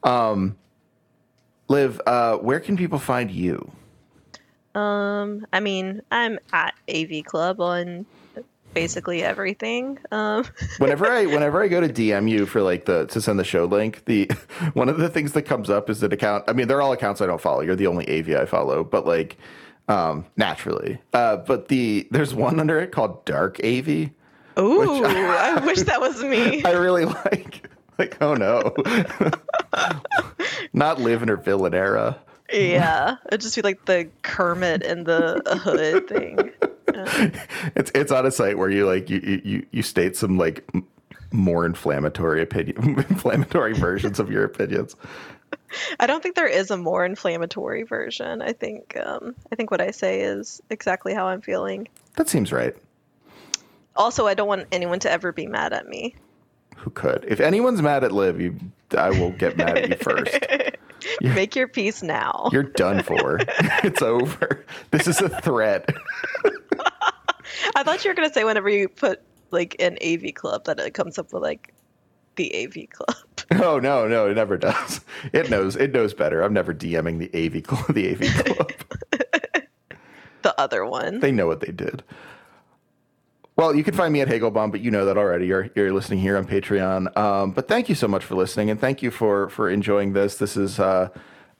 Um, 0.03 0.57
Liv, 1.69 1.99
uh, 2.05 2.37
where 2.37 2.59
can 2.59 2.77
people 2.77 2.99
find 2.99 3.29
you? 3.29 3.71
Um, 4.73 5.45
I 5.51 5.59
mean, 5.59 6.01
I'm 6.11 6.39
at 6.53 6.75
AV 6.89 7.23
Club 7.25 7.59
on 7.59 8.05
basically 8.73 9.23
everything. 9.23 9.97
Um, 10.11 10.45
whenever 10.77 11.07
I 11.07 11.25
whenever 11.25 11.63
I 11.63 11.67
go 11.67 11.81
to 11.81 11.89
DM 11.89 12.29
you 12.29 12.45
for 12.45 12.61
like 12.61 12.85
the 12.85 13.05
to 13.07 13.19
send 13.19 13.39
the 13.39 13.43
show 13.43 13.65
link, 13.65 14.05
the 14.05 14.29
one 14.73 14.87
of 14.87 14.97
the 14.97 15.09
things 15.09 15.33
that 15.33 15.43
comes 15.43 15.69
up 15.69 15.89
is 15.89 16.03
an 16.03 16.13
account. 16.13 16.43
I 16.47 16.53
mean, 16.53 16.67
they're 16.67 16.81
all 16.81 16.93
accounts 16.93 17.21
I 17.21 17.25
don't 17.25 17.41
follow. 17.41 17.61
You're 17.61 17.75
the 17.75 17.87
only 17.87 18.07
AV 18.07 18.39
I 18.39 18.45
follow, 18.45 18.83
but 18.83 19.05
like 19.05 19.37
um 19.87 20.25
naturally. 20.35 20.99
Uh 21.13 21.37
but 21.37 21.69
the 21.69 22.07
there's 22.11 22.35
one 22.35 22.59
under 22.59 22.79
it 22.79 22.91
called 22.91 23.25
Dark 23.25 23.59
AV. 23.63 24.11
ooh, 24.59 25.03
I 25.05 25.63
wish 25.65 25.81
that 25.83 25.99
was 26.01 26.21
me. 26.23 26.63
I 26.65 26.71
really 26.71 27.05
like 27.05 27.69
like 27.97 28.17
oh 28.21 28.33
no. 28.35 28.73
Not 30.73 30.99
Liv 30.99 31.21
in 31.21 31.27
her 31.29 31.37
villain 31.37 31.73
era. 31.73 32.19
Yeah, 32.51 33.17
it'd 33.27 33.41
just 33.41 33.55
be 33.55 33.61
like 33.61 33.85
the 33.85 34.07
Kermit 34.21 34.83
and 34.83 35.05
the 35.05 35.41
hood 35.63 36.07
thing. 36.07 36.51
Yeah. 36.93 37.31
It's 37.75 37.91
it's 37.93 38.11
on 38.11 38.25
a 38.25 38.31
site 38.31 38.57
where 38.57 38.69
you 38.69 38.85
like 38.87 39.09
you 39.09 39.19
you- 39.23 39.41
you 39.43 39.65
you 39.71 39.83
state 39.83 40.15
some 40.15 40.37
like 40.37 40.63
m- 40.73 40.87
more 41.31 41.65
inflammatory 41.65 42.41
opinion 42.41 42.77
inflammatory 43.09 43.73
versions 43.73 44.19
of 44.19 44.31
your 44.31 44.43
opinions. 44.45 44.95
I 45.99 46.07
don't 46.07 46.23
think 46.23 46.35
there 46.35 46.47
is 46.47 46.71
a 46.71 46.77
more 46.77 47.03
inflammatory 47.05 47.83
version. 47.83 48.41
I 48.41 48.53
think 48.53 48.97
um, 48.97 49.35
I 49.51 49.55
think 49.55 49.69
what 49.69 49.81
I 49.81 49.91
say 49.91 50.21
is 50.21 50.61
exactly 50.69 51.13
how 51.13 51.27
I'm 51.27 51.41
feeling. 51.41 51.89
That 52.15 52.29
seems 52.29 52.51
right. 52.53 52.75
Also, 53.97 54.27
I 54.27 54.33
don't 54.33 54.47
want 54.47 54.67
anyone 54.71 54.99
to 54.99 55.11
ever 55.11 55.31
be 55.31 55.47
mad 55.47 55.73
at 55.73 55.87
me. 55.87 56.15
who 56.77 56.89
could. 56.91 57.25
If 57.27 57.39
anyone's 57.39 57.81
mad 57.81 58.03
at 58.03 58.11
Liv, 58.11 58.39
you, 58.39 58.55
I 58.97 59.09
will 59.09 59.31
get 59.31 59.57
mad 59.57 59.77
at 59.77 59.89
you 59.89 59.95
first. 59.97 60.37
Make 61.21 61.55
your 61.55 61.67
peace 61.67 62.01
now. 62.03 62.49
You're 62.51 62.63
done 62.63 63.03
for. 63.03 63.39
it's 63.83 64.01
over. 64.01 64.65
This 64.91 65.07
is 65.07 65.19
a 65.21 65.29
threat. 65.41 65.89
I 67.75 67.83
thought 67.83 68.03
you 68.03 68.11
were 68.11 68.15
gonna 68.15 68.33
say 68.33 68.43
whenever 68.43 68.69
you 68.69 68.87
put 68.89 69.21
like 69.51 69.75
an 69.79 69.97
AV 70.05 70.33
club 70.33 70.65
that 70.65 70.79
it 70.79 70.93
comes 70.93 71.17
up 71.17 71.31
with 71.33 71.43
like 71.43 71.73
the 72.35 72.53
AV 72.63 72.89
club. 72.89 73.61
Oh 73.63 73.79
no, 73.79 74.07
no, 74.07 74.29
it 74.29 74.35
never 74.35 74.57
does. 74.57 75.01
It 75.33 75.49
knows. 75.49 75.75
It 75.75 75.93
knows 75.93 76.13
better. 76.13 76.41
I'm 76.41 76.53
never 76.53 76.73
DMing 76.73 77.19
the 77.19 77.31
AV 77.45 77.63
club. 77.63 77.93
The 77.93 78.11
AV 78.11 78.45
club. 78.45 78.71
the 80.41 80.59
other 80.59 80.85
one. 80.85 81.19
They 81.21 81.31
know 81.31 81.47
what 81.47 81.61
they 81.61 81.71
did. 81.71 82.03
Well, 83.57 83.75
you 83.75 83.83
can 83.83 83.95
find 83.95 84.13
me 84.13 84.21
at 84.21 84.27
Hagelbaum, 84.27 84.69
but 84.69 84.81
you 84.81 84.91
know 84.91 85.05
that 85.05 85.17
already. 85.17 85.47
You're 85.47 85.71
you're 85.75 85.91
listening 85.91 86.19
here 86.19 86.37
on 86.37 86.45
Patreon. 86.45 87.17
Um, 87.17 87.51
but 87.51 87.67
thank 87.67 87.89
you 87.89 87.95
so 87.95 88.07
much 88.07 88.23
for 88.23 88.35
listening, 88.35 88.69
and 88.69 88.79
thank 88.79 89.01
you 89.01 89.09
for 89.09 89.49
for 89.49 89.67
enjoying 89.67 90.13
this. 90.13 90.37
This 90.37 90.55
is 90.55 90.79
uh, 90.79 91.09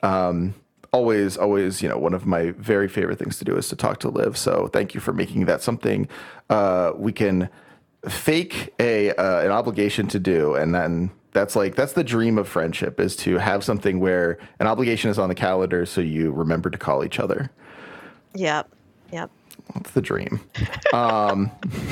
um, 0.04 0.54
always 0.94 1.38
always 1.38 1.82
you 1.82 1.90
know 1.90 1.98
one 1.98 2.14
of 2.14 2.28
my 2.28 2.52
very 2.52 2.88
favorite 2.88 3.18
things 3.18 3.40
to 3.40 3.46
do 3.46 3.58
is 3.58 3.68
to 3.70 3.76
talk 3.76 4.00
to 4.02 4.10
Liv. 4.10 4.38
So 4.38 4.68
thank 4.68 4.94
you 4.94 5.00
for 5.00 5.12
making 5.12 5.46
that 5.46 5.64
something 5.64 6.08
uh, 6.52 6.92
we 6.96 7.12
can 7.12 7.50
fake 8.08 8.76
a 8.80 9.12
uh, 9.14 9.42
an 9.42 9.50
obligation 9.50 10.08
to 10.10 10.20
do, 10.20 10.54
and 10.54 10.76
then 10.76 11.10
that's 11.32 11.56
like 11.56 11.74
that's 11.74 11.94
the 11.94 12.04
dream 12.04 12.38
of 12.38 12.48
friendship 12.48 13.00
is 13.00 13.16
to 13.16 13.40
have 13.40 13.64
something 13.64 14.00
where 14.00 14.38
an 14.60 14.68
obligation 14.68 15.10
is 15.10 15.18
on 15.18 15.30
the 15.30 15.36
calendar, 15.36 15.84
so 15.88 16.02
you 16.02 16.32
remember 16.32 16.70
to 16.70 16.78
call 16.78 17.04
each 17.04 17.20
other. 17.20 17.50
Yep. 18.36 18.70
Yep. 19.12 19.32
That's 19.74 19.92
the 19.92 20.02
dream. 20.02 20.40
Um, 20.94 21.52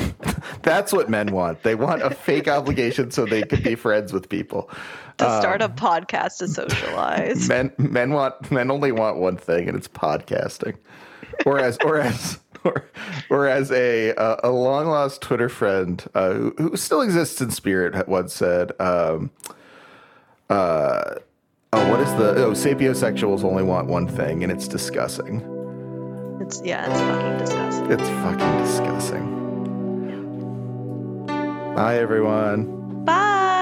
that's 0.63 0.91
what 0.91 1.09
men 1.09 1.31
want. 1.31 1.63
They 1.63 1.75
want 1.75 2.01
a 2.01 2.09
fake 2.09 2.47
obligation 2.47 3.11
so 3.11 3.25
they 3.25 3.43
can 3.43 3.61
be 3.63 3.75
friends 3.75 4.13
with 4.13 4.29
people. 4.29 4.69
To 5.17 5.23
start 5.39 5.61
a 5.61 5.69
podcast 5.69 6.39
to 6.39 6.47
socialize. 6.49 7.47
Men 7.49 7.71
men 7.77 8.11
want 8.11 8.51
men 8.51 8.69
only 8.69 8.91
want 8.91 9.15
one 9.15 9.37
thing, 9.37 9.69
and 9.69 9.77
it's 9.77 9.87
podcasting. 9.87 10.75
Or 11.45 11.57
as 11.57 11.77
or 11.85 11.99
as 11.99 12.39
or, 12.65 12.85
or 13.29 13.47
as 13.47 13.71
a 13.71 14.13
uh, 14.15 14.41
a 14.43 14.51
long 14.51 14.87
lost 14.87 15.21
Twitter 15.21 15.47
friend 15.47 16.03
uh, 16.15 16.33
who, 16.33 16.55
who 16.57 16.75
still 16.75 17.01
exists 17.01 17.39
in 17.39 17.51
spirit 17.51 18.09
once 18.09 18.33
said. 18.33 18.73
Um, 18.81 19.31
uh, 20.49 21.15
oh, 21.71 21.91
what 21.91 22.01
is 22.01 22.11
the 22.15 22.43
oh 22.43 22.51
sapiosexuals 22.51 23.45
only 23.45 23.63
want 23.63 23.87
one 23.87 24.07
thing, 24.07 24.43
and 24.43 24.51
it's 24.51 24.67
discussing. 24.67 25.54
It's 26.45 26.61
yeah, 26.63 26.85
it's 26.89 27.01
fucking 27.01 27.37
disgusting. 27.39 27.91
It's 27.91 28.09
fucking 28.23 28.57
disgusting. 28.63 29.25
Bye, 31.75 31.97
everyone. 31.97 33.03
Bye. 33.03 33.54